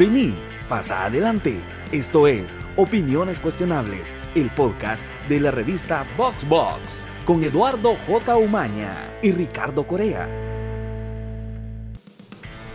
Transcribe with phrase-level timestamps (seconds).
[0.00, 0.34] Vení,
[0.66, 1.60] pasa adelante.
[1.92, 8.34] Esto es Opiniones Cuestionables, el podcast de la revista Box Box, con Eduardo J.
[8.38, 10.26] Umaña y Ricardo Corea.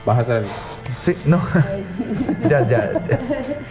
[0.05, 0.45] Vas a hacer el...
[0.99, 1.41] Sí, no.
[2.47, 2.91] ya, ya.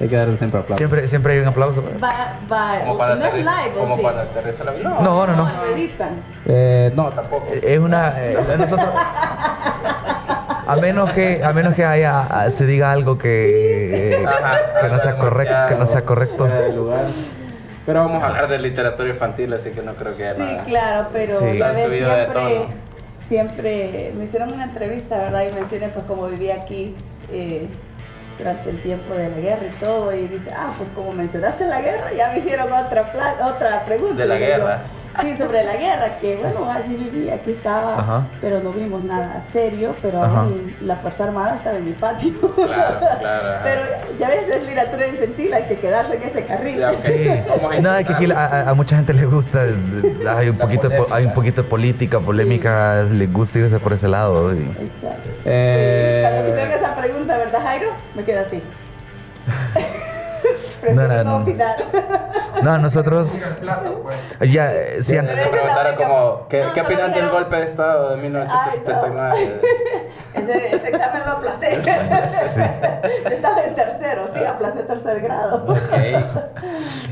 [0.00, 0.78] Hay que darle siempre aplauso.
[0.78, 1.84] Siempre, siempre hay un aplauso.
[2.02, 4.02] Va, va, Como para no es live, ¿o como sí?
[4.02, 4.98] para aterrizar la vida.
[5.00, 5.64] No, no, no.
[5.72, 6.24] editan.
[6.44, 7.46] Eh, no, tampoco.
[7.52, 8.14] Es una.
[8.20, 8.90] eh, nosotros.
[10.66, 14.98] A menos que, a menos que haya, ah, se diga algo que, Ajá, que no
[14.98, 16.48] sea correcto, que no sea correcto.
[17.86, 20.64] Pero vamos a hablar de literatura infantil, así que no creo que haya Sí, nada.
[20.64, 21.58] claro, pero Sí.
[21.58, 22.66] Tan de siempre, tono.
[23.26, 25.42] siempre me hicieron una entrevista, ¿verdad?
[25.50, 26.94] Y mencioné pues cómo vivía aquí
[27.30, 27.68] eh,
[28.38, 30.14] durante el tiempo de la guerra y todo.
[30.14, 34.22] Y dice, ah, pues como mencionaste la guerra, ya me hicieron otra, pla- otra pregunta.
[34.22, 34.78] De la yo, guerra.
[35.20, 38.26] Sí, sobre la guerra, que bueno, así viví, aquí estaba, Ajá.
[38.40, 40.40] pero no vimos nada serio, pero Ajá.
[40.40, 42.32] aún la Fuerza Armada estaba en mi patio.
[42.54, 43.48] Claro, claro.
[43.48, 43.60] ajá.
[43.62, 43.82] Pero
[44.18, 46.78] ya ves, es literatura infantil, hay que quedarse en ese carril.
[46.80, 46.92] Ya.
[46.94, 47.26] Sí,
[47.80, 49.62] nada, que aquí a, a- mucha gente le gusta,
[50.36, 53.78] hay un La poquito, de po- hay un poquito de política, polémica, les gusta irse
[53.78, 54.52] por ese lado.
[54.54, 55.30] y- Exacto.
[55.44, 57.90] Eh, Sí, Cuando me hicieron esa pregunta, ¿verdad, Jairo?
[58.14, 58.62] Me quedé así.
[60.84, 61.42] No, Prefiero no, no, no.
[61.42, 61.76] opinar.
[62.62, 63.30] No, nosotros
[64.40, 66.80] ya, eh, sí, Sí, an- me Pero esa es la preguntaron como, ¿qué, No, ¿qué
[66.82, 69.60] solo opinas del golpe de Estado de 1979?
[70.34, 71.80] Ese, ese examen lo aplacé.
[71.80, 72.60] Sí.
[73.30, 75.64] Estaba en tercero, sí, aplacé tercer grado.
[75.68, 75.76] ok.
[75.94, 76.24] eh,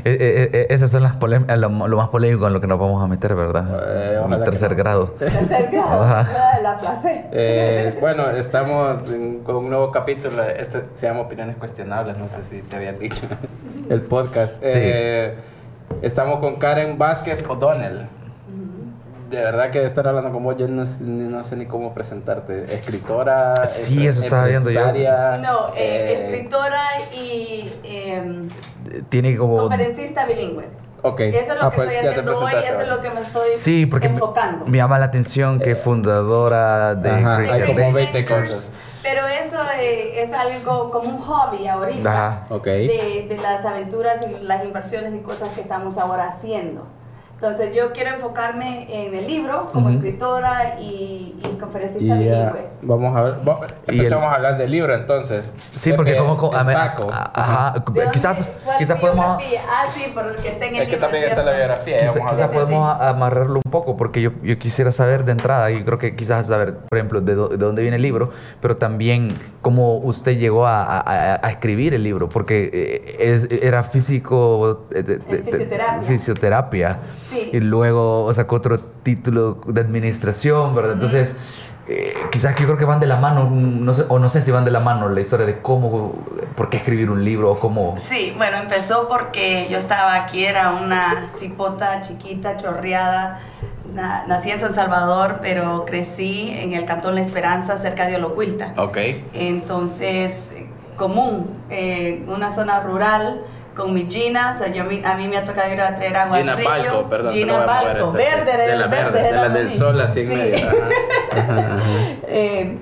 [0.03, 2.77] eh, eh, esas son las polem- eh, lo, lo más polémico en lo que nos
[2.77, 3.65] vamos a meter, ¿verdad?
[3.87, 4.75] Eh, En el tercer no.
[4.77, 5.05] grado.
[5.11, 6.29] Tercer grado, Ajá.
[6.53, 7.25] ah, la aplacé.
[7.31, 10.43] Eh, bueno, estamos en- con un nuevo capítulo.
[10.43, 12.17] Este se llama Opiniones Cuestionables.
[12.17, 13.25] No sé si te habían dicho
[13.89, 14.55] el podcast.
[14.61, 15.33] Eh,
[16.01, 18.07] estamos con Karen Vázquez O'Donnell.
[19.29, 21.91] De verdad que estar hablando con vos, yo no, sé- ni- no sé ni cómo
[21.93, 22.71] presentarte.
[22.75, 23.65] Escritora.
[23.65, 24.81] Sí, eso estaba viendo yo.
[25.41, 26.79] No, eh, eh, escritora
[27.11, 28.47] y em,
[29.09, 29.57] Tiene como...
[29.57, 30.65] conferencista bilingüe.
[31.01, 31.19] Ok.
[31.21, 33.49] Eso es lo Ah, que pues, estoy haciendo hoy, eso es lo que me estoy
[33.55, 34.65] Sí, porque me, enfocando.
[34.67, 38.03] me llama la atención que es fundadora de Ajá, Crazy hay como Adventure.
[38.03, 38.73] 20 Adventures, cosas.
[39.03, 42.09] Pero eso eh, es algo como un hobby ahorita.
[42.09, 42.45] Ajá.
[42.49, 42.65] Ok.
[42.65, 46.87] De, de las aventuras y las inversiones y cosas que estamos ahora haciendo.
[47.43, 49.95] Entonces yo quiero enfocarme en el libro como Ujú.
[49.97, 52.67] escritora y, y conferencista Y bilingüe.
[52.83, 53.33] vamos a ver.
[53.85, 55.51] Empezamos el- a hablar del libro entonces.
[55.75, 56.37] Sí, porque como...
[56.37, 57.09] como- el a ver, Paco.
[57.11, 59.37] a- ajá, ¿De dónde- quizás, quizás podemos...
[59.39, 59.61] biografía?
[59.67, 61.97] Ah, sí, por el que está en el Es que libro, también está la biografía.
[61.97, 62.37] Quizá- quizás.
[62.37, 65.83] Sí, sí, podemos a- amarrarlo un poco porque yo, yo quisiera saber de entrada y
[65.83, 68.29] creo que quizás saber, por ejemplo, de, dó- de dónde viene el libro,
[68.61, 73.47] pero también cómo usted llegó a, a- a- a escribir el libro, porque eh, es-
[73.63, 74.85] era físico...
[74.93, 76.07] eh, de- de- de- fisioterapia.
[76.07, 76.99] fisioterapia.
[77.31, 77.49] Sí.
[77.51, 80.93] Y luego sacó otro título de administración, ¿verdad?
[80.93, 81.37] Entonces...
[81.87, 84.51] eh, quizás yo creo que van de la mano, no sé, o no sé si
[84.51, 86.13] van de la mano la historia de cómo,
[86.55, 87.95] por qué escribir un libro o cómo...
[87.97, 93.39] Sí, bueno, empezó porque yo estaba aquí, era una cipota chiquita, chorreada.
[93.93, 98.73] Na- nací en San Salvador, pero crecí en el Cantón La Esperanza, cerca de Olocuilta.
[98.77, 98.97] Ok.
[99.33, 100.51] Entonces,
[100.97, 103.41] común, eh, una zona rural
[103.75, 104.61] con mis ginas.
[104.73, 106.69] Yo, a mí- a mí me ha tocado ir a traer agua Gina al río.
[106.69, 107.33] Balco, perdón.
[107.33, 107.53] Gina
[108.09, 108.17] este.
[108.17, 109.11] verde, de el la verde.
[109.11, 110.35] verde, de la del sol así en Sí.
[110.35, 110.57] medio.
[110.67, 111.79] Ajá, ajá, ajá.
[112.27, 112.77] Eh,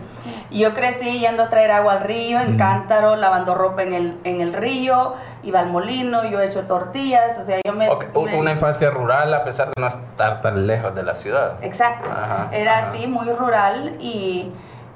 [0.59, 4.41] yo crecí yendo a traer agua al río, en cántaro, lavando ropa en el, en
[4.41, 5.13] el río,
[5.43, 7.89] iba al molino, yo he hecho tortillas, o sea, yo me...
[7.89, 11.13] Ok, u- me- Una infancia rural a pesar de no estar tan lejos de la
[11.15, 11.53] ciudad.
[11.61, 12.89] Exacto, Ajá, era ajá.
[12.89, 14.51] así, muy rural y,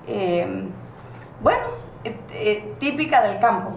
[0.07, 0.67] eh,
[1.41, 1.63] bueno,
[2.03, 3.71] eh, eh, típica del campo.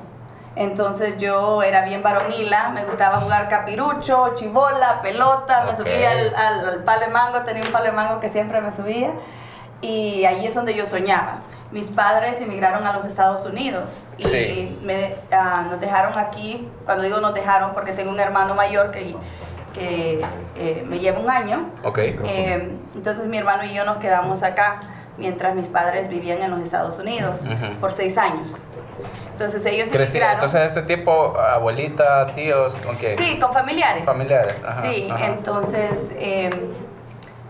[0.57, 5.77] Entonces yo era bien varonila, me gustaba jugar capirucho, chibola, pelota, me Ok.
[5.77, 8.73] subía al, al, al palo de mango, tenía un palo de mango que siempre me
[8.73, 9.13] subía
[9.81, 11.37] y ahí es donde yo soñaba.
[11.71, 14.81] Mis padres emigraron a los Estados Unidos y Sí.
[14.85, 19.15] me, ah, nos dejaron aquí, cuando digo nos dejaron porque tengo un hermano mayor que,
[19.75, 20.23] que
[20.57, 21.71] eh, me lleva un año.
[22.25, 24.81] Eh, entonces mi hermano y yo nos quedamos acá
[25.19, 27.43] mientras mis padres vivían en los Estados Unidos
[27.81, 28.63] por seis años.
[29.33, 33.17] Entonces ellos Crecí, entonces ese tiempo, abuelita, tíos, ¿con quién?
[33.17, 34.05] Sí, con familiares.
[34.05, 34.55] Familiares.
[34.67, 35.27] Ajá, sí, ajá.
[35.27, 36.51] entonces eh,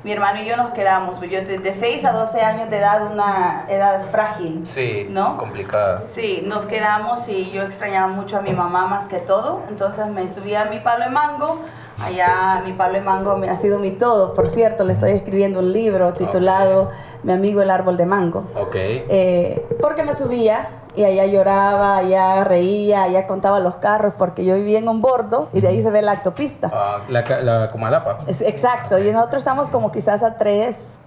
[0.09, 1.21] mi hermano y yo nos quedamos.
[1.21, 4.63] Yo de, de 6 a 12 años de edad, una edad frágil.
[4.67, 5.37] Sí, ¿No?
[5.37, 6.01] complicada.
[6.01, 9.65] Sí, nos quedamos y yo extrañaba mucho a mi mamá más que todo.
[9.69, 11.61] Entonces me subía a mi palo de mango.
[12.03, 14.33] Allá mi palo de mango ha sido mi todo.
[14.33, 16.89] Por cierto, le estoy escribiendo un libro titulado
[17.23, 18.45] Mi amigo el árbol de mango.
[18.57, 18.77] Ok.
[18.77, 20.67] Eh, porque me subía
[20.99, 25.49] y allá lloraba, allá reía, allá contaba los carros porque yo vivía en un bordo
[25.53, 26.71] y de ahí se ve la autopista.
[26.73, 28.21] Ah, la, la Comalapa.
[28.27, 30.99] Es- exacto, y nosotros estamos como quizás a tres,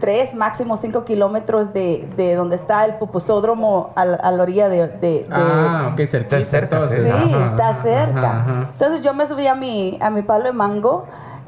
[0.00, 4.68] tres, máximo cinco kilómetros de, de donde está el pupusódromo a, la- a la orilla
[4.68, 4.86] de...
[4.88, 6.38] de- de- Ah, ok, cerquita.
[6.38, 6.80] Está cerca.
[6.80, 8.18] Sí, Ajá, está cerca.
[8.18, 8.68] ajá, ajá.
[8.72, 11.04] Entonces yo me subí a mi, a mi palo de mango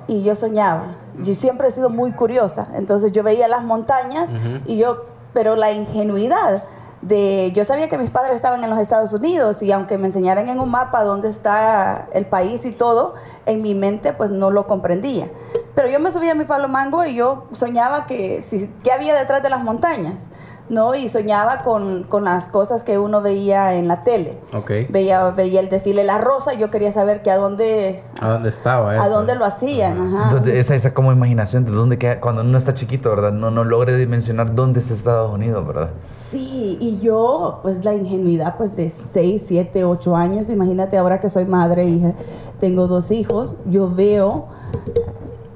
[0.07, 0.97] y yo soñaba.
[1.23, 2.69] Yo siempre he sido muy curiosa.
[2.75, 4.31] Entonces yo veía las montañas
[4.67, 6.63] y yo, pero la ingenuidad
[7.07, 10.49] de, yo sabía que mis padres estaban en los Estados Unidos y aunque me enseñaran
[10.49, 13.15] en un mapa dónde está el país y todo,
[13.45, 15.31] en mi mente pues no lo comprendía.
[15.75, 19.15] Pero yo me subí a mi palo mango y yo soñaba que, si, qué había
[19.15, 20.29] detrás de las montañas.
[20.69, 20.95] ¿No?
[20.95, 24.39] Y soñaba con, con las cosas que uno veía en la tele.
[24.55, 24.71] Ok.
[24.89, 28.95] Veía, veía el desfile La Rosa, yo quería saber que a dónde, ¿A dónde estaba
[28.95, 29.05] eso?
[29.05, 30.15] a dónde lo hacían.
[30.15, 30.43] Ajá.
[30.47, 33.33] Esa, esa como imaginación de dónde queda, cuando uno está chiquito, ¿verdad?
[33.33, 35.91] No, no logre dimensionar dónde está Estados Unidos, ¿verdad?
[36.19, 41.29] Sí, y yo, pues la ingenuidad pues de 6, 7, 8 años, imagínate ahora que
[41.29, 42.13] soy madre, hija,
[42.59, 44.47] tengo dos hijos, yo veo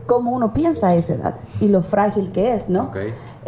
[0.07, 2.91] cómo uno piensa a esa edad y lo frágil que es, ¿no?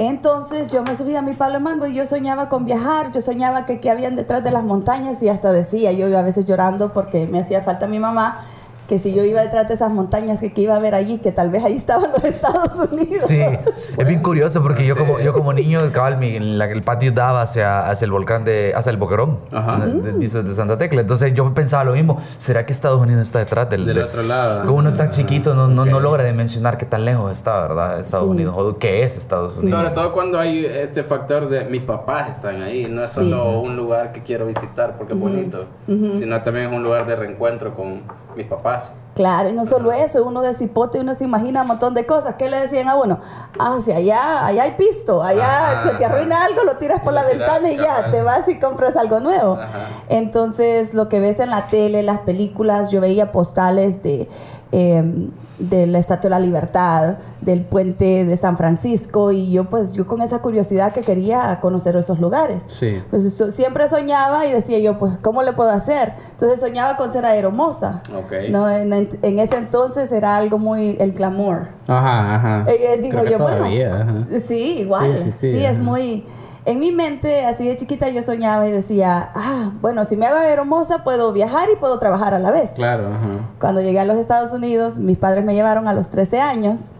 [0.00, 3.20] Entonces yo me subí a mi palo de mango y yo soñaba con viajar, yo
[3.20, 6.94] soñaba que, que habían detrás de las montañas y hasta decía, yo a veces llorando
[6.94, 8.42] porque me hacía falta mi mamá,
[8.90, 11.30] que si yo iba detrás de esas montañas, que, que iba a ver allí, que
[11.30, 13.22] tal vez ahí estaban los Estados Unidos.
[13.28, 17.12] Sí, es bien curioso porque yo como, yo como niño, cabal, mi- la- el patio
[17.12, 19.78] daba hacia, hacia el volcán de, hacia el Boquerón, Ajá.
[19.86, 21.02] de- del piso de Santa Tecla.
[21.02, 24.24] Entonces yo pensaba lo mismo, ¿será que Estados Unidos está detrás del, Del de- otro
[24.24, 24.66] lado.
[24.66, 28.00] Como uno está chiquito, no, no, no logra dimensionar qué tan lejos está, ¿verdad?
[28.00, 28.30] Estados Sí.
[28.32, 29.78] Unidos, o qué es Estados Unidos.
[29.78, 33.16] Sobre todo cuando hay este factor de mis papás están ahí, no es Sí.
[33.20, 37.14] solo un lugar que quiero visitar porque es bonito, sino también es un lugar de
[37.14, 38.02] reencuentro con
[38.36, 38.92] mis papás.
[39.14, 42.36] Claro, y no solo eso, uno de cipote, uno se imagina un montón de cosas.
[42.38, 43.18] ¿Qué le decían a uno?
[43.58, 47.12] Ah, si allá, allá hay pisto, allá Ajá, se te arruina algo, lo tiras por
[47.12, 48.10] la tiras, ventana y ya, cabal.
[48.12, 49.54] te vas y compras algo nuevo.
[49.54, 49.88] Ajá.
[50.08, 54.28] Entonces, lo que ves en la tele, las películas, yo veía postales de,
[54.72, 55.28] eh,
[55.60, 60.06] de la Estatua de la Libertad, del puente de San Francisco, y yo pues, yo
[60.06, 62.64] con esa curiosidad que quería conocer esos lugares.
[62.66, 63.00] Sí.
[63.10, 66.14] Pues so- siempre soñaba y decía yo, pues, ¿cómo le puedo hacer?
[66.32, 68.02] Entonces soñaba con ser aeromoza.
[68.16, 68.32] Ok.
[68.50, 71.68] No, en, en ese entonces era algo muy el glamour.
[71.86, 72.64] Ajá, ajá.
[72.70, 74.04] Eh, eh, digo Creo que yo, todavía, ajá.
[74.04, 75.12] bueno, sí, igual.
[75.16, 76.24] Sí, Sí, sí, sí, es muy...
[76.66, 80.38] En mi mente, así de chiquita, yo soñaba y decía, ah, bueno, si me hago
[80.38, 82.72] hermosa, puedo viajar y puedo trabajar a la vez.
[82.72, 83.48] Claro, ajá.
[83.58, 86.90] Cuando llegué a los Estados Unidos, mis padres me llevaron a los 13 años.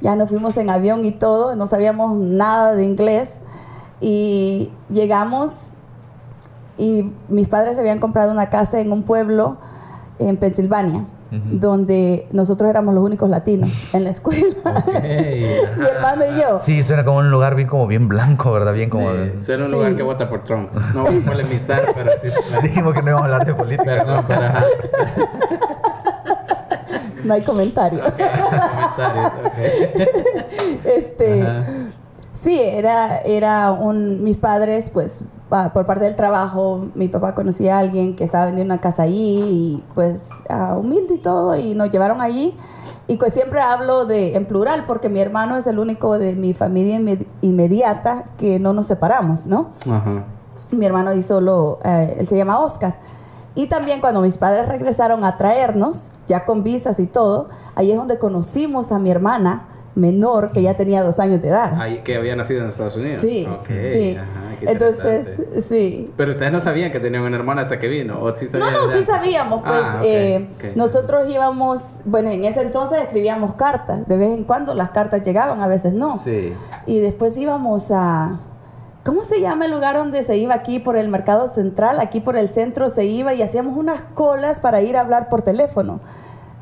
[0.00, 3.40] Ya nos fuimos en avión y todo, no sabíamos nada de inglés.
[4.00, 5.72] Y llegamos
[6.78, 9.56] y mis padres habían comprado una casa en un pueblo
[10.18, 14.44] en Pensilvania, donde nosotros éramos los únicos latinos en la escuela.
[14.64, 15.02] Ok,
[15.76, 16.58] mi hermano y yo.
[16.58, 18.72] Sí, suena como un lugar bien como bien blanco, ¿verdad?
[18.72, 19.10] Bien como...
[19.10, 19.72] Sí, suena un Sí.
[19.76, 20.72] lugar que vota por Trump.
[20.94, 22.28] No voy a polemizar, pero sí.
[22.62, 23.84] Dijimos que no íbamos a hablar de política.
[23.84, 24.64] Perdón, pero ajá.
[27.24, 28.02] No hay comentario.
[28.02, 29.58] Comentarios, ok.
[30.84, 31.64] Este, Ajá.
[32.32, 37.78] sí, era, era un, mis padres, pues, por parte del trabajo, mi papá conocía a
[37.80, 41.90] alguien que estaba vendiendo una casa allí y pues ah, humilde y todo y nos
[41.90, 42.56] llevaron allí.
[43.08, 46.52] Y pues siempre hablo de en plural porque mi hermano es el único de mi
[46.54, 49.68] familia inme- inmediata que no nos separamos, ¿no?
[49.88, 50.24] Ajá.
[50.72, 52.96] Mi hermano y solo, eh, él se llama Oscar.
[53.54, 57.96] Y también cuando mis padres regresaron a traernos, ya con visas y todo, ahí es
[57.96, 61.80] donde conocimos a mi hermana menor que ya tenía dos años de edad.
[61.80, 63.20] Ahí que había nacido en Estados Unidos.
[63.22, 64.16] Sí, Ok, sí.
[64.16, 65.36] ajá, qué Entonces,
[65.68, 66.12] sí.
[66.16, 68.20] Pero ustedes no sabían que tenían una hermana hasta que vino.
[68.22, 68.96] ¿O sí No, sabían no, ya?
[68.98, 74.30] sí sabíamos, pues Ah, eh, nosotros íbamos, bueno, en ese entonces escribíamos cartas, de vez
[74.30, 76.16] en cuando las cartas llegaban, a veces no.
[76.18, 76.52] Sí.
[76.86, 78.38] Y después íbamos a,
[79.04, 82.00] ¿cómo se llama el lugar donde se iba aquí por el mercado central?
[82.00, 85.42] Aquí por el centro se iba y hacíamos unas colas para ir a hablar por
[85.42, 86.00] teléfono.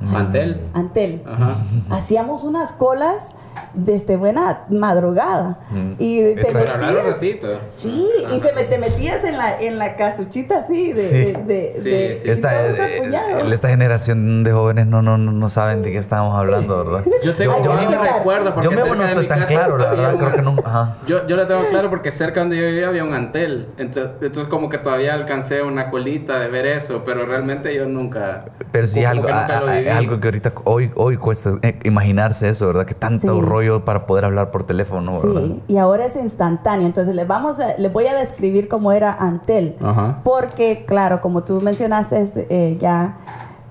[0.01, 0.61] Mantel.
[0.75, 1.23] Antel.
[1.27, 1.57] Ajá.
[1.91, 3.37] Hacíamos unas colas
[3.75, 5.59] desde buena madrugada.
[5.71, 5.93] Mm.
[5.99, 7.61] Y te Para hablar un metías- ratito.
[7.71, 10.97] Sí, y se me, te metías en la, en la casuchita así de...
[11.03, 11.17] Sí.
[11.17, 12.29] de, de- Sí, de- sí.
[12.29, 17.05] y Esta, generación de jóvenes no, no, no, no saben de qué estábamos hablando, ¿verdad?
[17.25, 18.17] Yo tengo yo explicar.
[18.19, 20.19] recuerdo porque Yo mismo cerca no de estoy mi tan casa claro, la verdad, un-
[20.21, 20.57] creo que no.
[20.65, 20.97] Ajá.
[21.07, 23.69] Yo, yo lo tengo claro porque cerca donde yo vivía había un antel.
[23.79, 28.45] Entonces, entonces como que todavía alcancé una colita de ver eso, pero realmente yo nunca...
[28.71, 29.97] Pero sí, como algo, que nunca a- lo a- viví.
[29.97, 32.85] algo que ahorita hoy, hoy cuesta eh, imaginarse eso, ¿verdad?
[32.85, 33.41] Que tanto Sí.
[33.41, 35.43] rollo para poder hablar por teléfono, ¿verdad?
[35.45, 36.87] Sí, y ahora es instantáneo.
[36.87, 39.77] Entonces les vamos a, les voy a describir cómo era Antel.
[39.83, 40.21] Ajá.
[40.25, 43.17] Porque, claro, como tú mencionaste, es, eh, ya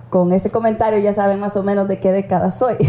[0.09, 2.75] con este comentario ya saben más o menos de qué década soy.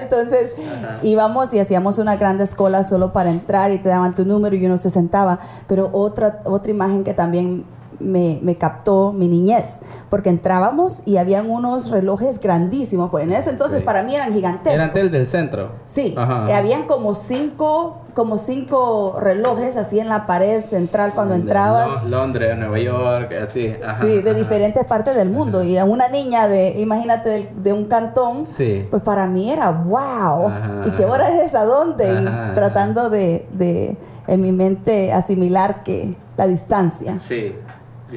[0.00, 0.54] Entonces
[1.02, 4.64] íbamos y hacíamos una grandes colas solo para entrar y te daban tu número y
[4.66, 5.38] uno se sentaba.
[5.66, 7.64] Pero otra, otra imagen que también
[8.04, 9.80] me, me captó mi niñez,
[10.10, 13.84] porque entrábamos y habían unos relojes grandísimos, pues en ese entonces Sí.
[13.84, 14.74] para mí eran gigantescos.
[14.74, 15.72] Eran del del centro.
[15.86, 16.50] Sí, Ajá.
[16.50, 22.04] eh, habían como cinco, como cinco relojes así en la pared central cuando entrabas.
[22.04, 23.74] Lo- Londres, Nueva York, así.
[23.84, 25.64] ajá, Sí, de diferentes partes del mundo.
[25.64, 28.86] Y a una niña de, imagínate, de, de un cantón, Sí.
[28.90, 30.50] pues para mí era wow.
[30.86, 31.64] ¿Y qué hora es esa?
[31.64, 32.04] ¿Dónde?
[32.12, 33.96] Y tratando de, de,
[34.26, 37.18] en mi mente, asimilar que la distancia.
[37.18, 37.54] Sí,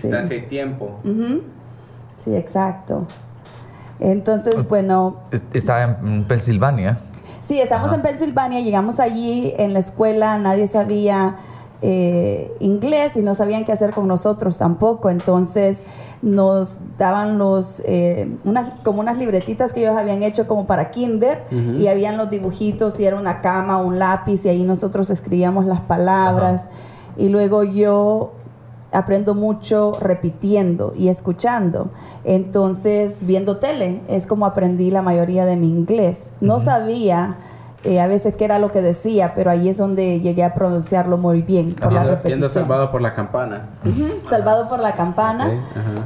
[0.01, 0.92] distancia y tiempo.
[2.24, 3.06] Sí, exacto.
[4.00, 7.00] Entonces, bueno, Es- Estaba en Pensilvania.
[7.42, 11.38] Sí, estamos en Pensilvania, llegamos allí en la escuela, nadie sabía
[11.84, 15.84] eh, inglés y no sabían qué hacer con nosotros tampoco, entonces
[16.24, 21.44] nos daban los, eh, unas, como unas libretitas que ellos habían hecho como para kinder
[21.51, 25.80] y habían los dibujitos y era una cama, un lápiz y ahí nosotros escribíamos las
[25.82, 26.68] palabras.
[27.16, 28.34] Y luego yo
[28.98, 31.92] aprendo mucho repitiendo y escuchando.
[32.24, 36.32] Entonces, viendo tele es como aprendí la mayoría de mi inglés.
[36.42, 37.38] No sabía
[37.88, 41.17] eh, a veces qué era lo que decía, pero ahí es donde llegué a pronunciarlo
[41.17, 42.39] muy bien por la Viendo, repetición.
[42.39, 43.62] viendo salvado por la campana.
[44.29, 45.51] Salvado por la campana.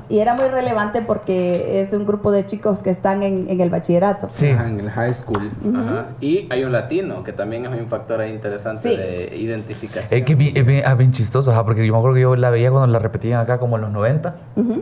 [0.09, 3.69] Y era muy relevante porque es un grupo de chicos que están en, en el
[3.69, 4.27] bachillerato.
[4.29, 4.49] Sí.
[4.49, 5.51] Ajá, en el high school.
[5.75, 6.05] Ajá.
[6.21, 8.95] Y hay un latino, que también es un factor ahí interesante Sí.
[8.97, 10.19] de identificación.
[10.19, 12.35] Es que vi- es bien, es bien chistoso, ajá, porque yo me acuerdo que yo
[12.35, 14.35] la veía cuando la repetían acá como en los 90.
[14.55, 14.81] Ujú.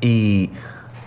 [0.00, 0.50] Y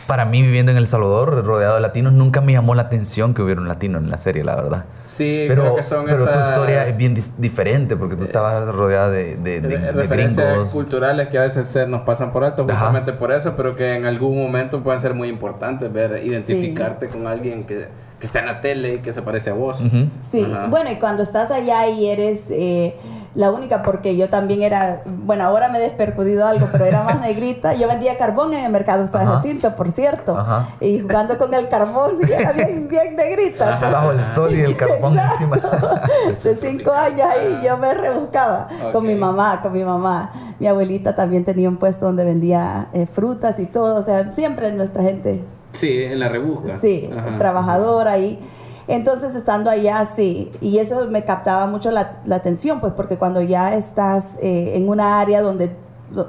[0.08, 3.42] para mí, viviendo en El Salvador, rodeado de latinos, nunca me llamó la atención que
[3.42, 4.86] hubiera un latino en la serie, la verdad.
[5.04, 8.68] Sí, pero creo que son pero tu esas historia es bien diferente porque tú estabas
[8.68, 10.72] rodeada de, de, de- de referencias gringos.
[10.72, 12.74] culturales que a veces se nos pasan por alto Ajá.
[12.76, 17.28] justamente por eso, pero que en algún momento pueden ser muy importantes ver, identificarte con
[17.28, 17.88] alguien que,
[18.20, 19.80] que está en la tele y que se parece a vos.
[19.82, 20.08] Ujú.
[20.22, 20.68] Sí, Ajá.
[20.68, 22.96] bueno, y cuando estás allá y eres eh,
[23.36, 27.20] la única, porque yo también era, bueno, ahora me he despercudido algo, pero era más
[27.28, 27.74] negrita.
[27.74, 29.26] Yo vendía carbón en el mercado San.
[29.26, 30.38] Jacinto, por cierto.
[30.38, 30.70] Ajá.
[30.80, 33.80] Y jugando con el carbón, sí, era bien, bien negrita.
[33.92, 35.44] Bajo el sol y el carbón Exacto.
[35.44, 35.58] encima.
[36.44, 40.56] De cinco años ahí yo me rebuscaba con mi mamá, con mi mamá.
[40.60, 43.96] Mi abuelita también tenía un puesto donde vendía eh, frutas y todo.
[43.96, 46.78] O sea, siempre nuestra gente Sí, en la rebusca.
[46.80, 47.36] Sí, Ajá.
[47.40, 48.40] trabajadora y
[48.88, 53.42] entonces estando allá sí, y eso me captaba mucho la, la atención, pues porque cuando
[53.42, 55.72] ya estás eh, en una área donde,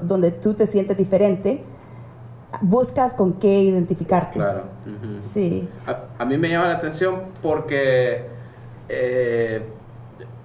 [0.03, 1.65] donde tú te sientes diferente,
[2.61, 4.39] buscas con qué identificarte.
[4.39, 4.65] Claro.
[5.21, 8.27] Sí, A, a mí me llama la atención porque
[8.89, 9.63] eh,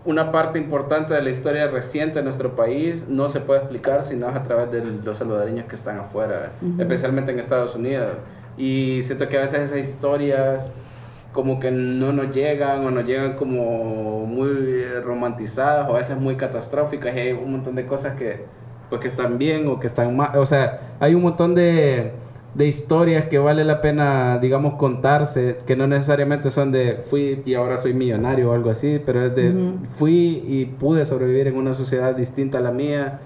[0.05, 4.27] una parte importante de la historia reciente de nuestro país no se puede explicar sino
[4.27, 8.13] a través de los salvadoreños que están afuera, especialmente en Estados Unidos.
[8.57, 10.71] Y siento que a veces esas historias
[11.33, 16.17] como que no nos llegan o nos llegan como muy eh, romantizadas o a veces
[16.17, 18.45] muy catastróficas y hay un montón de cosas que
[18.89, 22.13] pues que están bien o que están mal, o sea, hay un montón de,
[22.55, 27.53] de historias que vale la pena, digamos, contarse, que no necesariamente son de fui y
[27.53, 31.73] ahora soy millonario o algo así, pero es de fui y pude sobrevivir en una
[31.75, 33.19] sociedad distinta a la mía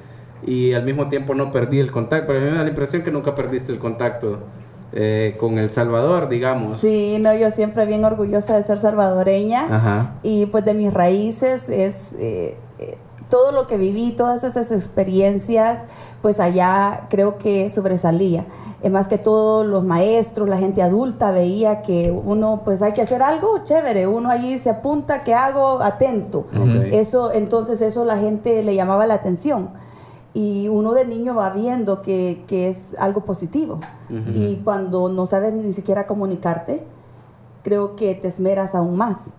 [0.45, 3.01] y al mismo tiempo no perdí el contacto, pero a mí me da la impresión
[3.01, 4.39] que nunca perdiste el contacto
[4.95, 6.79] eh, con El Salvador, digamos.
[6.79, 9.67] sí, no, yo siempre bien orgullosa de ser salvadoreña.
[9.69, 10.15] Ajá.
[10.23, 12.97] Y pues de mis raíces es eh, eh,
[13.29, 15.88] todo lo que viví, todas esas experiencias,
[16.21, 18.45] pues allá creo que sobresalía.
[18.83, 23.01] Eh, más que todo los maestros, la gente adulta veía que uno pues hay que
[23.01, 25.81] hacer algo chévere, uno allí se apunta, ¿qué hago?
[25.81, 26.45] Atento.
[26.91, 29.69] Eso, entonces eso la gente le llamaba la atención.
[30.33, 33.79] Y uno de niño va viendo que, que es algo positivo.
[34.09, 34.31] Ujú.
[34.33, 36.83] Y cuando no sabes ni siquiera comunicarte,
[37.63, 39.35] creo que te esmeras aún más.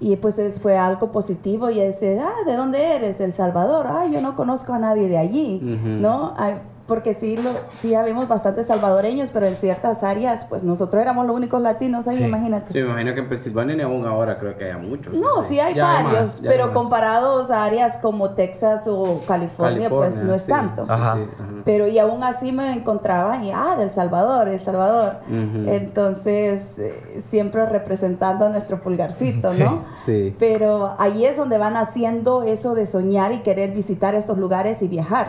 [0.00, 3.20] Y pues es- fue algo positivo y ese, ah, ¿de dónde eres?
[3.20, 3.86] El Salvador.
[3.88, 5.88] Ah, yo no conozco a nadie de allí, Ujú.
[6.00, 6.34] ¿no?
[6.36, 6.54] Ay,
[6.86, 11.36] porque sí, lo, sí habemos bastantes salvadoreños, pero en ciertas áreas, pues nosotros éramos los
[11.36, 12.24] únicos latinos ahí, Sí.
[12.24, 12.72] imagínate.
[12.72, 15.14] Sí, me imagino que en Pensilvania ni aún ahora creo que haya muchos.
[15.14, 15.48] No, ¿sí?
[15.50, 19.88] sí hay Ya varios, más, ya hay pero comparados a áreas como Texas o California,
[19.88, 20.84] pues no es sí, tanto.
[20.84, 21.18] sí, Ajá.
[21.64, 25.18] Pero y aún así me encontraba y, ah, del Salvador, El Salvador.
[25.30, 29.84] Entonces, eh, siempre representando a nuestro pulgarcito, Sí, ¿no?
[29.94, 30.34] Sí.
[30.38, 34.88] Pero ahí es donde van haciendo eso de soñar y querer visitar estos lugares y
[34.88, 35.28] viajar.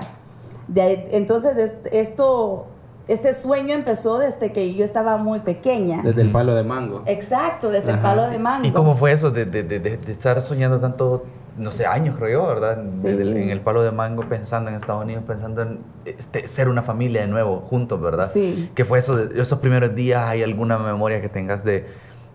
[0.68, 2.68] De ahí- entonces, es- esto,
[3.08, 6.02] este sueño empezó desde que yo estaba muy pequeña.
[6.04, 7.04] Desde el palo de mango.
[7.06, 8.68] Exacto, desde el palo de mango.
[8.68, 11.26] ¿Y cómo fue eso de, de- de- estar soñando tanto,
[11.58, 12.86] no sé, años creo yo, ¿verdad?
[12.88, 13.02] Sí.
[13.08, 16.70] Desde el- en el palo de mango, pensando en Estados Unidos, pensando en este, ser
[16.70, 18.32] una familia de nuevo, juntos, ¿verdad?
[18.34, 18.72] Sí.
[18.74, 20.24] ¿Qué fue eso de esos primeros días?
[20.24, 21.86] ¿Hay alguna memoria que tengas de,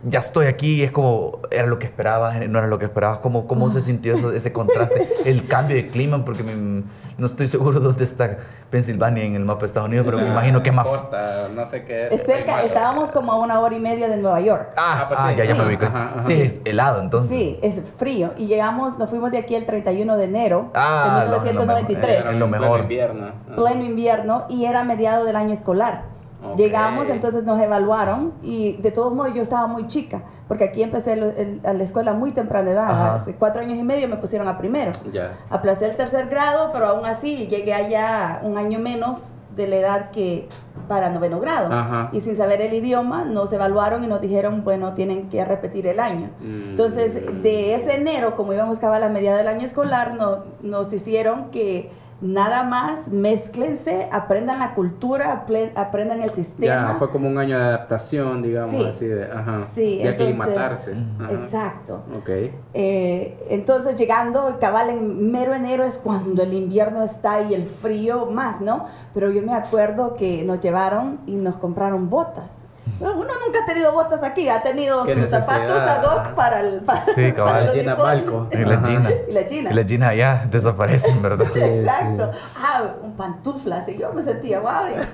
[0.04, 3.46] ya estoy aquí, es como, era lo que esperabas, no era lo que esperabas, ¿cómo,
[3.46, 6.24] cómo se sintió eso, ese contraste, el cambio de clima?
[6.24, 8.38] Porque no estoy seguro dónde está
[8.70, 10.86] Pensilvania en el mapa de Estados Unidos, pero me imagino que es más...
[10.86, 12.22] Costa, no sé qué es.
[12.22, 14.72] cerca, estábamos como a una hora y media de Nueva York.
[14.76, 15.86] Ah, ah, pues ah ya, ya me ubico.
[16.20, 17.30] Sí, es helado entonces.
[17.30, 18.34] Sí, es frío.
[18.36, 22.24] Y llegamos, nos fuimos de aquí el 31 de enero de 1993.
[22.26, 22.68] Lo, lo mejor.
[22.68, 23.32] Pleno invierno.
[23.56, 26.17] Pleno invierno y era mediado del año escolar.
[26.56, 31.60] Llegamos, entonces nos evaluaron y de todos modos yo estaba muy chica, porque aquí empecé
[31.64, 34.92] a la escuela muy temprana edad, de cuatro años y medio me pusieron a primero.
[35.12, 35.36] Ya.
[35.50, 40.10] Aplacé el tercer grado, pero aún así llegué allá un año menos de la edad
[40.10, 40.48] que
[40.86, 42.08] para noveno grado.
[42.12, 46.00] Y sin saber el idioma, nos evaluaron y nos dijeron, bueno, tienen que repetir el
[46.00, 46.30] año.
[46.40, 46.70] Mm.
[46.70, 51.50] Entonces, de ese enero, como íbamos a la media del año escolar, no, nos hicieron
[51.50, 55.44] que nada más, mézclense, aprendan la cultura,
[55.74, 56.88] aprendan el sistema.
[56.88, 60.96] Ya, fue como un año de adaptación, digamos, así de, ajá, de aclimatarse.
[61.30, 62.02] Exacto.
[62.16, 62.30] Ok.
[62.74, 68.26] Eh, entonces, llegando, cabal, en mero enero es cuando el invierno está y el frío
[68.26, 68.86] más, ¿no?
[69.14, 72.64] Pero yo me acuerdo que nos llevaron y nos compraron botas.
[73.00, 77.00] Uno nunca ha tenido botas aquí, ha tenido sus zapatos ad hoc para el para,
[77.00, 77.72] Sí, cabal.
[77.72, 78.48] Llena palco.
[78.52, 79.28] Y las jeans.
[79.28, 79.70] Y las jeans.
[79.70, 81.46] Y las jeans ya desaparecen, ¿verdad?
[81.56, 82.30] Exacto.
[82.56, 83.88] Ah, un pantuflas.
[83.88, 85.06] Y yo me sentía, wow.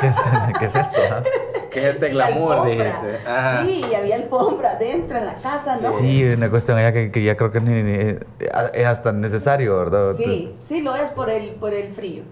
[0.00, 0.20] ¿Qué, es,
[0.58, 1.00] ¿Qué es esto?
[1.70, 3.18] ¿Qué es este glamour, dijiste?
[3.62, 5.90] Sí, y había alfombra dentro en la casa, ¿no?
[5.90, 8.20] Sí, una cuestión allá que, que ya creo que
[8.74, 10.14] es hasta necesario, ¿verdad?
[10.14, 12.22] Sí, sí lo es por el, por el frío.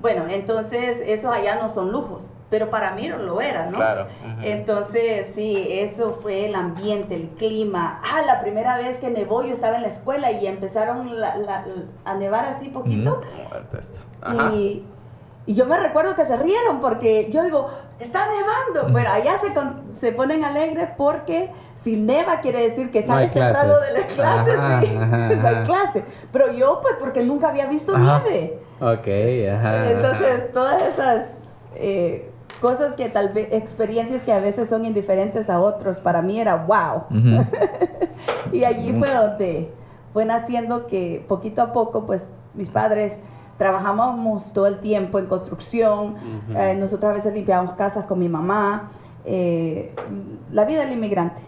[0.00, 3.76] Bueno, entonces esos allá no son lujos, pero para mí no lo era, ¿no?
[3.76, 4.06] Claro.
[4.42, 8.00] Entonces, sí, eso fue el ambiente, el clima.
[8.02, 11.06] Ah, la primera vez que nevó, yo estaba en la escuela y empezaron
[12.04, 13.20] a nevar así poquito.
[14.54, 14.84] Y,
[15.46, 18.94] y, yo me recuerdo que se rieron porque yo digo, está nevando.
[18.94, 19.52] Pero allá se,
[19.94, 24.94] se ponen alegres porque si neva quiere decir que sales temprano de las clases, sí,
[25.40, 26.04] no hay clase.
[26.32, 28.60] Pero yo, pues, porque nunca había visto nieve.
[28.80, 29.08] Ok,
[29.52, 29.90] ajá.
[29.90, 31.34] Entonces, todas esas
[31.76, 32.30] eh,
[32.60, 36.56] cosas que tal vez, experiencias que a veces son indiferentes a otros, para mí era
[36.56, 37.04] wow.
[38.52, 39.72] y allí fue donde
[40.12, 43.18] fue naciendo que poquito a poco, pues mis padres
[43.56, 46.16] trabajábamos todo el tiempo en construcción,
[46.56, 48.88] eh, nosotros a veces limpiábamos casas con mi mamá,
[49.24, 49.94] eh,
[50.52, 51.42] la vida del inmigrante.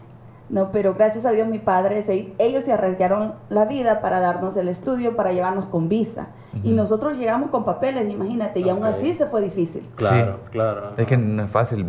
[0.49, 2.05] No, pero gracias a Dios mi padre,
[2.39, 6.29] ellos se arriesgaron la vida para darnos el estudio, para llevarnos con visa.
[6.63, 9.89] Y nosotros llegamos con papeles, imagínate, y aún así se fue difícil.
[9.97, 10.93] Claro, claro.
[10.99, 11.87] Es que no es fácil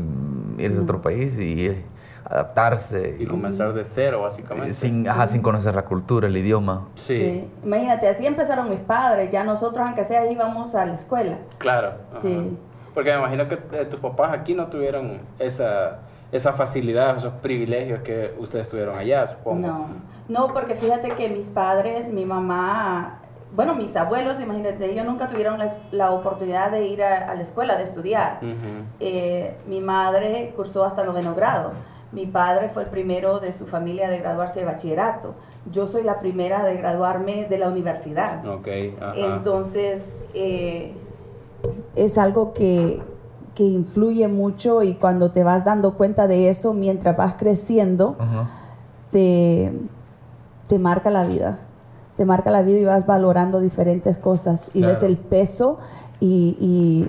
[0.57, 1.83] ir a otro país y eh,
[2.23, 3.17] adaptarse.
[3.19, 4.71] Y comenzar de cero, básicamente.
[4.71, 6.87] Sin, ajá, sin conocer la cultura, el idioma.
[6.95, 7.49] Sí.
[7.65, 11.39] Imagínate, así empezaron mis padres, ya nosotros, aunque sea, íbamos a la escuela.
[11.57, 11.95] Claro.
[12.09, 12.57] Sí.
[12.93, 15.99] Porque me imagino que eh, tus papás aquí no tuvieron esa
[16.33, 19.67] esa facilidad, esos privilegios que ustedes tuvieron allá, supongo.
[19.67, 19.87] No,
[20.27, 23.19] no, porque fíjate que mis padres, mi mamá,
[23.55, 25.59] bueno, mis abuelos, imagínate, ellos nunca tuvieron
[25.91, 28.39] la, oportunidad de ir a, la escuela, de estudiar.
[28.99, 31.73] Eh, mi madre cursó hasta noveno grado.
[32.11, 35.35] Mi padre fue el primero de su familia de graduarse de bachillerato.
[35.71, 38.43] Yo soy la primera de graduarme de la universidad.
[38.47, 38.67] Ok,
[39.15, 40.95] Entonces, eh,
[41.95, 43.01] es algo que,
[43.55, 48.17] que influye mucho y cuando te vas dando cuenta de eso mientras vas creciendo,
[49.11, 49.73] te,
[50.67, 51.59] te marca la vida.
[52.17, 55.79] Te marca la vida y vas valorando diferentes cosas y ves el peso
[56.19, 57.07] y,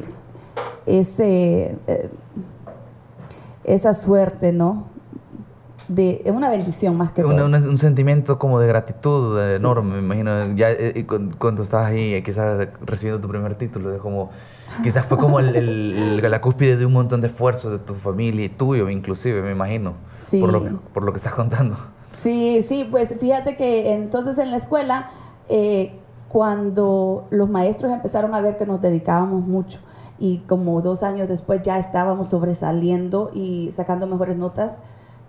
[0.86, 2.10] ese, eh,
[3.64, 4.93] esa suerte, ¿no?
[5.88, 7.46] De una bendición más que todo.
[7.46, 10.56] un sentimiento como de gratitud enorme, me imagino.
[10.56, 11.06] Ya eh,
[11.38, 14.30] cuando, estabas ahí, quizás recibiendo tu primer título, de como
[14.82, 18.48] Quizás fue como el, la cúspide de un montón de esfuerzos de tu familia y
[18.48, 19.94] tuyo, inclusive, me imagino,
[20.40, 21.76] por, lo por lo que estás contando.
[22.10, 25.10] Sí, sí, pues fíjate que entonces en la escuela,
[25.48, 25.92] eh,
[26.28, 29.78] cuando los maestros empezaron a ver que nos dedicábamos mucho
[30.18, 34.78] y como dos años después ya estábamos sobresaliendo y sacando mejores notas,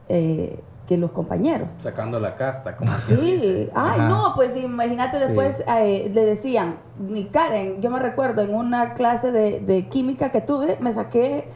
[0.09, 1.73] eh, que los compañeros.
[1.75, 7.81] Sacando la casta, como Sí, ay, no, pues imagínate después eh, le decían, ni Karen,
[7.81, 11.47] yo me recuerdo en una clase de, química que tuve, me saqué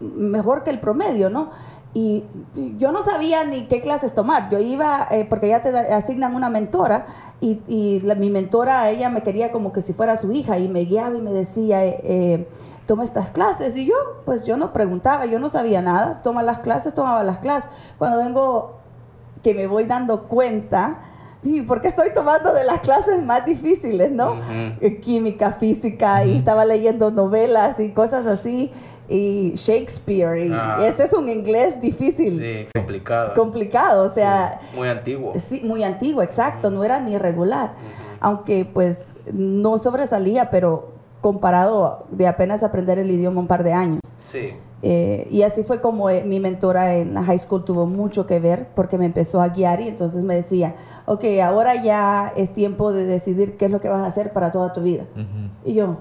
[0.00, 1.50] mejor que el promedio, ¿no?
[1.94, 2.24] Y
[2.76, 4.50] yo no sabía ni qué clases tomar.
[4.50, 7.06] Yo iba, eh, porque ya te asignan una mentora,
[7.40, 7.60] y,
[8.16, 11.22] mi mentora, ella me quería como que si fuera su hija, y me guiaba y
[11.22, 12.46] me decía, eh,
[12.88, 13.76] toma estas clases.
[13.76, 16.22] Y yo, pues yo no preguntaba, yo no sabía nada.
[16.22, 17.68] Toma las clases, tomaba las clases.
[17.98, 18.78] Cuando vengo,
[19.42, 21.00] que me voy dando cuenta
[21.42, 24.40] sí, porque estoy tomando de las clases más difíciles, ¿no?
[24.80, 28.72] Eh, Química, física, y estaba leyendo novelas y cosas así,
[29.08, 30.78] y Shakespeare, y Ah.
[30.82, 33.32] ese es un inglés difícil, Sí, complicado.
[33.34, 35.32] complicado, o sea, Muy antiguo.
[35.38, 37.70] sí, muy antiguo, exacto, no era ni regular,
[38.18, 44.00] aunque pues no sobresalía, pero comparado de apenas aprender el idioma un par de años.
[44.20, 44.54] Sí.
[44.82, 48.38] Eh, y así fue como eh, mi mentora en la high school tuvo mucho que
[48.38, 50.76] ver porque me empezó a guiar y entonces me decía,
[51.06, 54.52] ok, ahora ya es tiempo de decidir qué es lo que vas a hacer para
[54.52, 55.04] toda tu vida.
[55.64, 55.98] Y yo,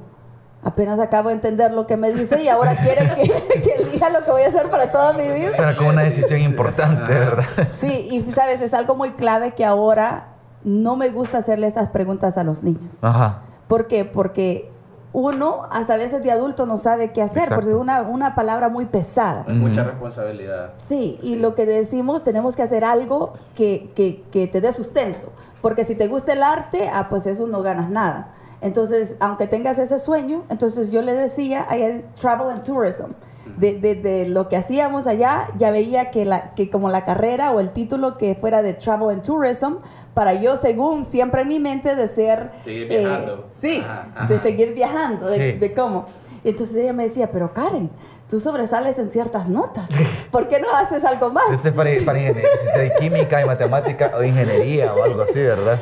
[0.62, 3.24] apenas acabo de entender lo que me dice y ahora quiere que,
[3.62, 5.50] que elija lo que voy a hacer para toda mi vida.
[5.50, 7.46] Será como una decisión importante, ¿verdad?
[7.72, 12.38] Sí, y sabes, es algo muy clave que ahora no me gusta hacerle esas preguntas
[12.38, 13.00] a los niños.
[13.02, 13.42] Ajá.
[13.68, 14.06] ¿Por qué?
[14.06, 14.72] Porque
[15.20, 17.56] uno hasta a veces de adulto no sabe qué hacer, Exacto.
[17.56, 19.46] porque es una, una palabra muy pesada.
[19.48, 20.74] Hay mucha responsabilidad.
[20.88, 25.30] Sí, y lo que decimos, tenemos que hacer algo que, que, que te dé sustento,
[25.64, 28.36] porque si te gusta el arte, ah, pues eso no ganas nada.
[28.62, 33.14] Entonces, aunque tengas ese sueño, entonces yo le decía, hay travel and tourism.
[33.58, 37.52] De, de- de lo que hacíamos allá, ya veía que, la, que como la carrera
[37.52, 39.76] o el título que fuera de travel and tourism,
[40.14, 42.50] para yo, según siempre en mi mente, de ser...
[42.64, 43.50] Seguir eh, viajando.
[43.60, 44.28] sí, Ajá, ajá.
[44.28, 45.58] de seguir viajando, de, Sí.
[45.58, 46.06] de cómo.
[46.44, 47.90] Entonces ella me decía, pero Karen,
[48.30, 49.90] tú sobresales en ciertas notas.
[50.32, 51.46] ¿Por qué no haces algo más?
[51.52, 55.22] Este es para, para ingenier- si es de química y matemática o ingeniería o algo
[55.24, 55.80] así, ¿verdad?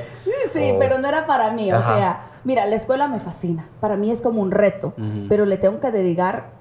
[0.52, 1.72] Sí, O- pero no era para mí.
[1.72, 1.98] O Ajá.
[1.98, 3.68] sea, mira, la escuela me fascina.
[3.80, 4.94] Para mí es como un reto,
[5.28, 6.52] pero le tengo que dedicar,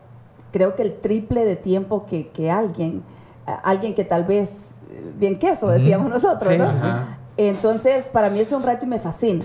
[0.54, 3.02] creo que el triple de tiempo que, que alguien,
[3.44, 6.70] a- alguien que tal vez, eh, bien queso, decíamos nosotros, Sí, ¿no?
[6.70, 6.88] sí, sí.
[7.36, 9.44] Entonces, para mí es un reto y me fascina.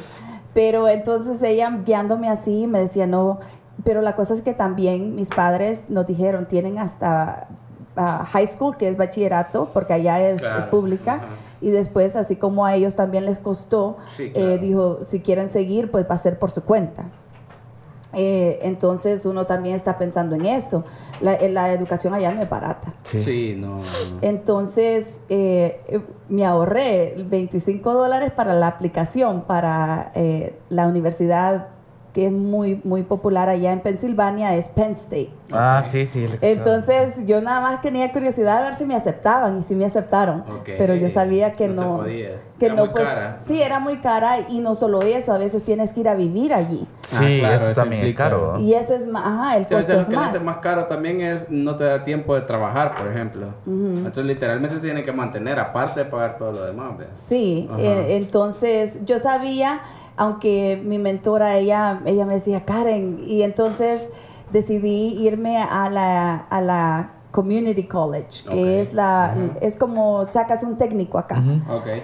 [0.54, 3.40] Pero entonces ella guiándome así me decía, no,
[3.84, 7.48] pero la cosa es que también mis padres nos dijeron, tienen hasta
[7.96, 10.70] ah, high school, que es bachillerato, porque allá es eh, Claro.
[10.70, 11.28] pública, Ajá.
[11.60, 14.48] y después, así como a ellos también les costó, Sí, claro.
[14.48, 17.06] eh, dijo, si quieren seguir, pues va a ser por su cuenta.
[18.14, 20.84] Eh, entonces uno también está pensando en eso.
[21.22, 22.94] La, eh, la educación allá no es barata.
[23.04, 23.78] Sí, no.
[23.78, 23.84] no.
[24.22, 31.68] Entonces, eh, eh, me ahorré 25 dólares para la aplicación para eh, la universidad
[32.20, 35.30] que es muy, muy popular allá en Pensilvania, es Penn State.
[35.54, 36.28] Ah, sí, sí.
[36.42, 40.42] Entonces, yo nada más tenía curiosidad de ver si me aceptaban y si me aceptaron.
[40.42, 40.70] Ok.
[40.78, 41.98] Pero yo sabía que No se no.
[41.98, 42.30] podía.
[42.60, 43.08] Que Era no, muy pues.
[43.08, 43.38] cara.
[43.40, 46.54] Sí, era muy cara y no solo eso, a veces tienes que ir a vivir
[46.54, 46.86] allí.
[47.00, 48.60] Sí, Ah, claro, eso eso también es caro.
[48.60, 50.36] Y ese es más, ajá, el Sí, a costo veces es lo que más.
[50.36, 53.48] hace más caro también es no te da tiempo de trabajar, por ejemplo.
[53.66, 56.98] Entonces, literalmente te tiene que mantener, aparte de pagar todo lo demás.
[56.98, 57.08] ¿ves?
[57.14, 59.80] Sí, eh, entonces yo sabía,
[60.20, 64.12] aunque mi mentora, ella, ella me decía, Karen, y entonces
[64.52, 70.78] decidí irme a la, a la Community College, que es la, es como sacas un
[70.78, 71.42] técnico acá.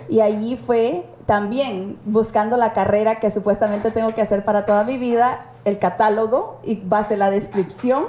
[0.08, 4.98] Y allí fue también buscando la carrera que supuestamente tengo que hacer para toda mi
[4.98, 8.04] vida, el catálogo y base la descripción,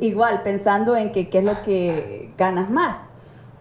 [0.00, 3.11] igual pensando en que qué es lo que ganas más.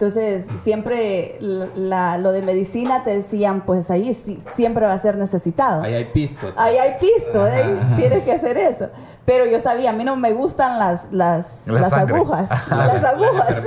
[0.05, 5.15] Entonces, siempre la- lo de medicina te decían, pues ahí sí, siempre va a ser
[5.15, 5.83] necesitado.
[5.83, 6.51] Ahí hay pisto.
[6.57, 7.75] Ahí hay pisto, ¿eh?
[7.97, 8.89] tienes que hacer eso.
[9.25, 12.49] Pero yo sabía, a mí no me gustan las, las, La las agujas.
[12.69, 13.57] Las agujas.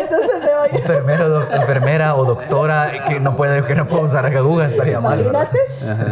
[0.00, 4.26] Entonces me voy Enfermero, doc- enfermera o doctora que no puede, que no puede usar
[4.26, 5.18] agujas estaría mal.
[5.20, 5.58] Imagínate.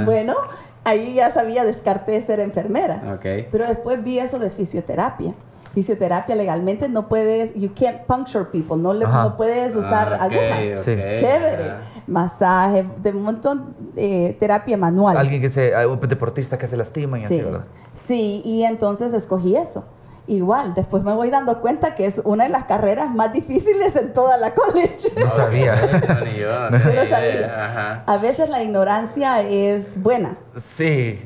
[0.05, 0.35] Bueno,
[0.83, 3.15] ahí ya sabía, descarté ser enfermera.
[3.15, 3.47] Ok.
[3.53, 5.35] Pero después vi eso de fisioterapia.
[5.75, 10.33] Fisioterapia legalmente no puedes, you can't puncture people, no, le, no puedes usar Ah, ok,
[10.33, 10.79] agujas.
[10.79, 10.93] ok, Sí.
[11.21, 11.65] Chévere.
[11.65, 11.77] ajá.
[12.07, 15.17] Masaje, de un montón de terapia manual.
[15.17, 17.43] Alguien que se, un deportista que se lastima y así, Sí.
[17.43, 17.65] ¿verdad?
[18.07, 19.85] Sí, y entonces escogí eso.
[20.27, 24.13] Igual, después me voy dando cuenta que es una de las carreras más difíciles en
[24.15, 25.13] toda la college.
[25.19, 25.75] No sabía.
[25.75, 26.77] Ok, no,
[27.11, 27.65] sabía.
[27.67, 28.05] Ajá.
[28.07, 30.37] A veces la ignorancia es buena.
[30.57, 31.21] Sí.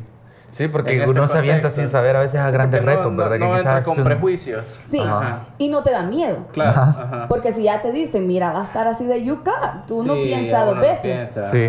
[0.50, 3.18] Sí, porque uno se avienta sin saber a veces a Sí, grandes no- retos, no-
[3.22, 3.38] ¿verdad?
[3.38, 4.78] No, que quizás con un- prejuicios.
[4.90, 5.46] Sí, Ajá.
[5.58, 6.46] y no te da miedo.
[6.52, 6.70] Claro.
[6.80, 7.26] Ajá.
[7.28, 10.64] Porque si ya te dicen, mira, va a estar así de yuca, tú no piensas
[10.66, 11.00] dos no veces.
[11.02, 11.44] piensa.
[11.44, 11.68] Sí.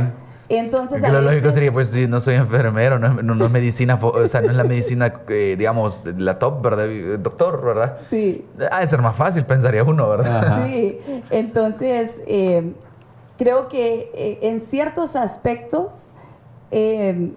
[0.51, 3.51] Entonces, a lo lógico sería, pues, si no soy enfermero, no, es- no- no es
[3.51, 6.87] medicina, o sea, no es la medicina, eh, digamos, la top, ¿verdad?
[7.19, 7.97] Doctor, ¿verdad?
[8.09, 10.37] sí, Ha de ser más fácil, pensaría uno, ¿verdad?
[10.45, 10.65] Ajá.
[10.65, 10.99] sí.
[11.29, 12.73] Entonces, eh,
[13.37, 16.13] creo que eh, en ciertos aspectos,
[16.71, 17.33] eh,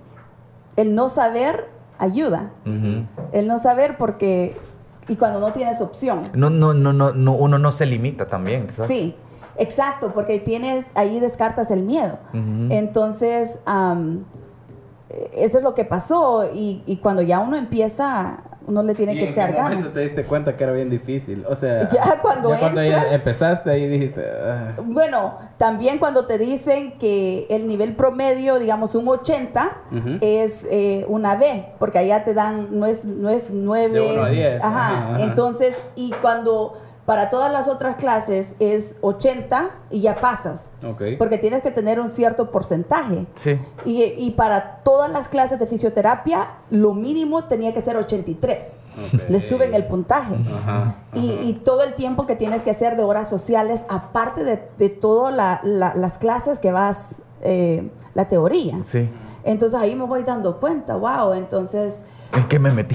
[0.77, 2.51] el no saber ayuda.
[3.33, 4.57] El no saber porque,
[5.09, 6.31] y cuando no tienes opción.
[6.35, 8.69] no, no, no, no, no, uno no se limita también.
[8.89, 9.15] Sí,
[9.57, 12.19] exacto, porque tienes, ahí descartas el miedo.
[12.33, 13.61] Entonces,
[15.11, 19.15] eh, eso es lo que pasó y, y cuando ya uno empieza, uno le tiene
[19.15, 19.93] ¿Y que en echar qué ganas.
[19.93, 21.45] te diste cuenta que era bien difícil?
[21.49, 24.75] O sea, Ya cuando cuando entras- ya empezaste ahí dijiste, "Ah".
[24.85, 30.19] Bueno, también cuando te dicen que el nivel promedio, digamos un 80, Ujú.
[30.21, 33.95] es eh, una B, porque allá te dan, no es, no es 9.
[33.95, 34.89] De uno a diez, Ajá.
[34.89, 35.23] ajá, ajá.
[35.25, 41.03] Entonces, y cuando para todas las otras clases es 80 y ya pasas, Ok.
[41.19, 43.27] porque tienes que tener un cierto porcentaje.
[43.35, 43.59] Sí.
[43.85, 48.77] Y, y para todas las clases de fisioterapia, lo mínimo tenía que ser 83.
[49.15, 49.21] Ok.
[49.31, 50.37] Le suben el puntaje.
[50.63, 50.97] Ajá.
[51.15, 54.89] Y, y todo el tiempo que tienes que hacer de horas sociales, aparte de, de
[54.89, 58.79] todas la- la- las clases que vas, eh, la teoría.
[58.85, 59.11] Sí.
[59.45, 62.95] Entonces ahí me voy dando cuenta, wow, entonces, ¿En qué me metí?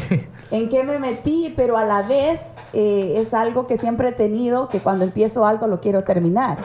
[0.52, 1.54] ¿En qué me metí?
[1.56, 5.68] Pero a la vez eh, es algo que siempre he tenido, que cuando empiezo algo
[5.68, 6.60] lo quiero terminar.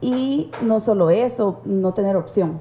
[0.00, 2.58] Y no solo eso, no tener opción.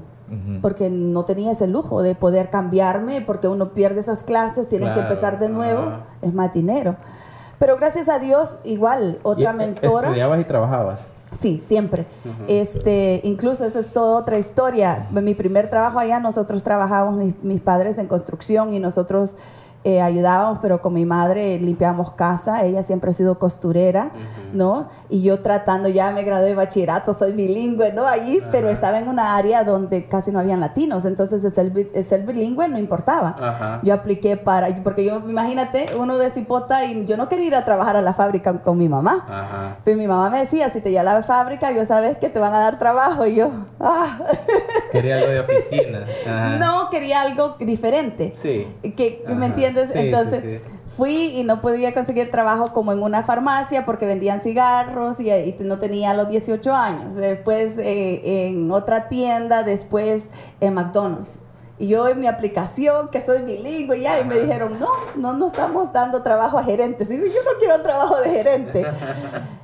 [0.61, 4.93] Porque no tenía ese lujo de poder cambiarme, porque uno pierde esas clases, tienes que
[4.93, 6.05] Claro, empezar de nuevo, ajá.
[6.21, 6.97] es más dinero.
[7.57, 10.07] Pero gracias a Dios, igual, otra ¿Y, eh, mentora.
[10.09, 11.07] ¿Estudiabas y trabajabas?
[11.31, 12.05] Sí, siempre.
[12.47, 15.07] Este, incluso esa es toda otra historia.
[15.15, 19.35] En mi primer trabajo allá, nosotros trabajábamos, mis, mis padres en construcción y nosotros
[19.83, 22.63] eh, ayudábamos, pero con mi madre limpiábamos casa.
[22.65, 24.11] Ella siempre ha sido costurera,
[24.53, 24.89] ¿no?
[25.09, 28.05] Y yo tratando, ya me gradué de bachillerato, soy bilingüe, ¿no?
[28.05, 31.05] Allí, pero estaba en una área donde casi no habían latinos.
[31.05, 33.79] Entonces, el bi- el ser bilingüe no importaba.
[33.83, 37.63] Yo apliqué para, porque yo, imagínate, uno de Cipota y yo no quería ir a
[37.63, 39.25] trabajar a la fábrica con mi mamá.
[39.85, 42.39] Pero mi mamá me decía, si te lleva a la fábrica, yo sabes que te
[42.39, 43.25] van a dar trabajo.
[43.25, 44.19] Y yo, ah,
[44.91, 45.99] Quería algo de oficina.
[46.59, 48.33] No, quería algo diferente.
[48.35, 48.67] Sí.
[48.97, 49.23] Que.
[49.27, 49.68] ¿Me entiendes?
[49.87, 50.79] Sí, Entonces, sí, sí.
[50.97, 55.55] fui y no podía conseguir trabajo como en una farmacia porque vendían cigarros y, y
[55.59, 57.15] no tenía los 18 años.
[57.15, 60.29] Después eh, en otra tienda, después
[60.61, 61.41] en McDonald's.
[61.77, 65.47] Y yo en mi aplicación, que soy bilingüe, ya, y me dijeron, no, no, no
[65.47, 67.09] estamos dando trabajo a gerentes.
[67.09, 68.85] Y yo, yo no quiero trabajo de gerente.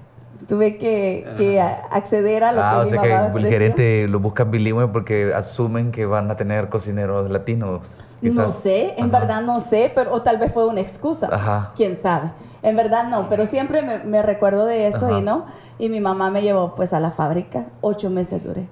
[0.48, 3.30] Tuve que, que acceder a lo Ah, que o mi sea mamá que me el
[3.32, 3.50] ofreció.
[3.52, 7.82] gerente lo busca bilingüe porque asumen que van a tener cocineros latinos.
[8.22, 8.56] No quizás.
[8.56, 9.20] sé, en Ajá.
[9.20, 11.30] verdad no sé, pero o tal vez fue una excusa.
[11.32, 11.72] Ajá.
[11.76, 12.32] Quién sabe.
[12.64, 15.20] En verdad no, pero siempre me, me recuerdo de eso Ajá.
[15.20, 15.46] y no.
[15.80, 17.66] Y mi mamá me llevó pues a la fábrica.
[17.82, 18.68] Ocho meses duré.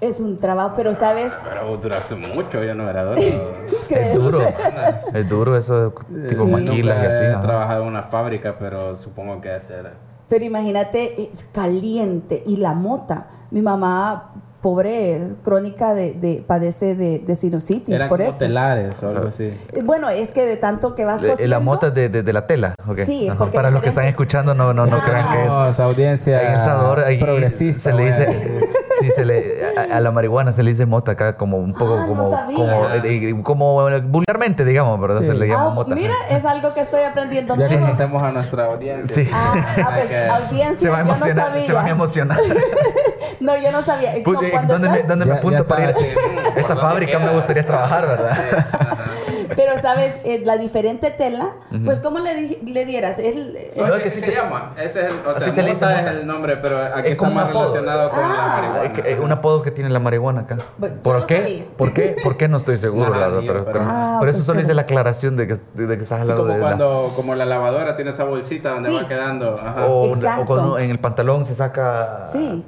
[0.00, 3.18] Es un trabajo, pero sabes, Pero vos duraste mucho, ya no era duro.
[3.18, 4.38] Es duro.
[5.14, 6.50] es duro eso de tipo Sí.
[6.50, 7.24] maquilas y así.
[7.24, 9.92] he trabajado en una fábrica, pero supongo que hacer.
[10.30, 13.28] Pero imagínate, es caliente y la mota.
[13.50, 18.38] Mi mamá, pobre, es crónica de, de padece de, de sinusitis, Eran por como eso.
[18.38, 19.44] telares o algo así.
[19.72, 21.50] Eh, Bueno, es que de tanto que vas Eh, cosiendo.
[21.50, 22.74] La mota de, de, de la tela.
[22.86, 23.00] ok.
[23.06, 23.38] Sí, Ajá.
[23.38, 25.02] porque Para los que están escuchando, no, no, no Ah.
[25.04, 25.48] crean que es.
[25.50, 27.90] Vamos, audiencia En El Salvador ahí progresista.
[27.90, 28.26] se le a dice,
[29.10, 29.60] sí, se le,
[29.92, 32.30] a, a la marihuana se le dice mota acá como un poco Ah, no como,
[32.30, 32.56] sabía.
[32.56, 35.20] como, eh, como vulgarmente, digamos, ¿verdad?
[35.20, 35.26] Sí.
[35.26, 35.94] Se le llama Ah, mota.
[35.94, 37.56] mira, es algo que estoy aprendiendo.
[37.56, 39.14] Ya conocemos a nuestra audiencia.
[39.14, 39.30] Sí.
[39.32, 41.62] Ah, ah, pues, audiencia, Se va a yo no emocionar, sabía.
[41.66, 42.38] se van a emocionar.
[43.38, 44.14] No, yo no sabía.
[44.16, 45.90] Pu- No, eh, ¿Dónde, me, dónde me apunto para ir?
[45.90, 48.36] estaba así, mm, ¿por Esa fábrica me gustaría trabajar, ¿verdad?
[49.56, 51.52] Pero sabes, Eh, la diferente tela,
[51.84, 53.18] pues ¿cómo le, di- le dieras?
[53.18, 54.74] Es el- No, No, es que sí se, se- llama.
[54.76, 57.06] Ese es el, o Así sea, se le dice mota es el nombre, pero aquí
[57.06, 57.60] Es está como más apodo.
[57.62, 58.28] relacionado con Ah.
[58.28, 58.84] la marihuana.
[58.84, 60.58] Eh, que- eh, un apodo que tiene la marihuana acá.
[61.02, 61.66] ¿Por qué?
[61.76, 62.16] ¿Por qué?
[62.22, 62.48] ¿Por qué?
[62.48, 63.40] No estoy seguro, la verdad.
[63.46, 66.20] Pero, pero- Ah, pero eso pues solo hice la aclaración de que, de que estás
[66.20, 68.96] Así hablando como de la- cuando como la lavadora tiene esa bolsita donde Sí.
[68.96, 69.54] va quedando.
[69.54, 69.86] Ajá.
[69.86, 70.42] o, Exacto.
[70.42, 72.64] o cuando en el pantalón se saca Sí.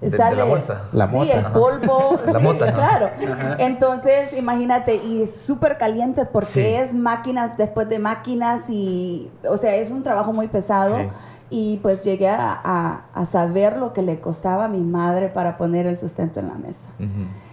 [0.00, 0.82] De, de Sale- la bolsa.
[0.92, 1.32] La sí, mota.
[1.38, 2.18] el polvo.
[2.26, 2.72] La sí, mota, ajá.
[2.74, 3.10] Claro.
[3.58, 6.60] Entonces, imagínate, y es súper caliente porque Sí.
[6.60, 10.96] es máquinas después de máquinas y, o sea, es un trabajo muy pesado.
[10.98, 11.08] Sí.
[11.50, 15.56] Y pues llegué a, a- a saber lo que le costaba a mi madre para
[15.56, 16.88] poner el sustento en la mesa.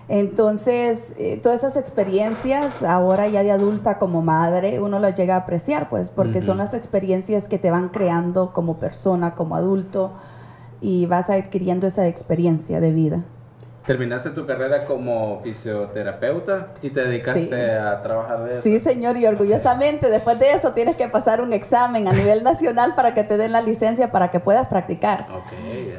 [0.10, 5.39] Entonces, eh, todas esas experiencias, ahora ya de adulta como madre, uno las llega a
[5.39, 10.12] apreciar, pues, porque son las experiencias que te van creando como persona, como adulto,
[10.82, 13.24] y vas adquiriendo esa experiencia de vida.
[13.86, 17.54] Terminaste tu carrera como fisioterapeuta y te dedicaste Sí.
[17.54, 18.62] a trabajar de eso.
[18.62, 22.94] Sí, señor, y orgullosamente, después de eso tienes que pasar un examen a nivel nacional
[22.96, 25.20] para que te den la licencia para que puedas practicar.
[25.22, 25.54] Ok,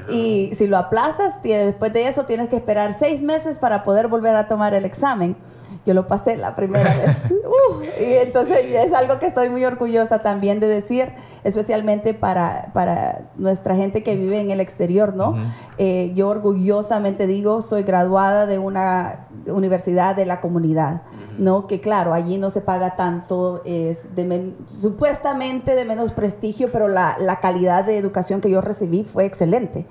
[0.04, 0.12] ajá.
[0.12, 4.36] Y si lo aplazas, después de eso tienes que esperar seis meses para poder volver
[4.36, 5.36] a tomar el examen.
[5.84, 7.28] Yo lo pasé la primera vez.
[7.30, 13.30] Uh, y entonces es algo que estoy muy orgullosa también de decir, especialmente para, para
[13.36, 15.34] nuestra gente que vive en el exterior, ¿no?
[15.78, 21.02] Eh, yo orgullosamente digo, soy graduada de una universidad de la comunidad,
[21.38, 21.66] ¿no?
[21.66, 26.86] Que claro, allí no se paga tanto, es de men- supuestamente de menos prestigio, pero
[26.86, 29.86] la, la calidad de educación que yo recibí fue excelente.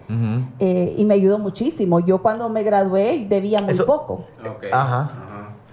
[0.60, 2.00] Eh, y me ayudó muchísimo.
[2.00, 4.24] Yo cuando me gradué debía muy Eso- poco.
[4.72, 5.12] Ajá.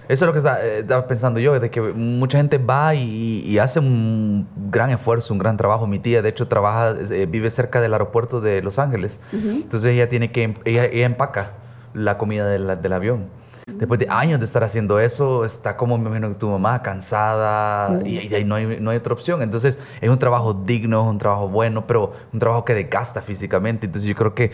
[0.09, 3.59] Eso es lo que eh, estaba pensando yo, de que mucha gente va y, y
[3.59, 5.85] hace un gran esfuerzo, un gran trabajo.
[5.85, 9.21] Mi tía, de hecho, trabaja, eh, vive cerca del aeropuerto de Los Ángeles.
[9.31, 11.51] Entonces ella tiene que, ella, ella empaca
[11.93, 13.27] la comida del, del avión.
[13.67, 17.99] Después de años de estar haciendo eso, está como me imagino que tu mamá, cansada,
[18.01, 18.19] Sí.
[18.23, 19.43] y, y ahí no hay, no hay otra opción.
[19.43, 23.85] Entonces, es un trabajo digno, es un trabajo bueno, pero un trabajo que desgasta físicamente.
[23.85, 24.51] Entonces, yo creo que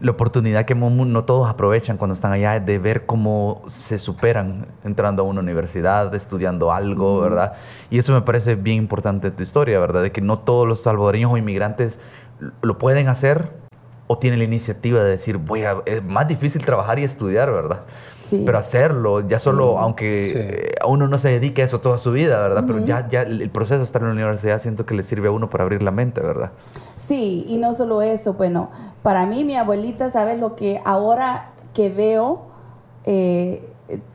[0.00, 5.22] la oportunidad que no todos aprovechan cuando están allá de ver cómo se superan entrando
[5.22, 7.54] a una universidad, estudiando algo, ¿verdad?
[7.90, 10.02] Y eso me parece bien importante de tu historia, ¿verdad?
[10.02, 12.00] De que no todos los salvadoreños o inmigrantes
[12.62, 13.50] lo pueden hacer
[14.06, 17.80] o tienen la iniciativa de decir, voy a, es más difícil trabajar y estudiar, ¿verdad?
[18.28, 18.42] Sí.
[18.44, 20.32] Pero hacerlo, ya solo, aunque Sí.
[20.36, 22.64] eh, a uno no se dedique a eso toda su vida, ¿verdad?
[22.66, 25.28] Pero ya, ya el el proceso de estar en la universidad siento que le sirve
[25.28, 26.50] a uno para abrir la mente, ¿verdad?
[26.96, 28.70] Sí, y no solo eso, bueno,
[29.02, 32.42] para mí mi abuelita, ¿sabes lo que ahora que veo
[33.04, 33.62] eh,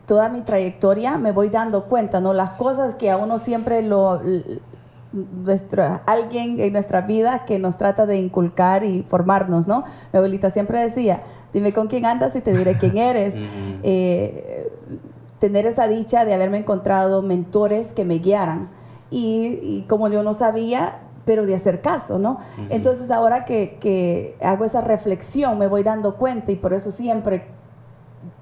[0.06, 2.34] toda mi trayectoria, me voy dando cuenta, ¿no?
[2.34, 4.22] Las cosas que a uno siempre lo...
[5.14, 9.84] nuestra, alguien en nuestra vida que nos trata de inculcar y formarnos, ¿no?
[10.12, 11.22] Mi abuelita siempre decía,
[11.54, 13.40] dime con quién andas y te diré quién eres.
[13.86, 14.72] Eh,
[15.40, 18.70] tener esa dicha de haberme encontrado mentores que me guiaran.
[19.12, 22.40] Y, y como yo no sabía, pero de hacer caso, ¿no?
[22.70, 27.48] Entonces ahora que, que hago esa reflexión me voy dando cuenta y por eso siempre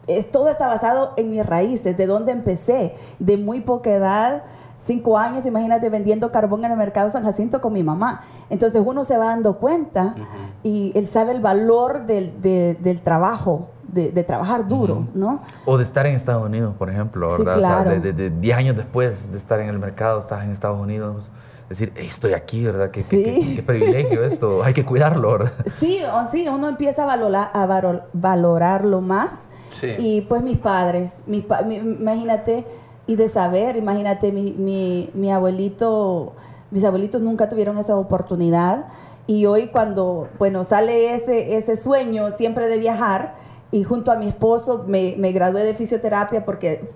[0.08, 4.44] es, todo está basado en mis raíces, de dónde empecé, de muy poca edad,
[4.84, 8.22] cinco años, imagínate vendiendo carbón en el mercado San Jacinto con mi mamá.
[8.50, 10.16] Entonces uno se va dando cuenta
[10.64, 15.42] y él sabe el valor del, de- del trabajo, de, de trabajar duro, ¿no?
[15.66, 17.58] O de estar en Estados Unidos, por ejemplo, Sí, ¿verdad?
[17.58, 20.52] O sea, de- de de 10 años después de estar en el mercado, estás en
[20.52, 21.30] Estados Unidos.
[21.70, 22.88] Decir, "Ey, estoy aquí, ¿verdad?
[22.92, 23.24] Qué, qué- Sí.
[23.24, 24.62] qué- qué privilegio esto.
[24.64, 25.54] Hay que cuidarlo, ¿verdad?
[25.74, 27.66] Sí, o sí, uno empieza a, valorar, a
[28.14, 29.50] valorarlo más.
[29.72, 29.88] Sí.
[29.98, 32.66] Y pues mis padres, mis imagínate,
[33.12, 36.32] y de saber, imagínate, mi, mi, mi abuelito,
[36.72, 38.86] mis abuelitos nunca tuvieron esa oportunidad.
[39.28, 43.36] Y hoy cuando, bueno, sale ese, ese sueño siempre de viajar,
[43.70, 46.90] y junto a mi esposo me, me gradué de fisioterapia porque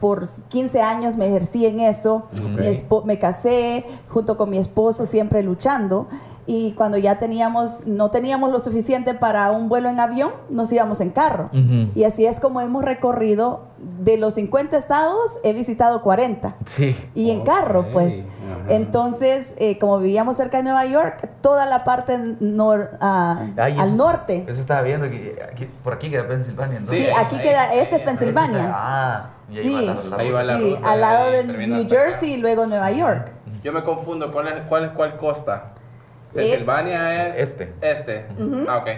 [0.00, 2.60] por 15 años me ejercí en eso, Ok.
[2.60, 6.06] mi espo- me casé junto con mi esposo siempre luchando
[6.46, 11.00] y cuando ya teníamos, no teníamos lo suficiente para un vuelo en avión, nos íbamos
[11.02, 11.50] en carro.
[11.52, 11.90] Ujú.
[11.94, 13.66] Y así es como hemos recorrido,
[14.00, 16.56] de los 50 estados he visitado 40.
[16.64, 16.96] Sí.
[17.14, 18.14] Y en carro, pues.
[18.14, 18.74] ajá.
[18.74, 23.96] Entonces, eh, como vivíamos cerca de Nueva York, toda la parte nor- ah, Ay, al
[23.98, 24.44] norte.
[24.48, 26.86] Eso estaba viendo, que aquí- por aquí queda Pensilvania, ¿no?
[26.86, 28.72] Sí, Sí, aquí ahí, queda, ahí, este es Pensilvania.
[28.74, 29.74] Ah, y ahí Sí.
[29.74, 30.52] va la, la Ahí va ruta.
[30.52, 31.88] la sí, ruta al lado de New acá.
[31.96, 33.32] Jersey y luego Nueva York.
[33.62, 35.72] Yo me confundo, ¿cuál es cuál, es cuál costa?
[36.34, 37.74] Pensilvania es Este.
[37.80, 38.26] Este.
[38.68, 38.88] Ah, ok.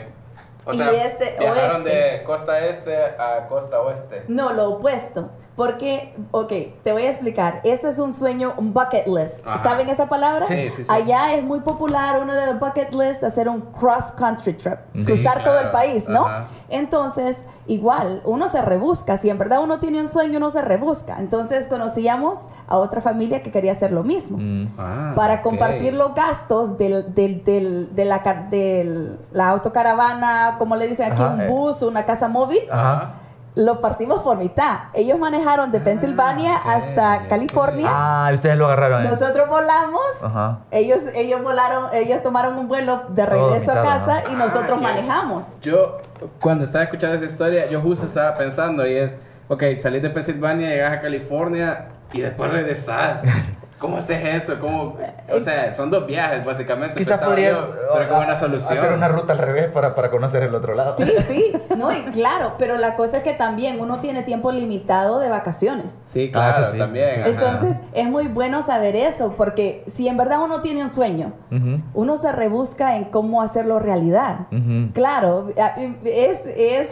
[0.67, 1.97] O Y sea, este, viajaron oeste.
[1.97, 4.25] de costa este a costa oeste.
[4.29, 5.31] No, lo opuesto.
[5.61, 7.61] Porque, ok, te voy a explicar.
[7.64, 9.46] Este es un sueño, un bucket list.
[9.46, 9.62] Ajá.
[9.62, 10.46] ¿Saben esa palabra?
[10.46, 10.90] Sí, sí, sí.
[10.90, 15.05] Allá es muy popular uno de los bucket lists hacer un cross country trip, Sí,
[15.05, 15.73] cruzar todo el claro.
[15.73, 16.25] país, ¿no?
[16.25, 16.44] Ajá.
[16.70, 19.18] Entonces, igual, uno se rebusca.
[19.18, 21.16] Si en verdad uno tiene un sueño, uno se rebusca.
[21.18, 24.38] Entonces, conocíamos a otra familia que quería hacer lo mismo.
[24.40, 24.66] Mm.
[24.79, 30.87] Ah, para compartir los gastos del, del, del- de, la, del- la autocaravana, como le
[30.87, 31.49] dicen aquí, Ajá, un eh.
[31.49, 33.14] bus, una casa móvil, Ajá.
[33.55, 34.79] Lo partimos por mitad.
[34.95, 37.29] Ellos manejaron de Pensilvania ok, hasta.
[37.29, 37.89] California.
[37.91, 39.03] Ah, ustedes lo agarraron.
[39.03, 39.09] ahí.
[39.09, 40.01] Nosotros volamos.
[40.23, 40.61] Ajá.
[40.71, 44.33] Ellos, ellos volaron, ellos tomaron un vuelo de regreso a casa ¿no?
[44.33, 45.47] y nosotros Ah, manejamos.
[45.63, 45.99] Yo,
[46.41, 50.69] cuando estaba escuchando esa historia, yo justo estaba pensando y es, ok, salís de Pensilvania,
[50.69, 53.25] llegas a California y después regresás.
[53.81, 54.61] ¿Cómo haces eso?
[54.61, 54.97] ¿Cómo?
[55.35, 56.99] O sea, son dos viajes básicamente.
[56.99, 58.77] Quizás podrías yo, pero como una a- solución.
[58.79, 60.95] hacer una ruta al revés para, para conocer el otro lado.
[60.99, 65.19] Sí, sí, no, y claro, pero la cosa es que también uno tiene tiempo limitado
[65.19, 66.03] de vacaciones.
[66.05, 67.09] Sí, Ah, claro, eso sí, también.
[67.25, 67.31] sí.
[67.31, 71.81] Entonces, es muy bueno saber eso, porque si en verdad uno tiene un sueño, Ujú,
[71.95, 74.40] uno se rebusca en cómo hacerlo realidad.
[74.53, 74.93] ujú.
[74.93, 76.90] Claro, a- es, es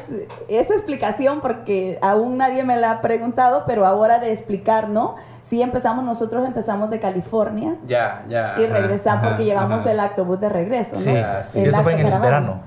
[0.49, 5.17] esa explicación porque aún nadie me la ha preguntado, pero ahora de explicar, ¿no?
[5.43, 8.55] Sí empezamos, nosotros empezamos de California Ya, ya.
[8.59, 9.93] y regresamos ajá, porque llevamos ajá.
[9.93, 11.43] el autobús de regreso, ¿no?
[11.45, 12.61] Sí, eso fue en el verano.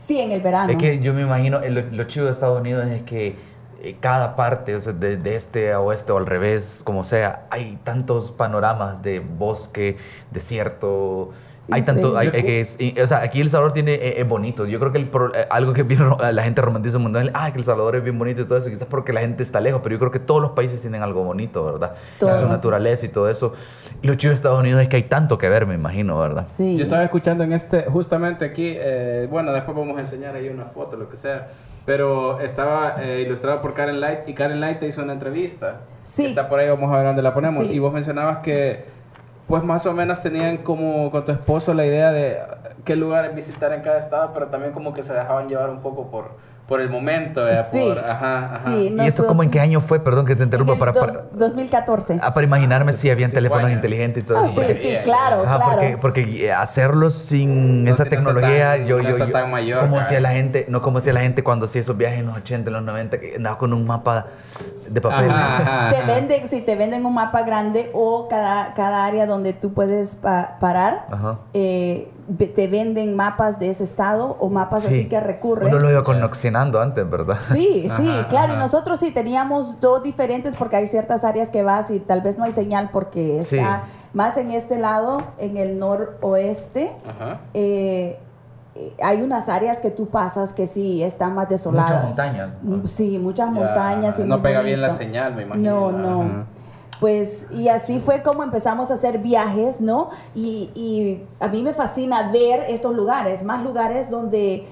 [0.00, 0.70] Sí, en el verano.
[0.72, 3.36] Es que yo me imagino, lo, lo chido de Estados Unidos es que
[3.82, 7.46] eh, cada parte, o sea, de, de este a oeste o al revés, como sea,
[7.50, 9.98] hay tantos panoramas de bosque,
[10.30, 11.30] desierto,
[11.70, 14.66] Hay tanto, hay, que es- o sea, aquí El Salvador tiene, eh, es bonito.
[14.66, 15.04] Yo creo que el
[15.34, 16.00] eh, algo que bien
[16.32, 18.68] la gente romantiza un montón, ah, que El Salvador es bien bonito y todo eso,
[18.70, 21.24] quizás porque la gente está lejos, pero yo creo que todos los países tienen algo
[21.24, 21.94] bonito, ¿verdad?
[22.18, 22.34] Todo.
[22.34, 23.54] Su naturaleza y todo eso.
[24.02, 26.46] Y lo chido de Estados Unidos es que hay tanto que ver, me imagino, ¿verdad?
[26.54, 26.76] Sí.
[26.76, 30.64] Yo estaba escuchando en este, justamente aquí, eh, bueno, después vamos a enseñar ahí una
[30.64, 31.48] foto, lo que sea,
[31.84, 35.80] pero estaba eh, ilustrado por Karen Light y Karen Light te hizo una entrevista.
[36.02, 36.26] Sí.
[36.26, 37.66] Está por ahí, vamos a ver dónde la ponemos.
[37.66, 37.74] Sí.
[37.74, 38.84] Y vos mencionabas que,
[39.48, 42.38] pues más o menos tenían como con tu esposo la idea de
[42.84, 46.10] qué lugares visitar en cada estado, pero también como que se dejaban llevar un poco
[46.10, 46.36] por,
[46.68, 47.66] por el momento, ¿verdad?
[47.72, 47.80] Sí.
[47.80, 48.60] Por, ajá, ajá.
[48.66, 50.00] Sí, ¿Y esto como en qué año fue?
[50.00, 50.74] Perdón que te En interrumpa.
[50.74, 52.20] el Para, dos- para, 2014.
[52.22, 54.50] ah, para imaginarme si habían teléfonos inteligentes y todo Ah, eso.
[54.50, 55.72] sí, porque- sí, claro, Ajá, claro.
[55.72, 59.32] porque, porque eh, hacerlo sin No, esa si no tecnología, tan- yo, no yo, yo-
[59.32, 62.18] tan mayor, como hacía la gente, no como hacía la gente cuando hacía esos viajes
[62.20, 64.26] en los 80, en los 90, que andaba con un mapa
[64.90, 65.30] de papel.
[65.30, 69.54] Ajá, ajá, Te venden, si te venden un mapa grande o cada, cada área donde
[69.54, 71.38] tú puedes pa- parar, Ajá.
[71.54, 75.68] eh, te venden mapas de ese estado o mapas así que recurren.
[75.68, 77.38] Uno lo iba connoxionando antes, ¿verdad?
[77.52, 78.52] Sí, sí, Ajá, claro.
[78.52, 78.54] ajá.
[78.54, 82.36] Y nosotros sí teníamos dos diferentes porque hay ciertas áreas que vas y tal vez
[82.36, 83.56] no hay señal porque Sí.
[83.56, 86.92] está más en este lado, en el noroeste.
[87.06, 87.40] Ajá.
[87.54, 88.18] eh,
[88.74, 92.10] eh, hay unas áreas que tú pasas que sí están más desoladas.
[92.10, 92.58] Muchas montañas.
[92.62, 94.18] Mm, Sí, muchas Ya, montañas.
[94.18, 95.90] y no pega bien la señal, me imagino.
[95.90, 96.46] No, no.
[97.00, 100.10] Pues, y así fue como empezamos a hacer viajes, ¿no?
[100.34, 104.66] Y, y a mí me fascina ver esos lugares, más lugares donde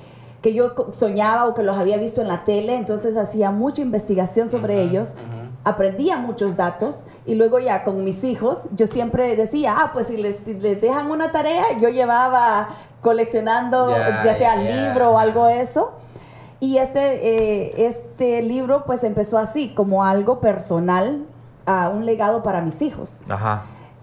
[0.46, 4.48] que yo soñaba o que los había visto en la tele, entonces hacía mucha investigación
[4.48, 5.16] sobre ellos,
[5.64, 10.16] aprendía muchos datos y luego ya con mis hijos yo siempre decía, ah, pues si
[10.16, 12.68] les, les dejan una tarea, yo llevaba
[13.00, 15.92] coleccionando Ya, ya sea libro o algo de eso.
[16.60, 21.26] Y este, eh, este libro pues empezó así, como algo personal,
[21.66, 23.20] a un legado para mis hijos.
[23.28, 23.62] Ajá.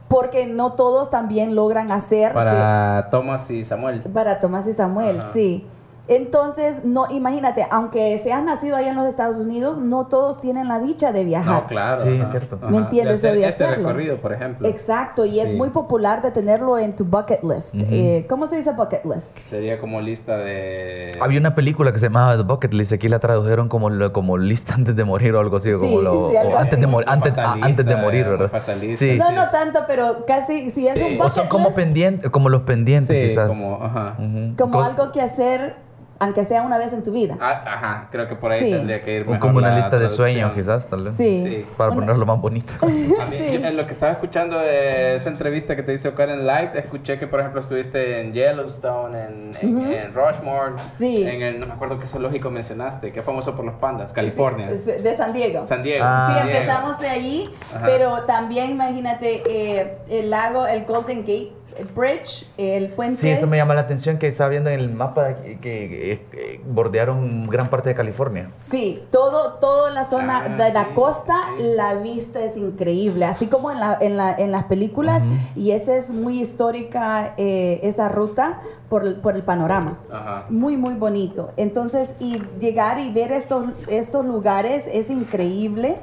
[0.10, 4.02] Porque no todos también logran hacer Para Thomas y Samuel.
[4.04, 5.32] para Tomás y Samuel, Ajá.
[5.34, 5.66] sí.
[6.10, 10.80] Entonces, no, imagínate, aunque seas nacido allá en los Estados Unidos, no todos tienen la
[10.80, 11.62] dicha de viajar.
[11.64, 12.04] No, claro.
[12.04, 12.60] Sí, ajá, es cierto.
[12.70, 13.22] ¿Me entiendes?
[13.22, 13.88] De hacer O de este hacerlo.
[13.88, 14.68] recorrido, por ejemplo.
[14.68, 17.76] Exacto, y es muy popular de tenerlo en tu bucket list.
[17.90, 19.38] Eh, ¿Cómo se dice bucket list?
[19.46, 21.18] Sería como lista de...
[21.22, 24.74] Había una película que se llamaba The Bucket List, aquí la tradujeron como, como lista
[24.74, 26.82] antes de morir o algo así, o como Sí, lo- sí, algo o antes, así.
[26.82, 28.50] de morir, antes, Fatalista, antes de morir, ¿verdad?
[28.50, 29.00] fatalista.
[29.06, 29.18] Sí.
[29.18, 29.36] no, sí.
[29.36, 31.04] no tanto, pero casi, si es Sí.
[31.04, 33.48] un O bucket son como list, pendientes, como los pendientes Sí, quizás.
[33.48, 33.82] como...
[33.84, 34.18] Ajá.
[34.58, 35.76] Como Co- algo que hacer,
[36.20, 37.38] aunque sea una vez en tu vida.
[37.42, 38.72] Ah, ajá, creo que por ahí Sí.
[38.72, 41.14] tendría que ir o mejor como una la lista de sueños quizás, tal vez.
[41.16, 41.38] Sí.
[41.42, 41.66] Sí.
[41.78, 42.74] Para Una- ponerlo más bonito.
[42.82, 43.60] A mí, Sí.
[43.60, 47.20] yo- en lo que estaba escuchando de esa entrevista que te hizo Karen Light, escuché
[47.20, 51.24] que, por ejemplo, estuviste en Yellowstone, en, en, en Rushmore, Sí.
[51.28, 54.68] en el, no me acuerdo qué zoológico mencionaste, que es famoso por los pandas, California,
[54.70, 55.66] De San Diego.
[55.66, 56.06] San Diego.
[56.08, 56.32] Ah.
[56.42, 57.86] Sí, empezamos de ahí, Ajá.
[57.86, 61.52] pero también imagínate eh, el lago, el Golden Gate
[61.96, 63.16] Bridge, el puente.
[63.18, 66.62] Sí, eso me llama la atención que estaba viendo en el mapa que, que, eh,
[66.66, 68.52] bordearon gran parte de California.
[68.58, 71.64] Sí, todo, toda la zona Ah, de la costa, sí.
[71.76, 75.24] la vista es increíble, así como en, la, en, la- en las películas,
[75.56, 79.98] y esa es muy histórica, eh, esa ruta por, el- por el panorama.
[80.12, 80.46] Ajá.
[80.50, 81.52] Muy, muy bonito.
[81.58, 85.98] Entonces, y llegar y ver estos, estos lugares es increíble.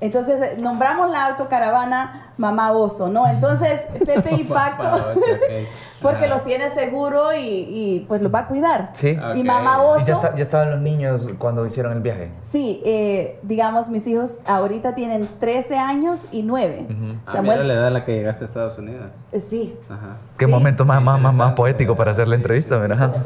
[0.00, 3.26] Entonces, eh, nombramos la autocaravana Mamá Oso, ¿no?
[3.26, 4.84] Entonces, Pepe y Paco.
[6.06, 8.90] Porque los tiene seguro y, y, pues los va a cuidar.
[8.94, 9.16] Sí.
[9.20, 9.42] Ah, Y.
[9.44, 12.30] Mamá Y Oso, ya, está- ya estaban los niños cuando hicieron el viaje.
[12.42, 16.86] sí, eh, digamos, mis hijos ahorita tienen 13 años y 9.
[17.26, 19.06] Ah, mira la edad a la que llegaste a Estados Unidos.
[19.32, 19.76] eh, sí.
[19.88, 20.16] Ajá.
[20.38, 20.50] Qué Sí.
[20.50, 22.76] momento más, más, más, más poético para hacer la entrevista,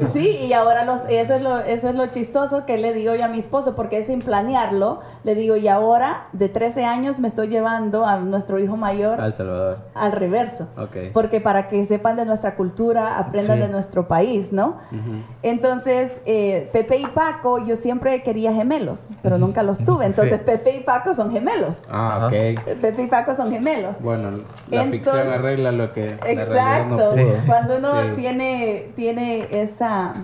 [0.01, 3.15] sí, sí, y ahora los, eso, es lo, eso es lo chistoso que le digo
[3.15, 7.29] yo a mi esposo, porque sin planearlo, le digo, y ahora de 13 años me
[7.29, 9.79] estoy llevando a nuestro hijo mayor Al Salvador.
[9.95, 10.69] al reverso.
[10.79, 10.97] Ok.
[11.13, 12.70] Porque para que sepan de nuestra cultura,
[13.19, 13.63] aprendan Sí.
[13.63, 14.77] de nuestro país, ¿no?
[15.43, 20.07] Entonces, eh, Pepe y Paco, yo siempre quería gemelos, pero nunca los tuve.
[20.07, 20.43] Entonces, Sí.
[20.45, 21.79] Pepe y Paco son gemelos.
[21.91, 22.33] Ah, ok.
[22.81, 24.01] Pepe y Paco son gemelos.
[24.01, 24.31] Bueno,
[24.69, 27.15] la Entonces- ficción arregla lo que la realidad no Exacto.
[27.15, 27.33] pudo.
[27.47, 28.09] Cuando uno Sí.
[28.17, 30.15] tiene, tiene esa...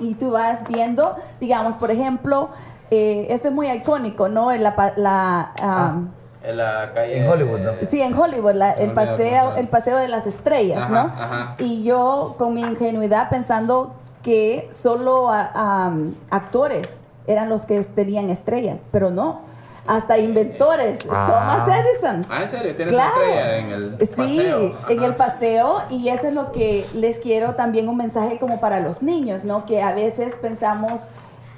[0.00, 2.48] Y tú vas viendo, digamos, por ejemplo,
[2.90, 4.50] eh, ese es muy icónico, ¿no?
[4.52, 5.94] En la, la, Ah.
[5.96, 6.08] um,
[6.44, 7.18] En la calle.
[7.24, 7.70] En Hollywood, ¿no?
[7.88, 10.98] Sí, en Hollywood, la- el paseo, el paseo de las estrellas, Ajá, ¿no?
[11.00, 11.54] ajá.
[11.58, 18.28] Y yo con mi ingenuidad pensando que solo a- am, actores eran los que tenían
[18.30, 19.40] estrellas, pero no,
[19.86, 21.26] hasta inventores, Ah.
[21.64, 22.20] Thomas Edison.
[22.30, 22.74] Ah, ¿en serio?
[22.74, 23.10] ¿Tienes Claro.
[23.22, 24.60] estrella en el Sí, paseo?
[24.88, 25.06] en Ajá.
[25.06, 29.02] el paseo y eso es lo que les quiero también un mensaje como para los
[29.02, 29.66] niños, ¿no?
[29.66, 31.08] Que a veces pensamos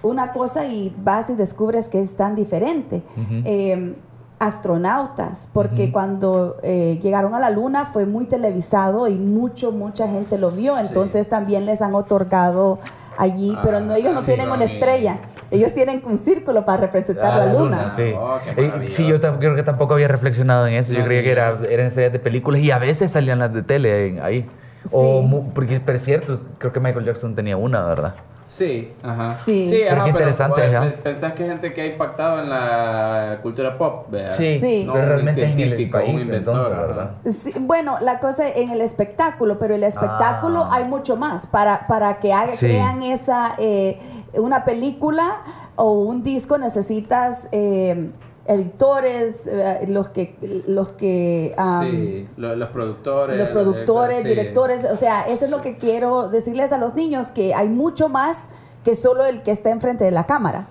[0.02, 3.02] una cosa y vas y descubres que es tan diferente.
[3.44, 3.94] Eh,
[4.38, 10.38] astronautas, porque cuando eh, llegaron a la luna fue muy televisado y mucho, mucha gente
[10.38, 12.78] lo vio, entonces también les han otorgado
[13.18, 14.74] allí, Ah, pero no, ellos no sí, tienen una sí.
[14.74, 15.20] estrella,
[15.50, 17.90] ellos tienen un círculo para representar Ah, la luna.
[17.90, 18.12] sí.
[18.14, 20.92] Oh, Eh, sí, yo creo que tampoco había reflexionado en eso.
[20.92, 23.62] Yo No, creía que era, eran estrellas de películas y a veces salían las de
[23.62, 24.46] tele en- ahí.
[24.92, 25.26] O Sí.
[25.28, 28.14] mu- porque, pero es cierto, creo que Michael Jackson tenía una, ¿verdad?
[28.46, 29.32] Sí, ajá.
[29.32, 29.64] Sí.
[29.90, 33.76] Ajá, qué interesante, pero, pe- pensás que hay gente que ha impactado en la cultura
[33.76, 34.36] pop, ¿verdad?
[34.36, 34.84] Sí, Sí.
[34.86, 36.86] No, pero un realmente es en el científico, un país inventor, entonces, ajá.
[36.86, 37.10] ¿verdad?
[37.26, 40.76] Sí, bueno, la cosa en el espectáculo, pero el espectáculo Ah.
[40.76, 41.48] hay mucho más.
[41.48, 42.66] Para, para que haga, Sí.
[42.68, 43.98] crean esa, eh,
[44.34, 45.42] una película
[45.74, 48.10] o un disco necesitas eh,
[48.48, 50.36] editores, eh, los que,
[50.66, 53.38] los que am, sí, lo- los productores.
[53.38, 54.28] los productores, sí.
[54.28, 58.08] directores, o sea, eso es lo que quiero decirles a los niños, que hay mucho
[58.08, 58.48] más
[58.84, 60.68] que solo el que está enfrente de la cámara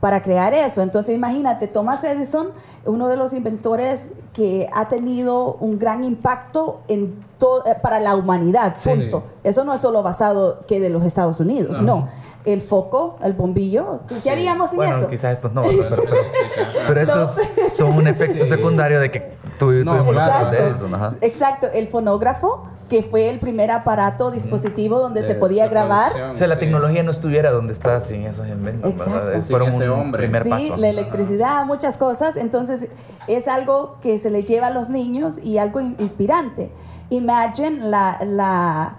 [0.00, 0.80] para crear eso.
[0.82, 2.48] Entonces imagínate, Thomas Edison,
[2.86, 7.14] uno de los inventores que ha tenido un gran impacto en
[7.66, 8.90] eh, para la humanidad, Sí.
[8.90, 9.22] punto.
[9.44, 11.86] Eso no es solo basado que de los Estados Unidos, No.
[12.00, 12.08] no.
[12.44, 15.08] El foco, el bombillo, ¿qué haríamos sin Bueno, eso?
[15.10, 16.12] quizás estos no, pero, pero-
[16.88, 17.38] pero estos
[17.70, 18.48] son un efecto Sí.
[18.48, 21.14] secundario de que tu, No, tuvimos foto de Edison, ajá.
[21.20, 26.12] Exacto, el fonógrafo, que fue el primer aparato, dispositivo donde De- se podía grabar.
[26.32, 26.60] O sea, la sí.
[26.60, 29.26] tecnología no estuviera donde está sin esos inventos, ¿verdad?
[29.34, 29.46] Exacto.
[29.50, 30.22] Fueron ese un hombre.
[30.22, 30.76] primer Sí, paso.
[30.78, 32.36] la electricidad, muchas cosas.
[32.36, 32.86] Entonces,
[33.28, 36.72] es algo que se le lleva a los niños y algo in- inspirante.
[37.10, 38.96] Imagine la, la,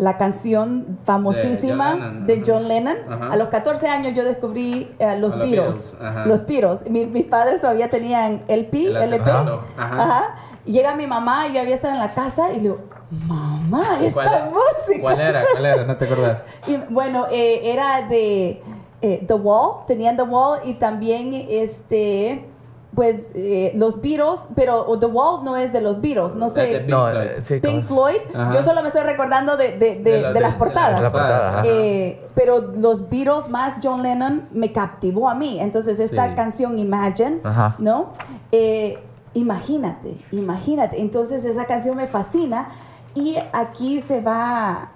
[0.00, 2.42] la canción famosísima De John Lennon, de ajá.
[2.46, 2.96] John Lennon.
[3.12, 3.32] Ajá.
[3.32, 5.94] A los 14 años yo descubrí eh, los Beatles.
[6.24, 6.88] Los Beatles.
[6.90, 9.30] Mi- mis padres todavía tenían LP, El LP.
[9.30, 9.58] ajá.
[9.76, 10.34] Ajá.
[10.64, 12.78] Y llega mi mamá y yo había estado en la casa y le digo,
[13.10, 15.00] mamá, ¿Cuál, esta música.
[15.02, 15.42] ¿Cuál era?
[15.52, 15.84] ¿Cuál era?
[15.84, 16.46] ¿No te acordás?
[16.66, 18.62] Y, bueno, eh, era de
[19.02, 22.49] eh, The Wall, tenían The Wall y también este,
[22.94, 26.78] pues eh, los Beatles, pero The Wall no es de los Beatles, no sé.
[26.78, 27.28] Pink No, Floyd.
[27.40, 28.50] sí, Pink como- Floyd, Ajá.
[28.52, 30.96] yo solo me estoy recordando de, de- de- la- de las portadas.
[30.96, 31.62] de la portada, ajá.
[31.66, 35.60] Eh, pero los Beatles más John Lennon me captivó a mí.
[35.60, 36.34] Entonces esta Sí.
[36.34, 37.76] canción Imagine, Ajá.
[37.78, 38.12] ¿no?
[38.50, 38.98] Eh,
[39.34, 41.00] imagínate, imagínate.
[41.00, 42.68] Entonces esa canción me fascina
[43.14, 44.90] y aquí se va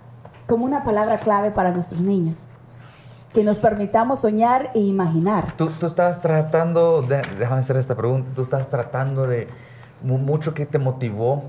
[0.48, 2.48] como una palabra clave para nuestros niños.
[3.34, 5.54] Que nos permitamos soñar e imaginar.
[5.56, 9.48] Tú, tú estabas tratando, de- déjame hacer esta pregunta, tú estabas tratando de
[10.02, 11.42] mu- mucho que te motivó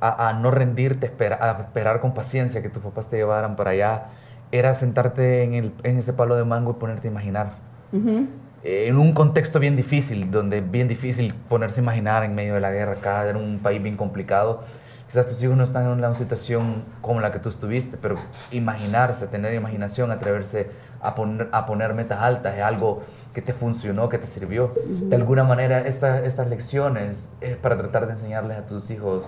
[0.00, 3.70] a, a no rendirte, espera- a esperar con paciencia que tus papás te llevaran para
[3.72, 4.04] allá,
[4.52, 7.56] era sentarte en, el, en ese palo de mango y ponerte a imaginar.
[7.92, 8.26] Ujú.
[8.64, 12.54] Eh, En un contexto bien difícil, donde es bien difícil ponerse a imaginar en medio
[12.54, 14.62] de la guerra acá, en un país bien complicado.
[15.08, 18.16] Quizás tus hijos no están en una situación como la que tú estuviste, pero
[18.50, 20.68] imaginarse, tener imaginación, atreverse
[21.00, 24.72] a poner, a poner metas altas es algo que te funcionó, que te sirvió.
[24.86, 29.24] De alguna manera, esta- estas lecciones es para tratar de enseñarles a tus hijos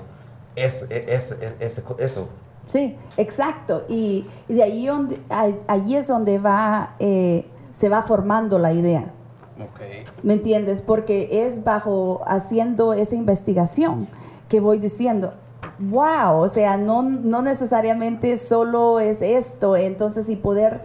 [0.56, 2.28] es, es- es- es- eso.
[2.66, 3.84] Sí, exacto.
[3.88, 9.12] Y, y de ahí, donde, ahí- es donde va, eh, se va formando la idea.
[9.60, 9.80] Ok.
[10.22, 10.82] ¿Me entiendes?
[10.82, 14.08] Porque es bajo haciendo esa investigación
[14.48, 15.34] que voy diciendo,
[15.78, 20.80] wow, o sea, no, no necesariamente solo es esto, entonces y poder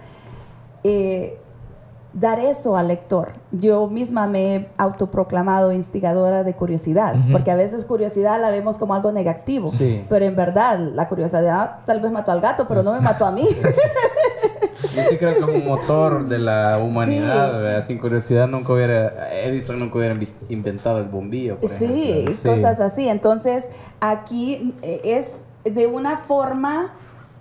[0.83, 1.37] eh,
[2.13, 3.31] dar eso al lector.
[3.51, 8.93] Yo misma me he autoproclamado instigadora de curiosidad, porque a veces curiosidad la vemos como
[8.93, 10.05] algo negativo, Sí.
[10.09, 13.31] pero en verdad la curiosidad tal vez mató al gato, pero no me mató a
[13.31, 13.47] mí.
[14.95, 17.81] Yo sí creo que es un motor de la humanidad.
[17.81, 20.15] Sin curiosidad nunca hubiera, Edison nunca hubiera
[20.49, 21.57] inventado el bombillo.
[21.59, 22.25] por Sí.
[22.37, 22.47] Sí.
[22.47, 23.07] cosas así.
[23.07, 23.69] Entonces,
[24.01, 25.31] aquí eh, es
[25.63, 26.93] de una forma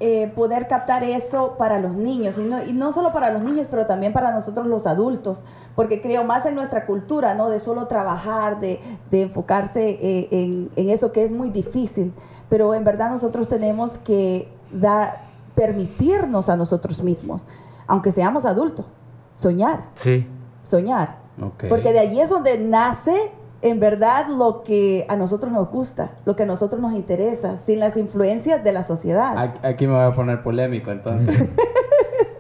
[0.05, 2.37] eh, poder captar eso para los niños.
[2.39, 5.45] Y no, y no solo para los niños, pero también para nosotros los adultos.
[5.77, 7.49] Porque creo más en nuestra cultura, ¿no?
[7.51, 8.81] De solo trabajar, de,
[9.13, 12.13] de enfocarse eh, en, en eso que es muy difícil.
[12.49, 15.21] Pero en verdad nosotros tenemos que dar,
[15.55, 17.47] permitirnos a nosotros mismos,
[17.87, 18.87] aunque seamos adultos,
[19.33, 20.27] soñar, Sí.
[20.63, 21.19] soñar.
[21.41, 21.65] Ok.
[21.69, 23.31] Porque de allí es donde nace
[23.63, 27.79] en verdad lo que a nosotros nos gusta, lo que a nosotros nos interesa, sin
[27.81, 29.39] las influencias de la sociedad.
[29.63, 31.49] Aquí- me voy a poner polémico entonces.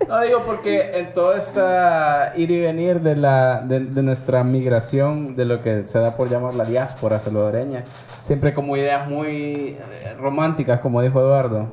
[0.08, 5.36] No digo porque en toda esta ir y venir de, la, de, de nuestra migración,
[5.36, 7.84] de lo que se da por llamar la diáspora salvadoreña,
[8.20, 9.78] siempre como ideas muy eh,
[10.18, 11.68] románticas, como dijo Eduardo,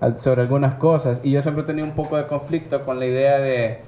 [0.00, 1.20] al- sobre algunas cosas.
[1.22, 3.82] Y yo siempre he tenido un poco de conflicto con la idea de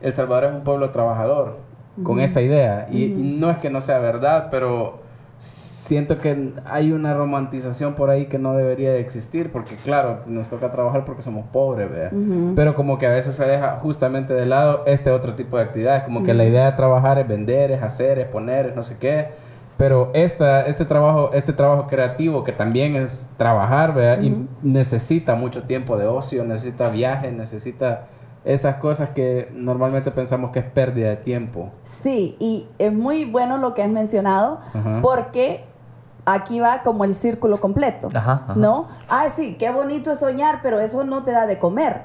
[0.00, 1.58] El Salvador es un pueblo trabajador,
[2.02, 2.88] con esa idea.
[2.90, 5.00] Y, y no es que no sea verdad, pero
[5.40, 10.48] siento que hay una romantización por ahí que no debería de existir, porque claro, nos
[10.48, 12.12] toca trabajar porque somos pobres, ¿verdad?
[12.54, 16.04] Pero como que a veces se deja justamente de lado este otro tipo de actividades,
[16.04, 18.98] como que la idea de trabajar es vender, es hacer, es poner, es no sé
[18.98, 19.28] qué.
[19.78, 24.22] Pero esta, este, trabajo, este trabajo creativo que también es trabajar, ¿verdad?
[24.22, 28.04] Y necesita mucho tiempo de ocio, necesita viajes, necesita
[28.44, 31.70] esas cosas que normalmente pensamos que es pérdida de tiempo.
[31.82, 34.60] Sí, y es muy bueno lo que has mencionado,
[35.02, 35.64] porque
[36.24, 38.08] aquí va como el círculo completo,
[38.56, 38.86] ¿no?
[39.08, 42.02] Ah, sí, qué bonito es soñar, pero eso no te da de comer.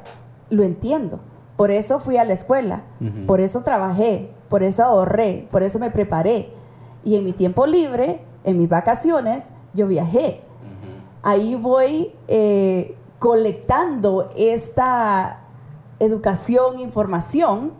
[0.49, 1.19] Lo entiendo.
[1.55, 2.81] Por eso fui a la escuela,
[3.27, 6.51] por eso trabajé, por eso ahorré, por eso me preparé.
[7.05, 10.41] Y en mi tiempo libre, en mis vacaciones, yo viajé.
[11.23, 15.44] Ahí voy eh, colectando esta
[15.99, 17.73] educación, información,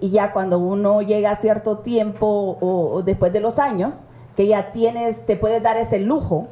[0.00, 4.06] y ya cuando uno llega a cierto tiempo o, después de los años,
[4.36, 6.48] que ya tienes, te puedes dar ese lujo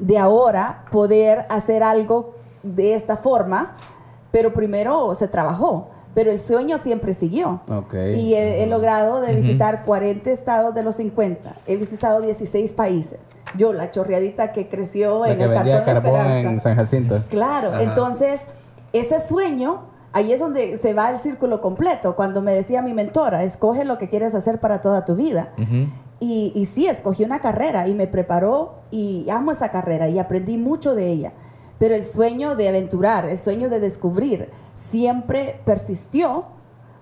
[0.00, 2.34] de ahora poder hacer algo
[2.64, 3.76] de esta forma,
[4.32, 7.60] pero primero se trabajó, pero el sueño siempre siguió.
[8.14, 13.20] Y he, logrado de visitar 40 estados de los 50, he visitado 16 países.
[13.56, 17.22] Yo, la chorreadita que creció en el carbón en San Jacinto.
[17.28, 18.42] Claro, entonces
[18.92, 22.16] ese sueño ahí es donde se va el círculo completo.
[22.16, 25.52] Cuando me decía mi mentora, escoge lo que quieres hacer para toda tu vida.
[26.20, 30.58] y, y, sí, escogí una carrera y me preparó y amo esa carrera y aprendí
[30.58, 31.32] mucho de ella.
[31.78, 36.44] Pero el sueño de aventurar, el sueño de descubrir, siempre persistió,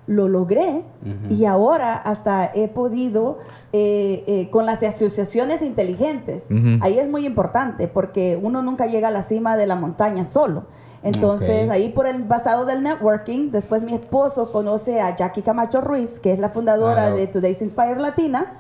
[0.06, 0.82] lo logré
[1.28, 3.38] y ahora hasta he podido
[3.72, 6.48] eh, eh, con las asociaciones inteligentes.
[6.80, 10.64] Ahí es muy importante porque uno nunca llega a la cima de la montaña solo.
[11.02, 16.18] Entonces, ahí por el basado del networking, después mi esposo conoce a Jackie Camacho Ruiz,
[16.18, 18.58] que es la fundadora ah, de Today's Inspire Latina.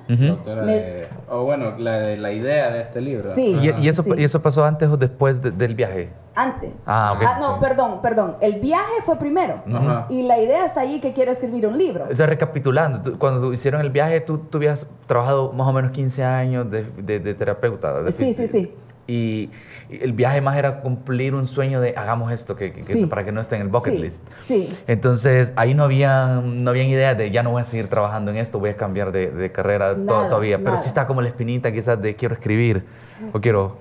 [1.28, 3.34] o bueno, la, la, idea de este libro.
[3.34, 3.58] Sí.
[3.60, 6.10] ¿Y, eso, ¿Y, eso, pasó antes o después del viaje?
[6.34, 6.70] Antes.
[6.86, 8.36] Ah, ah no, perdón, perdón.
[8.40, 9.62] El viaje fue primero.
[10.08, 12.06] Y la idea está ahí que quiero escribir un libro.
[12.10, 16.24] O sea, recapitulando, cuando hicieron el viaje, tú, tú habías trabajado más o menos 15
[16.24, 18.10] años de, de, terapeuta.
[18.12, 18.74] sí, sí, sí.
[19.06, 19.50] Y
[20.00, 22.72] el viaje más era cumplir un sueño de hagamos esto que,
[23.08, 24.24] para que no esté en el bucket list.
[24.46, 24.68] Sí.
[24.86, 28.36] Entonces ahí no había no habían ideas de ya no voy a seguir trabajando en
[28.36, 30.58] esto, voy a cambiar de, de carrera todavía.
[30.58, 32.84] Pero sí está como la espinita quizás de quiero escribir
[33.32, 33.78] o quiero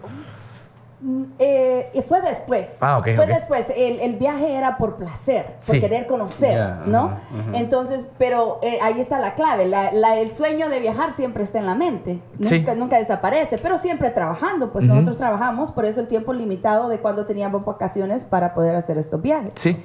[1.40, 2.78] eh, fue después.
[2.82, 3.68] Ah, fue después.
[3.76, 7.14] El, viaje era por placer, por querer conocer, ¿no?
[7.54, 9.64] Entonces, pero eh, ahí está la clave.
[9.64, 12.20] el sueño de viajar siempre está en la mente.
[12.38, 14.72] Nunca, nunca desaparece, pero siempre trabajando.
[14.72, 18.98] Pues nosotros trabajamos, por eso el tiempo limitado de cuando teníamos vacaciones para poder hacer
[18.98, 19.54] estos viajes.
[19.56, 19.78] Sí.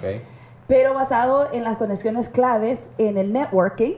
[0.66, 3.94] Pero basado en las conexiones claves, en el networking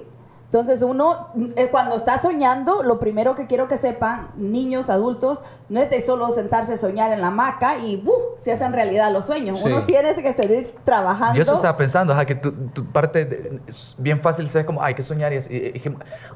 [0.47, 5.81] entonces uno, eh, cuando está soñando, lo primero que quiero que sepan, niños, adultos, no
[5.81, 8.03] es de solo sentarse a soñar en la hamaca y
[8.39, 9.61] se hacen realidad los sueños.
[9.65, 11.35] Uno tiene que seguir trabajando.
[11.35, 15.33] Yo eso estaba pensando, que tu, parte es bien fácil, sabes como hay que soñar.
[15.33, 15.83] Y,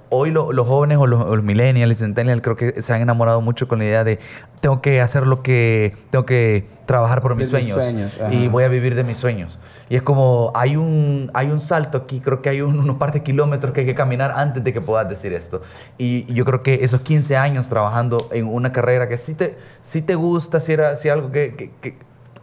[0.08, 3.68] hoy los jóvenes o los, los millennials y centennials creo que se han enamorado mucho
[3.68, 4.18] con la idea de
[4.60, 7.92] tengo que hacer lo que, tengo que trabajar por mis sueños,
[8.32, 9.60] y voy a vivir de mis sueños.
[9.88, 13.22] Y es como, hay un, hay un salto aquí, creo que hay unos par de
[13.22, 15.62] kilómetros que hay que caminar antes de que puedas decir esto.
[15.98, 20.02] Y, yo creo que esos 15 años trabajando en una carrera que sí te, sí
[20.02, 21.94] te gusta, si era si algo que, que,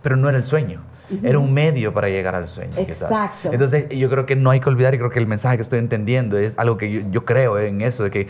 [0.01, 0.81] pero no era el sueño.
[1.23, 2.73] Era un medio para llegar al sueño.
[2.77, 3.51] Exacto.
[3.51, 5.79] Entonces, yo creo que no hay que olvidar, y creo que el mensaje que estoy
[5.79, 8.27] entendiendo es algo que yo, yo creo en eso, de que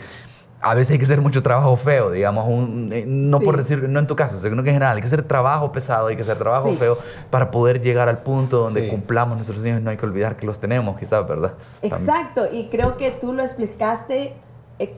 [0.60, 2.44] a veces hay que hacer mucho trabajo feo, digamos,
[2.92, 5.22] eh, no por decir, no en tu caso, sino que en general, hay que hacer
[5.22, 6.98] trabajo pesado, hay que hacer trabajo feo
[7.30, 10.58] para poder llegar al punto donde cumplamos nuestros sueños, no hay que olvidar que los
[10.58, 11.54] tenemos, quizás, ¿verdad?
[11.82, 14.34] Exacto, y creo que tú lo explicaste
[14.80, 14.96] eh,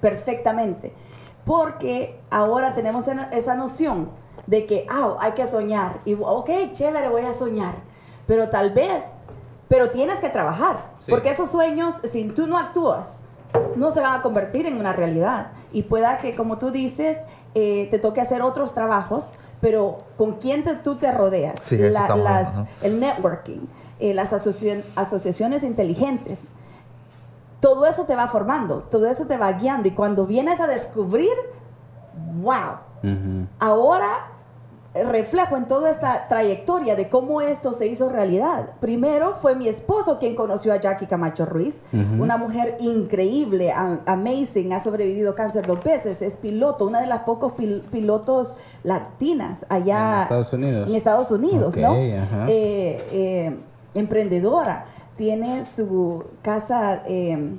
[0.00, 0.92] perfectamente,
[1.44, 4.10] porque ahora tenemos esa noción
[4.46, 7.74] de que, ah, hay que soñar, y ok, chévere, voy a soñar,
[8.26, 9.02] pero tal vez,
[9.66, 13.24] pero tienes que trabajar, porque esos sueños, si tú no actúas,
[13.76, 15.52] no se van a convertir en una realidad.
[15.72, 17.24] Y pueda que, como tú dices,
[17.54, 21.60] eh, te toque hacer otros trabajos, pero ¿con quién tú te rodeas?
[22.82, 23.66] el networking,
[23.98, 26.52] eh, las asociaciones inteligentes.
[27.60, 29.88] Todo eso te va formando, todo eso te va guiando.
[29.88, 31.32] Y cuando vienes a descubrir,
[32.40, 32.78] wow,
[33.58, 34.29] ahora
[34.92, 38.72] reflejo en toda esta trayectoria de cómo esto se hizo realidad.
[38.80, 41.84] Primero fue mi esposo quien conoció a Jackie Camacho Ruiz,
[42.18, 47.52] una mujer increíble, amazing, ha sobrevivido cáncer dos veces, es piloto, una de las pocos
[47.52, 51.94] pilotos latinas allá en Estados Unidos, en Estados Unidos ¿no?
[51.94, 52.18] Eh,
[52.48, 53.56] eh,
[53.94, 54.86] emprendedora,
[55.16, 57.02] tiene su casa...
[57.06, 57.56] Eh,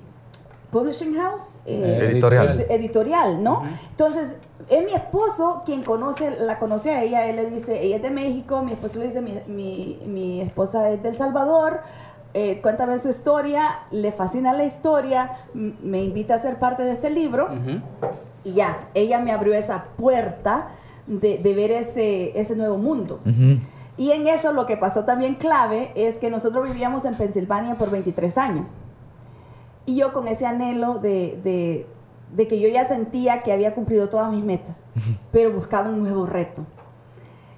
[0.72, 2.66] publishing house, editorial.
[2.70, 3.64] editorial, ¿no?
[3.90, 4.38] Entonces,
[4.70, 8.12] es mi esposo quien conoce, la conoce a ella, él le dice, ella es de
[8.12, 11.82] México, mi esposo le dice, mi, mi, mi esposa es del Salvador,
[12.34, 17.10] eh, cuéntame su historia, le fascina la historia, me invita a ser parte de este
[17.10, 17.50] libro
[18.44, 20.70] y ya, ella me abrió esa puerta
[21.08, 23.20] de, de ver ese, ese nuevo mundo.
[23.98, 27.92] Y en eso lo que pasó también clave es que nosotros vivíamos en Pensilvania por
[27.92, 28.78] 23 años.
[29.86, 31.88] Y yo con ese anhelo de, de,
[32.34, 34.86] de que yo ya sentía que había cumplido todas mis metas,
[35.32, 36.66] pero buscaba un nuevo reto.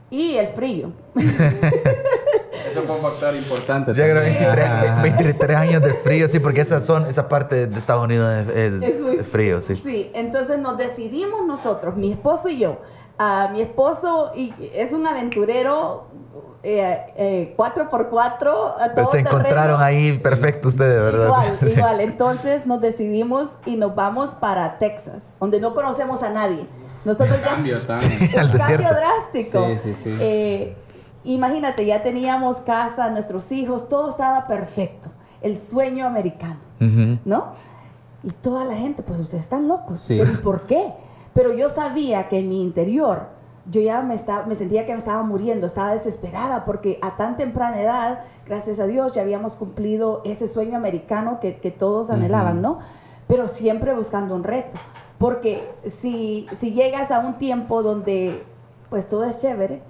[0.10, 0.92] Y el frío.
[2.70, 3.94] Eso fue un factor importante.
[3.94, 8.04] Yo creo 23, 23, años de frío, sí, porque esa, son, esa parte de Estados
[8.04, 9.76] Unidos es, frío, sí.
[9.76, 12.78] Sí, entonces nos decidimos nosotros, mi esposo y yo.
[13.18, 16.08] a mi esposo y, es un aventurero
[16.66, 19.12] eh, eh, 4x4.
[19.12, 21.26] se encontraron ahí perfecto ustedes, ¿verdad?
[21.26, 22.00] Igual, igual.
[22.00, 26.66] Entonces nos decidimos y nos vamos para Texas, donde no conocemos a nadie.
[27.04, 28.14] Nosotros ya, cambio también.
[28.22, 29.68] un cambio drástico.
[29.72, 30.18] Sí, sí, sí.
[30.22, 30.78] Eh,
[31.26, 35.12] imagínate, ya teníamos casa, nuestros hijos, todo estaba perfecto.
[35.42, 36.60] El sueño americano,
[37.26, 37.56] ¿no?
[38.24, 40.00] Y toda la gente, pues ustedes están locos.
[40.00, 40.18] Sí.
[40.18, 40.94] ¿Pero por qué?
[41.34, 43.33] Pero yo sabía que en mi interior
[43.70, 47.38] yo ya me, estaba, me sentía que me estaba muriendo, estaba desesperada porque a tan
[47.38, 52.62] temprana edad, gracias a Dios, ya habíamos cumplido ese sueño americano que, que todos anhelaban,
[52.62, 52.80] ¿no?
[53.28, 54.78] Pero siempre buscando un reto.
[55.18, 58.44] Porque si, si llegas a un tiempo donde
[58.90, 59.82] pues todo es chévere,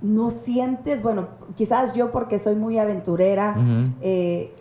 [0.00, 3.56] no sientes, bueno, quizás yo porque soy muy aventurera,
[4.00, 4.54] eh,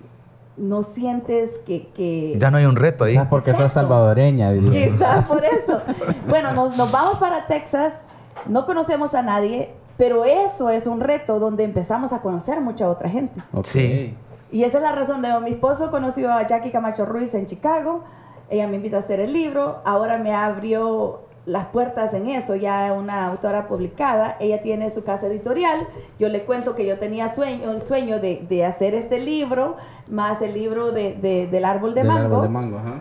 [0.59, 3.13] no sientes que, Ya no hay un reto ahí.
[3.13, 4.51] Quizás porque sos salvadoreña.
[4.51, 4.85] Diría.
[4.85, 5.81] Quizás por eso.
[6.27, 8.05] bueno, nos, nos vamos para Texas,
[8.45, 13.09] no conocemos a nadie, pero eso es un reto donde empezamos a conocer mucha otra
[13.09, 13.41] gente.
[13.63, 14.15] Sí.
[14.51, 18.03] Y esa es la razón de mi esposo conoció a Jackie Camacho Ruiz en Chicago.
[18.49, 19.81] Ella me invita a hacer el libro.
[19.85, 25.25] Ahora me abrió las puertas en eso, ya una autora publicada, ella tiene su casa
[25.27, 25.79] editorial,
[26.19, 29.77] yo le cuento que yo tenía sueño, el sueño de, de hacer este libro,
[30.11, 32.93] más el libro de, de, del árbol de Del mango, árbol de mango, ajá.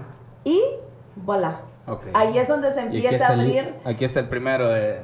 [0.44, 0.60] y
[1.16, 1.60] voilà.
[1.86, 2.06] Ok.
[2.14, 3.74] Ahí es donde se empieza a el- abrir.
[3.84, 5.00] aquí está el primero de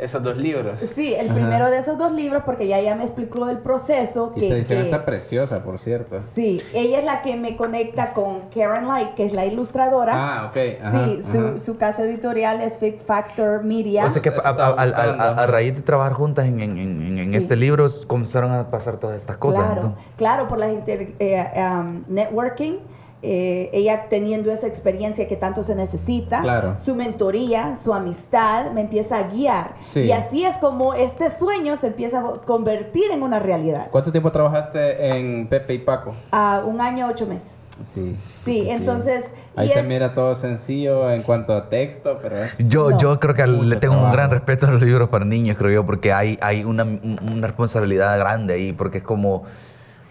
[0.00, 0.80] esos dos libros.
[0.80, 1.34] Sí, el Ajá.
[1.34, 4.32] primero de esos dos libros, porque ya ella me explicó el proceso.
[4.34, 6.18] Y esta que- edición que- está preciosa, por cierto.
[6.34, 10.12] Sí, ella es la que me conecta con Karen Light, que es la ilustradora.
[10.14, 10.56] Ah, ok.
[10.82, 11.58] Ajá, sí, su, ajá.
[11.58, 14.06] su casa editorial es Big Factor Media.
[14.06, 17.30] O sea que a, a- a- a- raíz de trabajar juntas en, en- en- en
[17.30, 17.36] Sí.
[17.36, 19.64] este libro comenzaron a pasar todas estas cosas.
[19.66, 19.94] Claro, ¿no?
[20.16, 22.78] claro, por la inter- eh, um, networking,
[23.22, 26.78] eh, ella teniendo esa experiencia que tanto se necesita, Claro.
[26.78, 29.74] su mentoría, su amistad, me empieza a guiar.
[29.80, 30.00] Sí.
[30.00, 33.88] Y así es como este sueño se empieza a convertir en una realidad.
[33.90, 36.14] ¿Cuánto tiempo trabajaste en Pepe y Paco?
[36.30, 37.50] A un año, ocho meses.
[37.82, 38.16] Sí.
[38.44, 39.24] Sí, entonces...
[39.56, 42.56] Ahí se es- mira todo sencillo en cuanto a texto, pero es...
[42.68, 42.98] Yo, No.
[42.98, 45.70] yo creo que Mucho le tengo un gran respeto a los libros para niños, creo
[45.70, 49.44] yo, porque hay, hay una, una responsabilidad grande ahí, porque es como...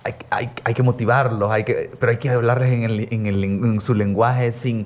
[0.10, 3.43] Hay, hay, hay que motivarlos, hay que, pero hay que hablarles en, el, en, el,
[3.43, 4.86] en su lenguaje sin,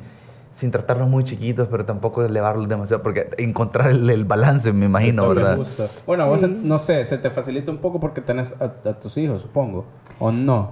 [0.52, 5.24] sin tratarlos muy chiquitos, pero tampoco elevarlos demasiado, porque encontrar el, el balance, me imagino,
[5.24, 5.58] Esto me ¿verdad?
[5.58, 5.88] gusta.
[6.06, 6.60] Bueno, vos, Sí.
[6.64, 9.86] no sé, se te facilita un poco porque tenés a, a tus hijos, supongo.
[10.20, 10.72] ¿O no?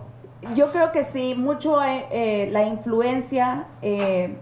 [0.56, 3.68] Yo creo que sí, mucho eh, eh, la influencia.
[3.82, 4.36] eh,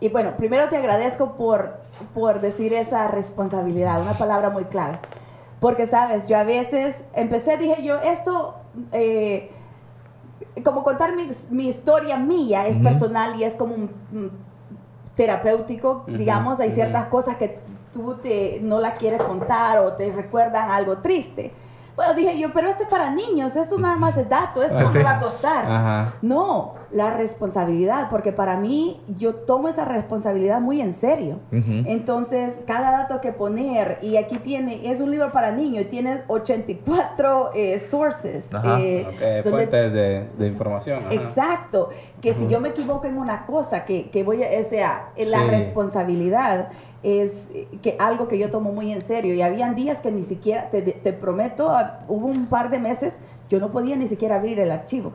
[0.00, 1.76] y bueno, primero te agradezco por,
[2.12, 4.98] por decir esa responsabilidad, una palabra muy clave.
[5.60, 8.56] Porque, sabes, yo a veces empecé, dije yo, esto,
[8.92, 9.50] eh,
[10.64, 14.30] como contar mi, mi historia mía es personal y es como un, un
[15.14, 17.60] terapéutico, digamos, hay ciertas cosas que
[17.92, 21.52] tú te, no la quieres contar o te recuerdan algo triste.
[22.02, 24.86] Bueno, dije yo, pero esto es para niños, esto nada más es dato, esto no
[24.88, 24.98] sí.
[24.98, 25.64] me va a costar.
[25.66, 26.14] Ajá.
[26.20, 31.38] No, la responsabilidad, porque para mí yo tomo esa responsabilidad muy en serio.
[31.52, 37.52] Entonces, cada dato que poner, y aquí tiene, es un libro para niños, tiene 84
[37.54, 38.52] eh, sources.
[38.52, 38.80] Ajá.
[38.80, 39.04] eh,
[39.44, 40.98] donde- fuentes de, de información.
[41.04, 41.14] ajá.
[41.14, 41.90] Exacto,
[42.20, 45.26] que si yo me equivoco en una cosa, que, que voy a, o sea, eh,
[45.26, 46.68] la responsabilidad
[47.02, 47.48] es
[47.82, 49.34] que algo que yo tomo muy en serio.
[49.34, 53.20] Y habían días que ni siquiera, te, te prometo, ah, hubo un par de meses,
[53.48, 55.12] yo no podía ni siquiera abrir el archivo.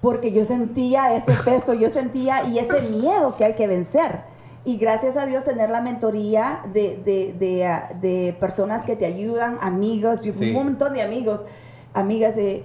[0.00, 4.20] Porque yo sentía ese peso, yo sentía y ese miedo que hay que vencer.
[4.64, 9.06] Y gracias a Dios tener la mentoría de, de, de, ah, de personas que te
[9.06, 10.48] ayudan, amigos, Sí.
[10.48, 11.44] un montón de amigos,
[11.94, 12.64] amigas de,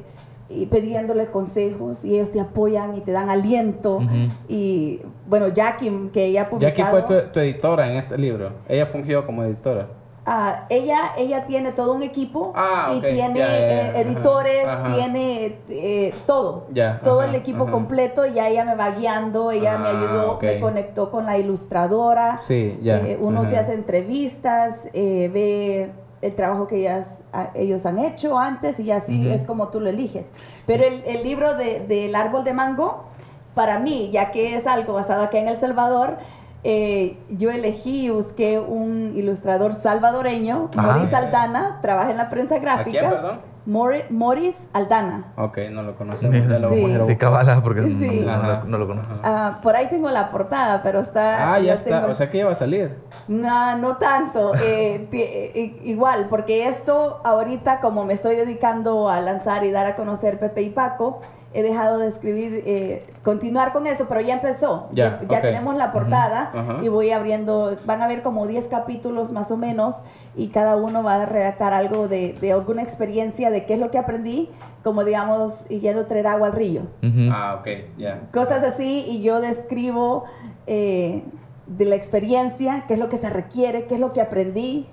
[0.49, 3.97] y pidiéndole consejos y ellos te apoyan y te dan aliento.
[3.97, 4.07] Ujú.
[4.47, 6.75] Y bueno, Jackie, que ella publicado...
[6.75, 8.51] Jackie fue tu, tu editora en este libro.
[8.67, 9.87] Ella fungió como editora.
[10.27, 13.87] Ah, ella, ella tiene todo un equipo Ah, y tiene Ya, ya, ya.
[13.89, 14.95] eh, editores, Ajá.
[14.95, 16.65] tiene eh, todo,
[17.03, 18.25] todo ajá, el equipo completo.
[18.25, 20.43] Ya ella me va guiando, ella me Ah, ayudó, ok.
[20.43, 22.39] me conectó con la ilustradora.
[22.39, 25.91] Sí, Eh, uno se hace entrevistas, eh, ve
[26.25, 29.89] el trabajo que ellas, a- ellos han hecho antes y así es como tú lo
[29.89, 30.27] eliges.
[30.65, 33.05] Pero el, el libro de- del árbol de mango,
[33.53, 36.17] para mí, ya que es algo basado aquí en El Salvador,
[36.63, 40.69] eh, yo elegí y busqué un ilustrador salvadoreño.
[40.75, 42.99] Maurice Aldana, trabaja en la prensa gráfica.
[42.99, 43.39] quién, perdón?
[43.65, 45.33] Mori- Maurice Aldana.
[45.37, 46.35] Ok, no lo conocemos.
[46.35, 46.81] Mira, Ya lo Sí.
[46.83, 48.21] vamos a Sí, cabala, porque Sí.
[48.25, 48.47] no, Ajá.
[48.47, 49.13] no- no lo conozco.
[49.23, 51.53] Ah, por ahí tengo la portada, pero está...
[51.53, 52.01] Ah, ya está.
[52.01, 52.95] tengo- O sea que ya va a salir.
[53.27, 54.51] No, no tanto.
[54.63, 60.39] eh, igual, porque esto ahorita como me estoy dedicando a lanzar y dar a conocer
[60.39, 61.21] Pepe y Paco,
[61.53, 64.89] he dejado de escribir, eh, continuar con eso, pero ya empezó.
[64.91, 65.41] Ya, ya ok.
[65.41, 66.83] tenemos la portada Ujú, ajá.
[66.83, 70.01] y voy abriendo, van a ver como 10 capítulos más o menos
[70.35, 73.89] y cada uno va a redactar algo de, de alguna experiencia, de qué es lo
[73.89, 74.49] que aprendí,
[74.83, 77.29] como digamos, yendo a traer agua al río Ujú.
[77.31, 77.67] Ah, ok,
[77.97, 78.19] ya.
[78.33, 80.25] cosas así y yo describo
[80.67, 81.23] eh,
[81.67, 84.87] de la experiencia, qué es lo que se requiere, qué es lo que aprendí.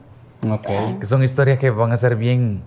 [0.49, 0.67] Ok.
[1.01, 2.63] Que son historias que van a ser bien.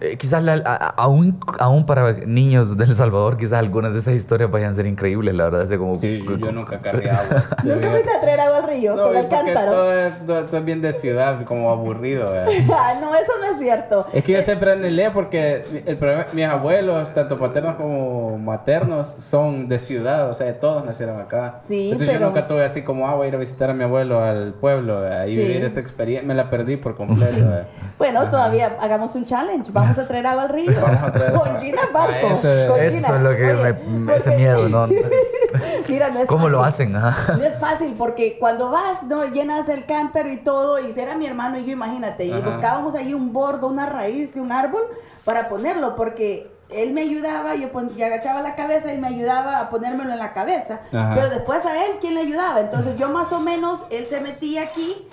[0.00, 4.14] Eh, quizás la- a- aún, aún para niños de El Salvador, quizás algunas de esas
[4.14, 5.60] historias vayan a ser increíbles, la verdad.
[5.62, 7.44] Así como, Sí, yo, yo nunca cargué agua.
[7.64, 9.72] ¿Nunca fuiste a traer agua al río No, con el cántaro?
[9.72, 12.32] todo es, todo es bien de ciudad, como aburrido.
[12.72, 14.06] Ah, no, eso no es cierto.
[14.12, 19.68] Es que yo siempre anhelé porque el problema- mis abuelos, tanto paternos como maternos, son
[19.68, 21.60] de ciudad, o sea, todos nacieron acá.
[21.68, 23.74] Sí, Entonces pero- yo nunca tuve así como, ah, voy a ir a visitar a
[23.74, 25.26] mi abuelo al pueblo ¿verdad?
[25.26, 25.36] y Sí.
[25.36, 26.26] vivir esa experiencia.
[26.26, 27.66] Me la perdí por completo.
[27.98, 29.70] Bueno, todavía hagamos un challenge.
[29.80, 30.72] Vamos a traer agua al río.
[30.80, 32.26] Vamos a traer- Con Gina Barco.
[32.28, 33.16] Eso- con Eso Gina.
[33.16, 34.86] es lo que Oye, me, ese miedo, ¿no?
[35.88, 36.94] Mira, no es ¿Cómo lo fácil.
[36.94, 36.96] hacen?
[36.96, 37.36] Ajá.
[37.36, 41.16] No es fácil porque cuando vas, no llenas el cántaro y todo, y si era
[41.16, 44.82] mi hermano y yo, imagínate, y buscábamos ahí un bordo, una raíz de un árbol
[45.24, 49.70] para ponerlo, porque él me ayudaba, yo pon- agachaba la cabeza y me ayudaba a
[49.70, 50.80] ponérmelo en la cabeza.
[50.92, 51.14] Ajá.
[51.14, 52.60] Pero después a él, ¿quién le ayudaba?
[52.60, 55.08] Entonces yo más o menos, él se metía aquí,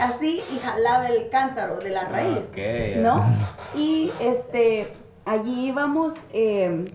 [0.00, 2.46] así, y jalaba el cántaro de la raíz.
[3.02, 3.24] ¿No?
[3.74, 4.92] Y este,
[5.24, 6.92] allí íbamos, eh,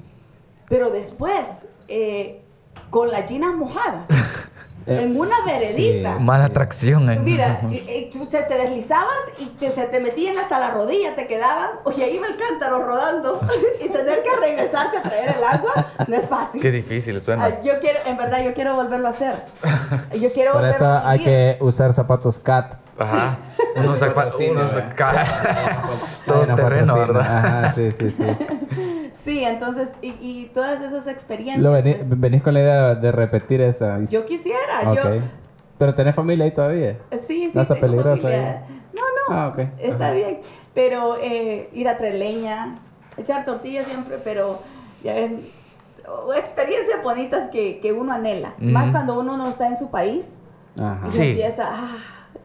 [0.70, 1.42] pero después,
[1.88, 2.42] eh,
[2.90, 4.08] con las ginas mojadas,
[4.88, 6.18] en una veredita.
[6.18, 6.24] sí.
[6.24, 7.10] Mala atracción.
[7.12, 7.20] ¿eh?
[7.20, 11.16] Mira, y- y tú se te deslizabas y te, se te metían hasta la rodilla,
[11.16, 13.40] te quedaban, oye, ahí iba el cántaro rodando
[13.86, 16.62] y tener que regresarte a traer el agua no es fácil.
[16.62, 17.46] Qué difícil suena.
[17.46, 19.36] Ay, yo quiero, en verdad, yo quiero volverlo a hacer.
[20.20, 22.76] Yo quiero Por volverlo eso a hay que usar zapatos CAT.
[23.00, 23.38] Ajá.
[23.76, 24.92] Unos, zapa- patrocina, unos ¿verdad?
[24.92, 25.26] acá.
[26.26, 26.96] Todos terreno.
[26.96, 27.22] ¿verdad?
[27.46, 28.26] Ajá, sí, sí, sí.
[29.24, 31.64] Sí, entonces, y, y todas esas experiencias.
[31.64, 34.00] Lo vení- pues, venís con la idea de repetir esa.
[34.06, 34.96] yo quisiera, Ok.
[34.96, 35.04] yo.
[35.78, 36.98] Pero tenés familia ahí todavía.
[37.12, 37.52] Sí, sí.
[37.54, 38.66] ¿No está tengo peligroso familia.
[38.94, 39.36] No, no.
[39.42, 39.60] Ah, ok.
[39.80, 40.14] Está Ajá.
[40.16, 40.40] bien.
[40.74, 42.80] Pero eh, ir a traer leña,
[43.18, 44.62] echar tortillas siempre, pero
[45.04, 45.48] ya ven,
[46.08, 48.54] o- experiencias bonitas que, que uno anhela.
[48.60, 50.36] Más cuando uno no está en su país
[50.80, 51.08] Ajá.
[51.08, 51.18] y Sí.
[51.18, 51.68] se empieza.
[51.70, 51.98] ah,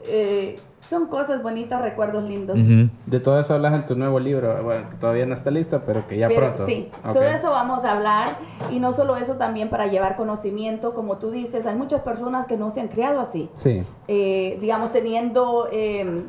[0.05, 0.59] eh,
[0.93, 2.59] son cosas bonitas, recuerdos lindos.
[3.07, 4.63] De todo eso hablas en tu nuevo libro.
[4.63, 6.67] Bueno, que todavía no está listo, pero que ya Pero pronto.
[6.67, 7.15] sí, Ok.
[7.15, 8.37] todo eso vamos a hablar
[8.71, 12.59] y no solo eso también para llevar conocimiento, como tú dices, hay muchas personas que
[12.59, 13.49] no se han criado así.
[13.55, 13.85] Sí.
[14.07, 16.25] eh, digamos, teniendo eh,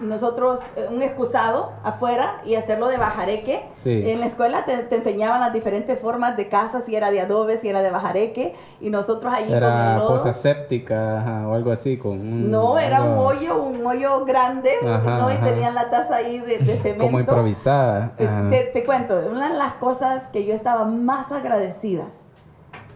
[0.00, 3.64] nosotros eh, un excusado afuera y hacerlo de bajareque.
[3.74, 4.02] Sí.
[4.10, 7.56] En la escuela te, te enseñaban las diferentes formas de casa, si era de adobe,
[7.58, 10.08] si era de bajareque, y nosotros allí con Era lodo.
[10.08, 11.96] fosa séptica ajá, o algo así.
[11.96, 15.30] Con un, No, era un hoyo, un hoyo grande, Ajá, ¿no?
[15.30, 15.44] Y ajá.
[15.46, 17.04] tenían la taza ahí de, de cemento.
[17.04, 18.12] Como improvisada.
[18.18, 18.48] Es- ajá.
[18.48, 22.26] te, te cuento, una de las cosas que yo estaba más agradecidas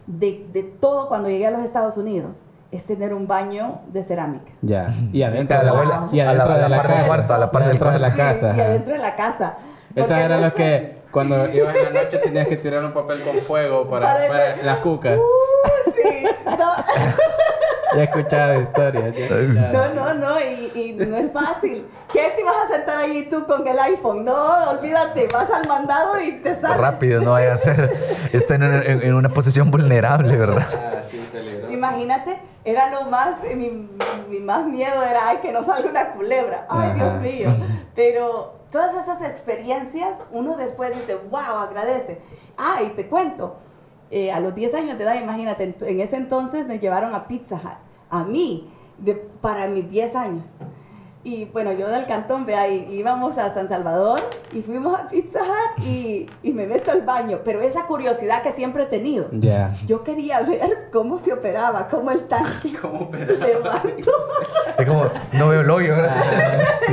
[0.06, 4.52] de, de todo cuando llegué a los Estados Unidos es tener un baño de cerámica.
[4.62, 4.92] Ya.
[5.12, 7.06] Y adentro, de la, abuela- y a la- adentro a la de la casa.
[7.06, 8.46] cuarto, a la par Y adentro de la Sí, casa.
[8.48, 8.64] y ajá.
[8.64, 9.54] adentro de la casa.
[9.94, 12.92] Esos Porque eran no sé- que cuando ibas en la noche tenías que tirar un
[12.92, 15.18] papel con fuego para, Para- para las cucas.
[15.18, 15.22] Uh,
[16.02, 16.54] sí, no.
[17.94, 19.16] Ya he escuchado historias.
[19.16, 19.94] ya he escuchado.
[19.94, 21.86] No, no, no, y, y no es fácil.
[22.12, 24.26] ¿Qué te vas a sentar allí tú con el iPhone?
[24.26, 26.76] No, olvídate, vas al mandado y te sales.
[26.76, 27.90] Rápido, no vaya a ser.
[28.34, 30.66] Está en, en- en una posición vulnerable, ¿verdad?
[30.98, 31.72] Ah, sí, peligroso.
[31.72, 33.70] Imagínate, era lo más, eh, mi,
[34.28, 36.66] mi más miedo era, ay, que no salga una culebra.
[36.68, 37.48] Ay, Dios mío.
[37.94, 42.20] Pero todas esas experiencias, uno después dice, wow, agradece.
[42.58, 43.56] Ah, y te cuento,
[44.10, 47.56] eh, a los 10 años de edad, imagínate, en, ese entonces nos llevaron a Pizza
[47.56, 47.78] Hut,
[48.10, 50.54] a mí, de, para mis 10 años.
[51.24, 54.20] Y bueno, yo del cantón, vea, y- íbamos a San Salvador
[54.52, 57.40] y fuimos a Pizza Hut y, y me meto al baño.
[57.44, 59.26] Pero esa curiosidad que siempre he tenido.
[59.32, 59.74] Ya.
[59.86, 63.46] Yo quería ver cómo se operaba, cómo el tanque ¿Cómo operaba?
[63.46, 64.10] levanto.
[64.78, 66.16] Es como, no veo el hoyo, ¿verdad?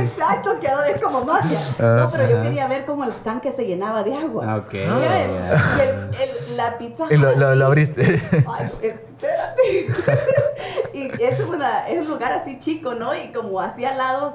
[1.10, 1.40] mamá.
[1.78, 4.44] No, pero yo quería ver cómo el tanque se llenaba de agua.
[4.46, 4.72] Ah, ok.
[4.72, 5.30] ¿Ya ves?
[5.78, 7.04] Y el- el- la pizza.
[7.10, 8.02] Y lo, lo- lo abriste.
[8.48, 9.86] Ay, espérate.
[10.92, 13.14] y es, una, es un lugar así chico, ¿no?
[13.14, 14.25] Y como hacia lados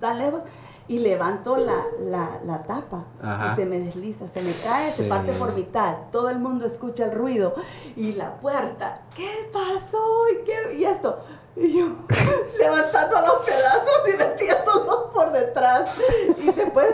[0.00, 0.42] tan lejos.
[0.88, 3.52] Y levanto la, la, la tapa Ajá.
[3.52, 5.04] y se me desliza, se me cae, Sí.
[5.04, 5.94] se parte por mitad.
[6.10, 7.54] Todo el mundo escucha el ruido.
[7.96, 10.02] Y la puerta, ¿qué pasó?
[10.28, 10.74] ¿Y, qué?
[10.78, 11.18] y esto.
[11.56, 11.86] Y yo
[12.58, 15.90] levantando los pedazos y metiéndolos por detrás.
[16.42, 16.86] Y después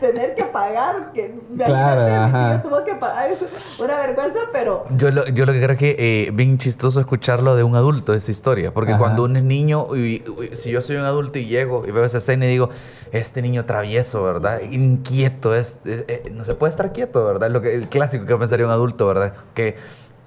[0.00, 1.12] tener que pagar.
[1.12, 3.30] Que, Claro, tío tuvo que pagar.
[3.30, 3.38] Es
[3.78, 7.56] una vergüenza, pero Yo lo, yo lo que creo es que eh, bien chistoso escucharlo
[7.56, 8.72] de un adulto, esa historia.
[8.72, 8.98] Porque Ajá.
[9.00, 10.22] cuando uno es niño, y-
[10.52, 12.68] y- si yo soy un adulto y llego y veo esa escena y digo,
[13.12, 14.60] este niño travieso, ¿verdad?
[14.70, 17.50] Inquieto, es, eh, eh, no se puede estar quieto, ¿verdad?
[17.50, 19.34] Lo que, el clásico que pensaría un adulto, ¿verdad?
[19.54, 19.76] Que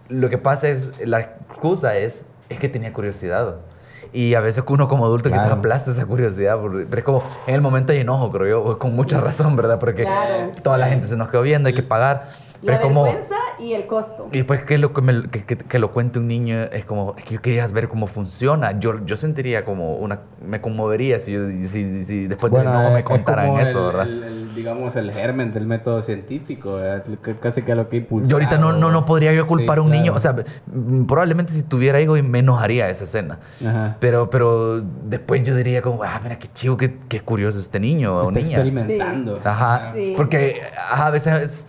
[0.09, 3.57] lo que pasa es, la excusa es, es que tenía curiosidad.
[4.17, 5.59] Y a veces uno como adulto quizás Claro.
[5.59, 6.57] aplasta esa curiosidad,
[6.89, 9.77] pero es como en el momento hay enojo, creo yo, con mucha razón, ¿verdad?
[9.79, 10.47] Porque Claro.
[10.63, 12.27] toda la gente se nos quedó viendo, hay que pagar.
[12.61, 13.03] Pero la es como...
[13.03, 14.29] vergüenza y el costo.
[14.31, 17.13] Y después que lo, que, me- que, que- que lo cuente un niño, es como,
[17.15, 18.79] es que yo quería ver cómo funciona.
[18.79, 22.97] Yo, yo sentiría como una, me conmovería si, yo, si, si después de no me
[22.99, 24.07] es contaran como eso, el- ¿verdad?
[24.07, 26.79] el- el, digamos, el germen del método científico,
[27.39, 28.29] Casi que lo que impulsa.
[28.29, 30.35] Yo ahorita no, no, no podría yo culpar a un niño, o sea,
[30.65, 33.39] mm, probablemente si tuviera algo me enojaría esa escena.
[33.65, 33.97] Ajá.
[33.99, 38.17] Pero, pero después yo diría como, ah, mira qué chivo, qué, qué curioso este niño
[38.17, 38.57] o Está niña.
[38.57, 39.39] experimentando.
[39.43, 40.13] Ajá, Sí.
[40.17, 41.67] porque ajá, a veces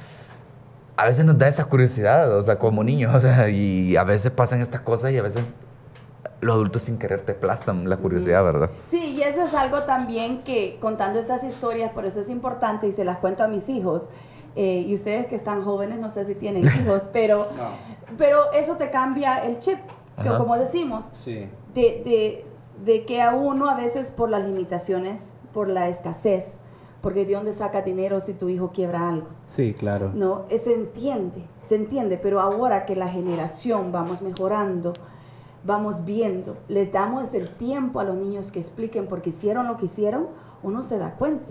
[0.96, 4.32] a veces nos da esa curiosidad, o sea, como niños, o sea, y a veces
[4.32, 5.42] pasan estas cosas y a veces
[6.40, 8.70] los adultos sin querer te aplastan la curiosidad, ¿verdad?
[8.88, 12.92] Sí, y eso es algo también que contando estas historias, por eso es importante y
[12.92, 14.08] se las cuento a mis hijos.
[14.56, 18.16] eh, y ustedes que están jóvenes, no sé si tienen hijos, pero, No.
[18.16, 19.78] pero eso te cambia el chip,
[20.20, 21.46] que como decimos, Sí.
[21.74, 22.44] de, de,
[22.84, 26.58] de que a uno a veces por las limitaciones, por la escasez,
[27.02, 29.28] porque de dónde saca dinero si tu hijo quiebra algo.
[29.44, 30.10] Sí, claro.
[30.14, 34.92] No, eh, se entiende, se entiende, pero ahora que la generación vamos mejorando,
[35.64, 39.76] vamos viendo, les damos el tiempo a los niños que expliquen por qué hicieron lo
[39.76, 40.26] que hicieron,
[40.62, 41.50] uno se da cuenta.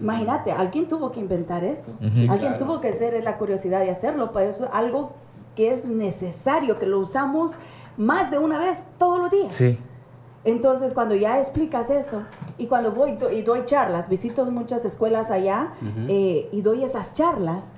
[0.00, 1.92] Imagínate, alguien tuvo que inventar eso.
[2.00, 2.56] Sí, alguien claro.
[2.56, 5.12] tuvo que hacer la curiosidad de hacerlo, para eso es algo
[5.54, 7.56] que es necesario, que lo usamos
[7.98, 9.52] más de una vez todos los días.
[9.52, 9.78] Sí.
[10.44, 12.22] Entonces, cuando ya explicas eso,
[12.58, 15.74] y cuando voy do- y doy charlas, visito muchas escuelas allá
[16.08, 17.72] eh, y doy esas charlas,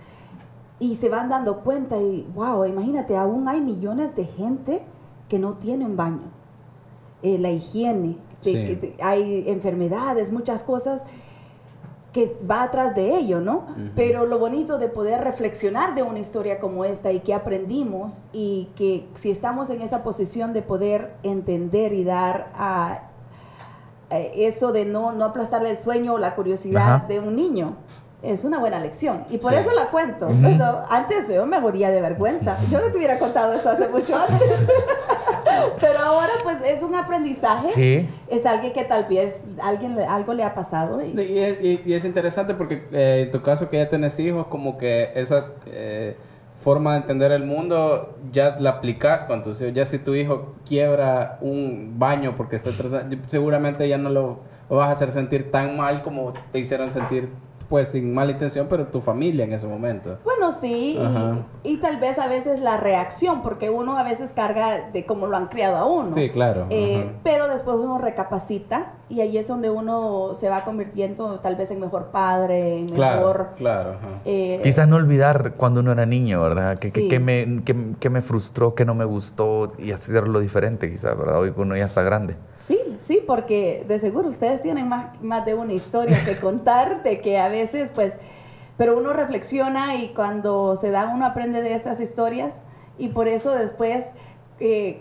[0.78, 4.82] y se van dando cuenta, y wow, imagínate, aún hay millones de gente
[5.28, 6.30] que no tiene un baño.
[7.22, 11.06] Eh, la higiene, de- que hay enfermedades, muchas cosas
[12.12, 13.64] que va atrás de ello, ¿no?
[13.96, 18.68] Pero lo bonito de poder reflexionar de una historia como esta y que aprendimos y
[18.76, 23.08] que si estamos en esa posición de poder entender y dar a,
[24.10, 27.06] a eso de no, no aplastarle el sueño o la curiosidad Ajá.
[27.08, 27.78] de un niño.
[28.24, 29.24] Es una buena lección.
[29.28, 29.60] Y por Sí.
[29.60, 30.28] eso la cuento.
[30.88, 32.56] Antes yo me moría de vergüenza.
[32.70, 34.66] Yo no te hubiera contado eso hace mucho antes.
[35.80, 37.66] Pero ahora pues es un aprendizaje.
[37.68, 38.08] Sí.
[38.28, 41.00] Es alguien que tal vez alguien algo le ha pasado.
[41.04, 44.18] y- Y es, y- y es interesante porque eh, en tu caso que ya tienes
[44.20, 46.16] hijos, como que esa eh,
[46.54, 49.74] forma de entender el mundo ya la aplicas con tus hijos.
[49.74, 54.76] Ya si tu hijo quiebra un baño porque está tratando, seguramente ya no lo, lo
[54.76, 57.28] vas a hacer sentir tan mal como te hicieron sentir,
[57.68, 60.18] pues sin mala intención, pero tu familia en ese momento.
[60.24, 60.98] Bueno, sí,
[61.62, 65.36] y- tal vez a veces la reacción, porque uno a veces carga de cómo lo
[65.36, 66.10] han criado a uno.
[66.10, 66.66] Sí, claro.
[66.70, 71.70] Eh, pero después uno recapacita y ahí es donde uno se va convirtiendo tal vez
[71.70, 73.50] en mejor padre, en Claro, mejor...
[73.56, 73.96] claro.
[74.24, 76.78] eh, Quizás no olvidar cuando uno era niño, ¿verdad?
[76.78, 77.08] Que, que- Sí.
[77.08, 81.40] que me, que- que me frustró, que no me gustó y hacerlo diferente, quizás, ¿verdad?
[81.40, 82.36] Hoy uno ya está grande.
[82.58, 87.20] Sí, sí, porque de seguro ustedes tienen más, más de una historia que contar, de
[87.20, 88.16] que a veces, pues,
[88.76, 92.56] pero uno reflexiona y cuando se da uno aprende de esas historias
[92.98, 94.10] y por eso después
[94.60, 95.00] eh,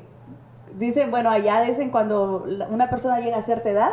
[0.77, 3.91] dicen, bueno, allá dicen cuando una persona llega a cierta edad,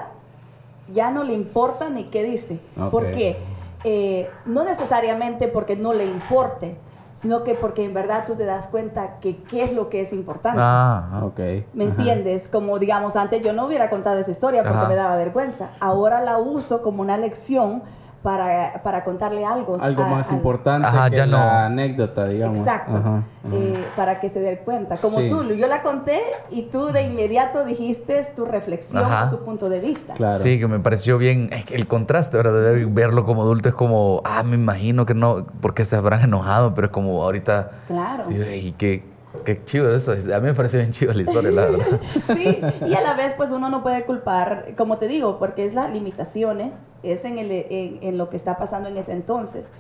[0.92, 2.60] ya no le importa ni qué dice.
[2.80, 2.90] Ok.
[2.90, 3.38] ¿Por qué?
[3.84, 6.76] Eh, no necesariamente porque no le importe,
[7.14, 10.12] sino que porque en verdad tú te das cuenta que qué es lo que es
[10.12, 10.58] importante.
[10.62, 11.38] Ah, Ok.
[11.74, 11.94] ¿Me ajá.
[11.96, 12.48] entiendes?
[12.48, 14.88] Como digamos, antes yo no hubiera contado esa historia porque Ajá.
[14.88, 15.70] me daba vergüenza.
[15.80, 17.82] Ahora la uso como una lección
[18.22, 19.78] para, para contarle algo.
[19.80, 21.50] Algo a- más al- importante Ajá, que ya la no.
[21.66, 22.58] anécdota, digamos.
[22.58, 22.96] Exacto.
[22.98, 23.22] Ajá, ajá.
[23.54, 24.98] Eh, para que se dé cuenta.
[24.98, 25.28] Como Sí.
[25.28, 30.14] tú, yo la conté y tú de inmediato dijiste tu reflexión tu punto de vista.
[30.14, 30.38] Claro.
[30.38, 31.48] Sí, que me pareció bien.
[31.52, 32.52] es que el contraste, ¿verdad?
[32.62, 36.20] De ver- verlo como adulto es como, ah, me imagino que no, porque se habrán
[36.22, 38.24] enojado, pero es como ahorita, Claro.
[38.30, 39.09] y que
[39.44, 40.12] Qué chido eso.
[40.12, 42.00] A mí me parece bien chido la historia, la verdad.
[42.34, 45.72] sí, y a la vez pues uno no puede culpar, como te digo, porque es
[45.72, 49.70] las limitaciones, es en, el, en, lo que está pasando en ese entonces.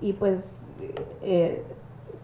[0.00, 0.62] Y pues
[1.22, 1.64] eh,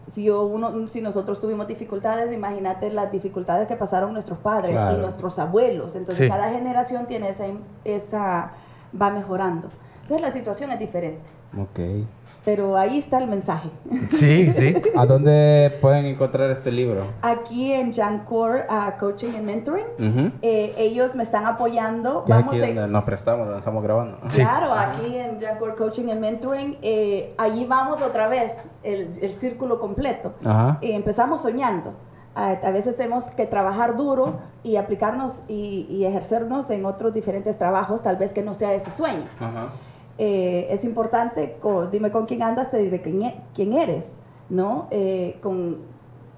[0.09, 4.97] si, yo, uno, si nosotros tuvimos dificultades, imagínate las dificultades que pasaron nuestros padres y
[4.99, 5.97] nuestros abuelos.
[5.97, 7.47] Entonces cada generación tiene esa,
[7.85, 8.53] esa,
[9.01, 9.69] va mejorando.
[10.03, 11.29] Entonces la situación es diferente.
[11.59, 12.07] Ok.
[12.47, 13.69] Pero ahí está el mensaje.
[14.09, 14.73] Sí, sí.
[14.97, 17.09] ¿A dónde pueden encontrar este libro?
[17.21, 20.33] Aquí en Jancor uh, Coaching and Mentoring.
[20.43, 22.25] Eh, ellos me están apoyando.
[22.29, 24.21] Vamos aquí donde nos prestamos, donde estamos grabando.
[24.33, 26.79] Claro, aquí en Jancor Coaching and Mentoring.
[26.83, 28.53] Eh, allí vamos otra vez,
[28.85, 30.35] el, el círculo completo.
[30.45, 30.79] Ajá.
[30.83, 31.95] Eh, empezamos soñando.
[32.37, 37.59] A, a, veces tenemos que trabajar duro y aplicarnos y, y, ejercernos en otros diferentes
[37.59, 39.25] trabajos, tal vez que no sea ese sueño.
[39.41, 39.71] Ajá.
[40.19, 41.59] Eh, es importante,
[41.91, 44.13] dime con quién andas, te diré quién, e, quién eres,
[44.49, 44.89] ¿no?
[44.91, 45.79] Eh, con,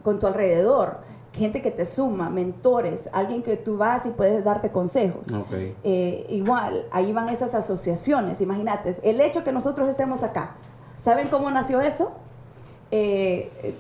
[0.03, 0.99] con, tu alrededor,
[1.33, 5.29] gente que te suma, mentores, alguien que tú vas y puedes darte consejos.
[5.85, 10.57] Eh, igual, ahí van esas asociaciones, imagínate, el hecho que nosotros estemos acá,
[10.99, 12.13] ¿saben cómo nació eso?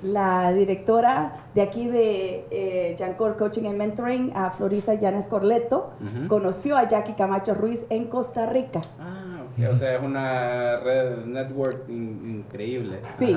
[0.03, 5.93] la directora de aquí de eh, Jancor Coaching and Mentoring, a Florisa Llanes Corleto,
[6.29, 8.83] conoció a Jackie Camacho Ruiz en Costa Rica.
[9.01, 9.18] Ah.
[9.67, 13.01] O sea, es una red network increíble.
[13.19, 13.37] Sí.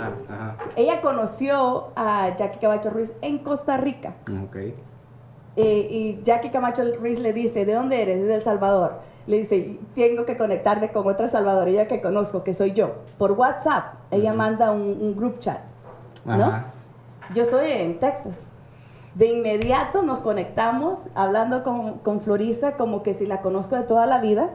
[0.75, 4.15] Ella conoció a Jackie Camacho Ruiz en Costa Rica.
[4.43, 4.55] Ok.
[5.55, 8.25] Eh, y Jackie Camacho Ruiz le dice, ¿de dónde eres?
[8.25, 8.99] De El Salvador.
[9.25, 12.95] Le dice, tengo que conectarte con otra salvadoreña que conozco, que soy yo.
[13.17, 15.59] Por WhatsApp, ella manda un, group chat,
[16.25, 16.63] ¿no?
[17.33, 18.47] Yo soy en Texas.
[19.15, 24.05] De inmediato nos conectamos, hablando con, con Florisa como que si la conozco de toda
[24.05, 24.51] la vida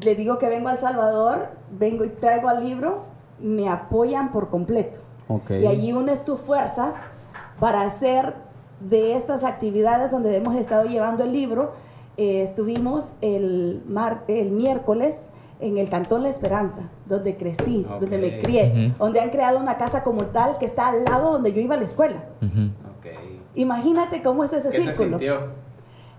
[0.00, 3.04] le digo que vengo a El Salvador, vengo y traigo al libro,
[3.40, 5.00] me apoyan por completo.
[5.48, 7.06] Y allí unes tus fuerzas
[7.58, 8.34] para hacer
[8.80, 11.72] de estas actividades donde hemos estado llevando el libro.
[12.16, 15.30] Eh, estuvimos el, mar, el miércoles
[15.60, 20.02] en el Cantón La Esperanza, donde crecí, donde me crié, donde han creado una casa
[20.02, 22.24] como tal que está al lado donde yo iba a la escuela.
[23.54, 24.94] Imagínate cómo es ese ¿Qué círculo.
[24.94, 25.62] Se sintió?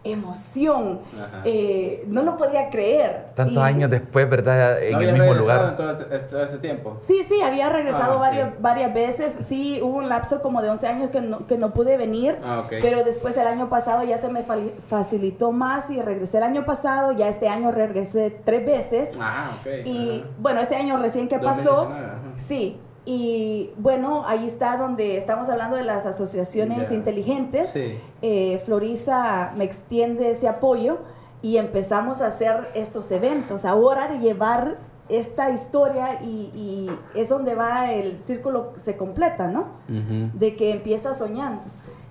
[0.04, 0.99] Emoción.
[1.45, 3.28] Eh, no lo podía creer.
[3.36, 4.82] Tantos años después, ¿verdad?
[4.82, 5.76] En el mismo lugar.
[5.76, 6.95] Todo, todo ese tiempo?
[6.97, 9.45] Sí, sí, había regresado ah, varias, varias veces.
[9.45, 12.38] Sí, hubo un lapso como de 11 años que no, que no pude venir.
[12.43, 14.43] Ah, pero después el año pasado ya se me
[14.88, 17.14] facilitó más y regresé el año pasado.
[17.14, 19.18] Ya este año regresé tres veces.
[19.20, 21.91] Ah, y bueno, ese año recién que pasó.
[22.38, 27.76] Sí, y bueno, ahí está donde estamos hablando de las asociaciones inteligentes.
[28.22, 30.99] Eh, Florisa me extiende ese apoyo
[31.41, 33.66] y empezamos a hacer estos eventos.
[33.66, 34.78] Ahora de llevar
[35.10, 39.68] esta historia y, es donde va el círculo, se completa, ¿no?
[39.88, 41.62] De que empieza soñando.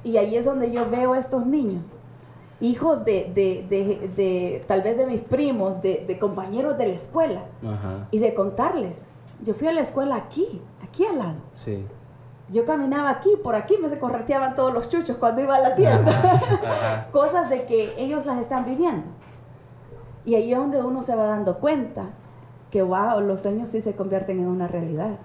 [0.05, 1.95] Y ahí es donde yo veo a estos niños,
[2.61, 7.45] hijos de, de, tal vez de mis primos, de, compañeros de la escuela,
[8.11, 9.07] y de contarles.
[9.43, 10.61] Yo fui a la escuela aquí,
[10.93, 11.37] aquí al lado.
[11.53, 11.87] Sí.
[12.51, 15.75] Yo caminaba aquí, por aquí me se correteaban todos los chuchos cuando iba a la
[15.75, 17.09] tienda.
[17.11, 19.05] Cosas de que ellos las están viviendo.
[20.27, 22.11] Y ahí es donde uno se va dando cuenta
[22.71, 25.19] que, wow, los sueños sí se convierten en una realidad.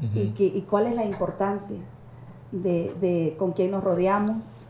[0.00, 1.78] y, que, y cuál es la importancia
[2.50, 4.66] de, de con quién nos rodeamos,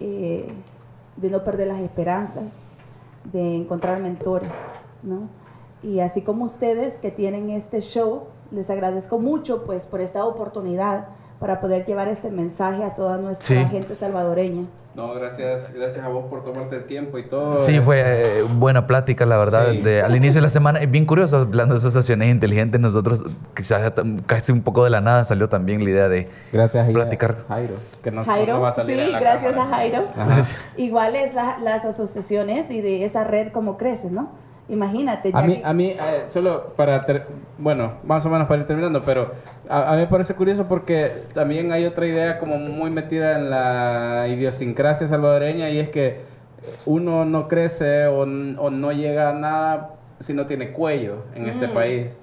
[0.00, 0.48] eh,
[1.16, 2.68] de no perder las esperanzas,
[3.32, 5.28] de encontrar mentores, ¿no?
[5.82, 11.08] Y así como ustedes que tienen este show, les agradezco mucho pues por esta oportunidad
[11.38, 14.64] para poder llevar este mensaje a toda nuestra gente salvadoreña.
[14.94, 17.58] No, gracias, gracias a vos por tomarte el tiempo y todo.
[17.58, 18.00] Sí, fue
[18.38, 19.68] eh, buena plática, la verdad.
[19.68, 23.22] al inicio de la semana, es bien curioso, hablando de asociaciones inteligentes, nosotros
[23.54, 23.92] quizás
[24.24, 27.44] casi un poco de la nada salió también la idea de gracias platicar.
[27.46, 30.04] Jairo, que nos, Jairo, va a salir sí, gracias a Jairo.
[30.78, 34.30] Igual es las asociaciones y de esa red como crece, ¿no?
[34.68, 35.30] Imagínate.
[35.32, 37.04] A mí, a mí eh, solo para,
[37.56, 39.30] bueno, más o menos para ir terminando, pero
[39.68, 44.26] a, mí me parece curioso porque también hay otra idea como muy metida en la
[44.28, 46.20] idiosincrasia salvadoreña y es que
[46.84, 51.72] uno no crece o, no llega a nada si no tiene cuello en este mm.
[51.72, 52.18] país.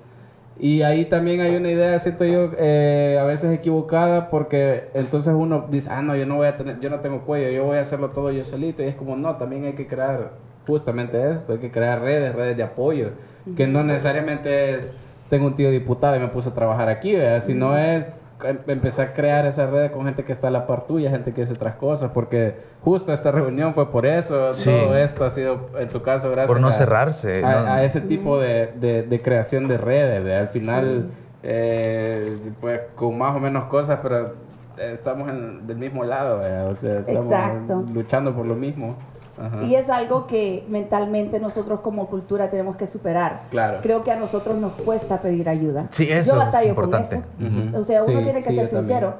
[0.60, 5.66] Y ahí también hay una idea, siento yo, eh, a veces equivocada, porque entonces uno
[5.70, 7.82] dice, ah, no, yo no voy a tener, yo no tengo cuello, yo voy a
[7.82, 8.84] hacerlo todo yo solito.
[8.84, 10.34] Y es como, no, también hay que crear
[10.66, 13.12] justamente esto, hay que crear redes, redes de apoyo,
[13.56, 14.94] que no necesariamente es,
[15.30, 18.08] tengo un tío diputado y me puse a trabajar aquí, sino es
[18.44, 21.34] em, empezar a crear esas redes con gente que está a la par tuya, gente
[21.34, 25.70] que hace otras cosas, porque justo esta reunión fue por eso, todo esto ha sido,
[25.78, 28.68] en tu caso, gracias por no cerrarse, a, ese tipo de,
[29.08, 31.10] de, creación de redes, al final,
[31.44, 34.34] eh, pues con más o menos cosas, pero
[34.78, 36.70] estamos en, del mismo lado, ¿verdad?
[36.70, 37.84] o sea, estamos Exacto.
[37.94, 38.96] luchando por lo mismo.
[39.38, 39.64] Ajá.
[39.64, 43.44] Y es algo que mentalmente nosotros como cultura tenemos que superar.
[43.50, 43.80] Claro.
[43.82, 45.88] Creo que a nosotros nos cuesta pedir ayuda.
[45.90, 47.22] Sí, eso Yo es batallo importante.
[47.40, 47.80] con eso.
[47.80, 49.16] O sea, uno Sí, tiene que sí, ser sincero.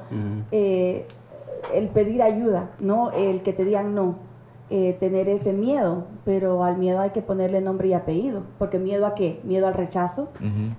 [0.52, 1.06] Eh,
[1.74, 4.16] el pedir ayuda, no el que te digan no.
[4.70, 8.42] Eh, tener ese miedo, pero al miedo hay que ponerle nombre y apellido.
[8.58, 9.40] Porque miedo a qué?
[9.44, 10.30] Miedo al rechazo,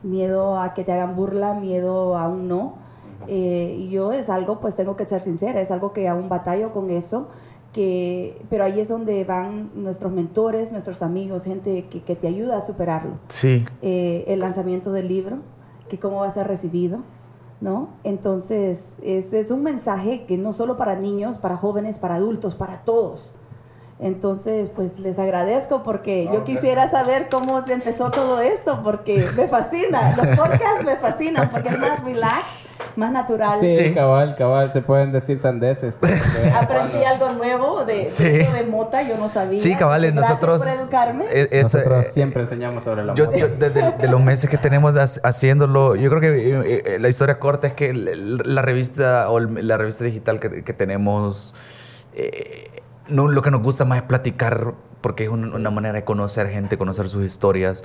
[0.03, 2.75] miedo a que te hagan burla, miedo a un no.
[3.29, 6.73] Eh, y yo es algo, pues tengo que ser sincera, es algo que aún batallo
[6.73, 7.29] con eso,
[7.75, 12.57] que, pero ahí es donde van nuestros mentores, nuestros amigos, gente que, que te ayuda
[12.57, 13.19] a superarlo.
[13.29, 13.67] Sí.
[13.83, 15.39] Eh, el lanzamiento del libro,
[15.89, 17.01] que cómo va a ser recibido,
[17.61, 17.89] ¿no?
[18.05, 22.85] Entonces, ese es un mensaje que no solo para niños, para jóvenes, para adultos, para
[22.85, 23.35] todos.
[23.99, 30.15] Entonces, pues les agradezco porque yo quisiera saber cómo empezó todo esto, porque me fascina.
[30.17, 32.45] Los podcasts me fascinan porque es más relax,
[32.97, 33.59] más natural.
[33.59, 33.93] Sí, Sí.
[33.93, 35.99] cabal, cabal, se pueden decir sandeces.
[36.55, 38.27] Aprendí algo nuevo de, de Sí.
[38.27, 39.61] eso de mota, yo no sabía.
[39.61, 40.63] Sí, cabales, Gracias nosotros.
[40.65, 41.25] por educarme.
[41.33, 43.37] eso, Nosotros eh, siempre enseñamos sobre la Yo, moda.
[43.37, 47.09] yo desde de los meses que tenemos ha- haciéndolo, yo creo que eh, eh, la
[47.09, 51.55] historia corta es que la revista o el- la revista digital que, que tenemos,
[52.15, 52.71] eh,
[53.09, 54.75] no, lo que nos gusta más es platicar
[55.05, 57.85] porque es un- una manera de conocer gente, conocer sus historias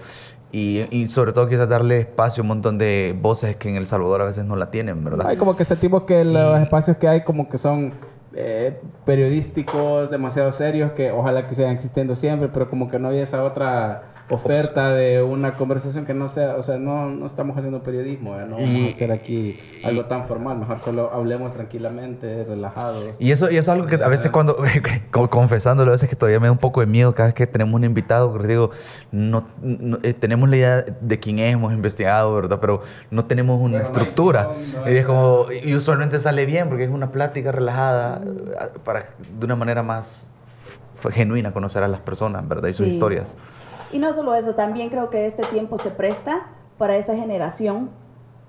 [0.54, 3.86] y, y sobre todo quizás darle espacio a un montón de voces que en El
[3.86, 5.28] Salvador a veces no la tienen, ¿verdad?
[5.28, 7.92] Hay como que sentimos que los espacios que hay como que son
[8.34, 13.20] eh, periodísticos demasiado serios que ojalá que sigan existiendo siempre, pero como que no hay
[13.20, 17.82] esa otra oferta de una conversación que no sea, o sea, no, no estamos haciendo
[17.82, 18.46] periodismo, ¿eh?
[18.48, 23.16] no vamos Y- a hacer aquí algo tan formal, mejor solo hablemos tranquilamente, relajados.
[23.20, 24.56] Y eso, y eso es algo que a veces cuando,
[25.12, 27.48] como confesándolo, a veces que todavía me da un poco de miedo cada vez que
[27.48, 28.70] tenemos un invitado, que digo,
[29.12, 32.60] no, no- eh, tenemos la idea de quién es, hemos investigado, ¿verdad?
[32.62, 34.44] Pero no tenemos una Pero no hay estructura.
[34.44, 38.22] guion, no hay y es como, y usualmente sale bien porque es una plática relajada
[38.84, 40.30] para de una manera más
[41.12, 42.68] genuina conocer a las personas, ¿verdad?
[42.70, 42.92] Y sus Sí.
[42.92, 43.36] historias.
[43.92, 46.48] Y no solo eso, también creo que este tiempo se presta
[46.78, 47.90] para esa generación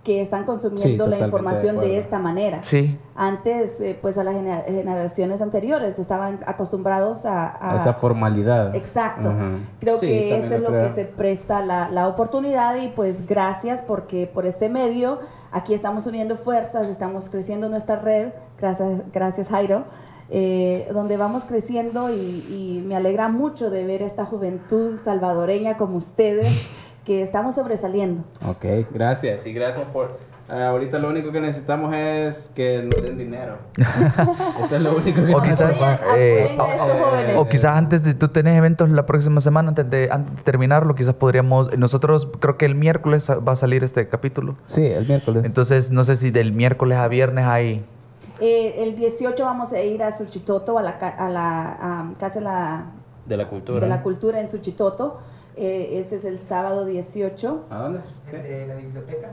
[0.05, 2.63] que están Sí, consumiendo la información de esta manera.
[2.63, 2.99] Sí.
[3.15, 7.73] Antes, eh, pues a las genera- generaciones anteriores estaban acostumbrados a...
[7.73, 8.75] a- esa formalidad.
[8.75, 9.31] Exacto.
[9.79, 10.89] Creo Sí, que eso es lo creo.
[10.89, 15.19] que se presta la, la oportunidad y pues gracias porque por este medio
[15.53, 19.85] aquí estamos uniendo fuerzas, estamos creciendo nuestra red, gracias, gracias Jairo,
[20.31, 22.15] eh, donde vamos creciendo y,
[22.49, 26.69] y me alegra mucho de ver esta juventud salvadoreña como ustedes
[27.05, 28.25] que estamos sobresaliendo.
[28.47, 30.19] Ok, gracias y gracias por...
[30.53, 33.57] eh, ahorita lo único que necesitamos es que nos den dinero.
[34.63, 36.01] Eso es lo único que O quizás, necesitamos.
[36.17, 37.37] eh, jóvenes.
[37.39, 40.95] o quizás antes de tú tenés eventos la próxima semana, antes de, antes de terminarlo,
[40.95, 44.57] quizás podríamos, nosotros creo que el miércoles va a salir este capítulo.
[44.67, 45.45] Sí, el miércoles.
[45.47, 47.85] Entonces, no sé si del miércoles a viernes hay...
[48.41, 52.39] Eh, el 18 vamos a ir a Suchitoto, a la, ca- a la a Casa
[52.39, 52.87] de la,
[53.27, 53.81] de la cultura.
[53.81, 55.19] de la Cultura en Suchitoto.
[55.57, 57.67] Eh, ese es el sábado 18.
[57.71, 58.01] ¿A dónde?
[58.33, 59.31] De la biblioteca.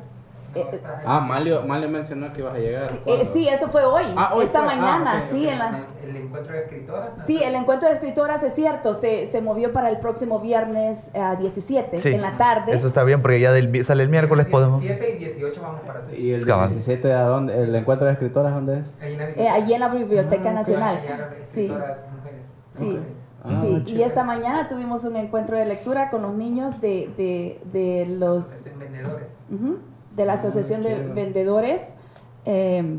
[0.56, 1.04] Eh, ahí.
[1.06, 2.90] Ah, Malio, Malio mencionó que ibas a llegar.
[2.90, 4.74] Sí, eh, sí, eso fue hoy, Ah, hoy esta fue.
[4.74, 5.52] Ah, mañana, ok, sí, ok.
[5.52, 7.10] en la, El encuentro de escritoras.
[7.18, 7.24] ¿no?
[7.24, 11.36] sí, el encuentro de escritoras es cierto, se, se movió para el próximo viernes a
[11.36, 12.74] 17, Sí, en la tarde.
[12.74, 14.82] Eso está bien porque ya del, sale el miércoles podemos...
[14.82, 16.70] 17 y 18 vamos para su ¿Y el Cabal.
[16.70, 17.62] 17 a dónde?
[17.62, 18.96] ¿El encuentro de escritoras dónde es?
[19.02, 21.02] Ahí en la Eh, allí en la Biblioteca Ah, Nacional.
[21.44, 22.44] Sí, sí, mujeres.
[23.44, 23.84] Ah, sí.
[23.96, 28.66] Y esta mañana tuvimos un encuentro de lectura con los niños de, de, de los
[28.78, 29.36] vendedores.
[29.50, 29.78] Ujú,
[30.18, 30.96] de la Asociación de.
[30.96, 31.94] Vendedores,
[32.46, 32.98] eh,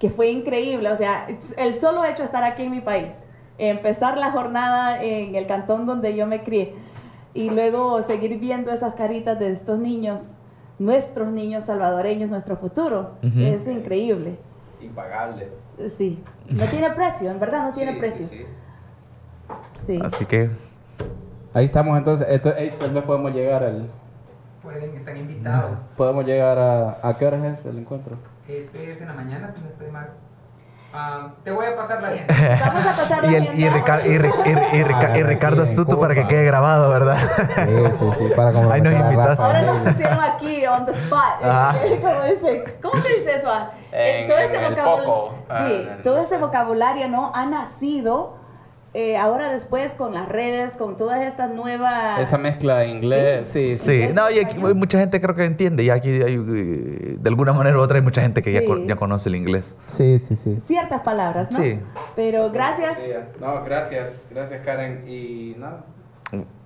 [0.00, 0.90] que fue increíble.
[0.90, 3.14] O sea, el solo hecho de estar aquí en mi país,
[3.58, 6.74] empezar la jornada en el cantón donde yo me crié
[7.34, 10.32] y luego seguir viendo esas caritas de estos niños,
[10.78, 14.38] nuestros niños salvadoreños, nuestro futuro, es increíble.
[14.80, 15.48] Impagable.
[15.88, 16.18] Sí,
[16.48, 18.26] no tiene precio, en verdad no tiene Sí, precio.
[18.26, 18.46] sí, sí.
[19.86, 20.00] Sí.
[20.02, 20.50] Así que...
[21.54, 22.28] Ahí estamos entonces.
[22.28, 23.88] Esto, eh, tal vez podemos llegar al.
[24.62, 25.78] Pueden, están invitados.
[25.96, 26.98] Podemos llegar a.
[27.02, 28.16] ¿A qué horas es el encuentro?
[28.48, 30.08] Ese es en la mañana, si no estoy mal.
[30.92, 32.34] Ah, te voy a pasar la gente.
[32.64, 33.68] Vamos a pasar la Y, el, y.
[33.68, 34.18] Rica- y y y
[34.84, 37.18] Rica- y Ah, Ricardo Astuto para que quede grabado, ¿verdad?
[37.18, 38.28] Sí, sí, sí.
[38.34, 39.38] Para Ahí nos invitas.
[39.38, 41.20] Ahora nos pusieron aquí on the spot.
[41.44, 41.74] Ajá.
[42.00, 42.78] ¿Cómo, dice?
[42.82, 43.50] ¿Cómo se dice eso?
[43.52, 43.70] ah?
[43.92, 45.34] En- todo en ese el vocabulario, foco.
[45.50, 48.37] Ah, sí, en- todo ese vocabulario no ha nacido
[48.94, 52.20] eh, ahora después con las redes, con todas estas nuevas.
[52.20, 53.48] Esa mezcla de inglés.
[53.48, 53.86] Sí, sí.
[53.92, 55.84] Sí, ¿Es no, y aquí mucha gente creo que entiende.
[55.84, 58.84] Y aquí hay, eh, de alguna manera u otra hay mucha gente que ya, Sí.
[58.86, 59.76] ya conoce el inglés.
[59.88, 60.58] Sí, sí, sí.
[60.60, 61.58] Ciertas palabras, ¿no?
[61.58, 61.78] Sí.
[62.16, 62.96] Pero gracias.
[62.96, 64.26] Sí, No, gracias.
[64.30, 65.04] Gracias, Karen.
[65.08, 65.84] Y nada.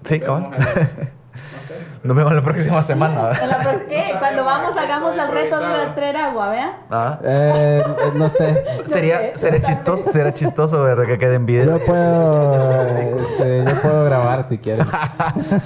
[0.05, 0.51] Sí, Nos
[1.35, 1.75] no sé.
[2.03, 3.31] Nos vemos la próxima semana.
[3.47, 6.79] La eh, cuando vamos, hagamos el reto de traer agua, ¿vea?
[6.91, 7.19] Ah.
[7.25, 7.83] Eh,
[8.15, 8.65] no sé.
[8.85, 11.79] Sería, sé, sería yo chistoso, sería chistoso ver que quede en video.
[11.79, 14.87] Yo puedo, este, yo puedo grabar si quieres.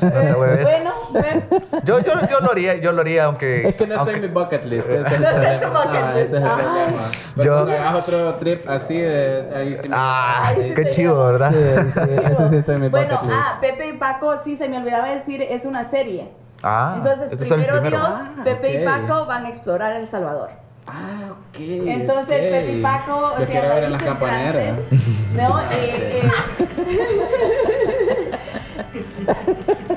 [0.00, 0.64] Hueves.
[0.64, 1.82] Bueno, bueno.
[1.84, 3.68] Yo, yo, yo lo haría, yo lo haría aunque.
[3.68, 4.88] Es que no está aunque- en mi bucket list.
[4.88, 6.26] Es el No está en tu bucket Ah, list.
[6.26, 6.56] ese es el Ah.
[6.56, 7.02] problema.
[7.36, 11.26] Pero Yo- hagas otro trip así, de, ahí sí me- Ah, sí qué sería- chivo,
[11.26, 11.50] ¿verdad?
[11.52, 12.00] Sí, sí,
[12.32, 13.38] eso sí está en mi Bueno, bucket list.
[13.42, 16.30] ah, Pepe y Paco, sí, se me olvidaba decir, es una serie.
[16.62, 17.98] Ah, Entonces, este primero, primero.
[17.98, 18.84] Dios, Ah, Pepe y.
[18.84, 20.50] Paco van a explorar El Salvador.
[20.88, 21.56] Ah, ok.
[21.58, 22.36] Entonces.
[22.38, 24.64] Pepe y Paco, o Yo sea, ver en las campaneras.
[24.64, 24.86] grandes.
[25.34, 26.30] No, eh, eh,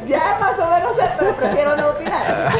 [0.10, 2.52] ya más o menos sé, pero prefiero no opinar.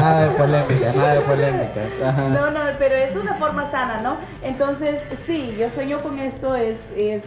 [0.00, 1.80] Nada de polémica, nada de polémica.
[2.08, 2.22] Ajá.
[2.28, 4.16] No, no, pero es una forma sana, ¿no?
[4.42, 7.24] Entonces, sí, yo sueño con esto, es, es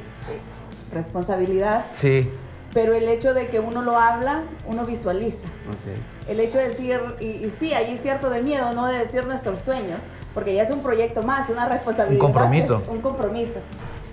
[0.92, 2.32] responsabilidad, Sí.
[2.74, 5.48] pero el hecho de que uno lo habla, uno visualiza.
[5.70, 6.28] Ok.
[6.30, 8.88] El hecho de decir, y, y sí, hay cierto de miedo, ¿no?
[8.88, 10.04] De decir nuestros sueños,
[10.34, 12.24] porque ya es un proyecto más, una responsabilidad.
[12.26, 12.82] Un compromiso.
[12.84, 13.60] es Un compromiso.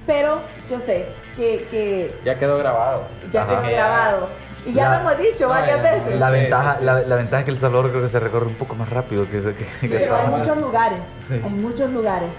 [0.07, 0.39] Pero
[0.71, 3.05] yo sé que, que Ya quedó grabado.
[3.33, 3.61] ya Ajá.
[3.63, 4.29] quedó grabado.
[4.67, 6.19] Y ya La- lo hemos dicho No, varias ya- veces.
[6.19, 6.85] La Sí, ventaja, sí, sí.
[6.87, 9.25] La, la ventaja es que El Salvador creo que se recorre un poco más rápido
[9.29, 11.01] que, que, que pero hay muchos lugares.
[11.29, 11.35] Sí.
[11.43, 12.37] Hay muchos lugares.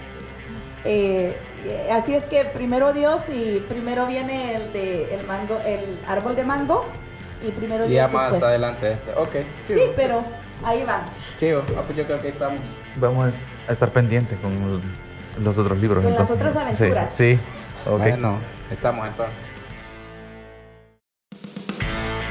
[0.83, 1.35] Eh,
[1.91, 6.43] así es que primero Dios y primero viene el de el mango, el árbol de
[6.43, 6.85] mango
[7.45, 8.43] y primero Y Dios ya más después.
[8.43, 9.11] adelante este.
[9.13, 9.35] Ok.
[9.67, 10.21] Sí, pero
[10.63, 11.05] ahí van.
[11.37, 11.61] Chivo.
[11.77, 12.59] Ah, pues yo creo que ahí estamos.
[12.97, 14.81] Vamos a estar pendientes con
[15.43, 16.03] los otros libros.
[16.03, 16.47] Con las entonces.
[16.47, 17.11] otras aventuras.
[17.11, 17.41] Sí, sí.
[17.89, 17.97] ok.
[17.99, 18.39] Bueno,
[18.71, 19.55] estamos entonces.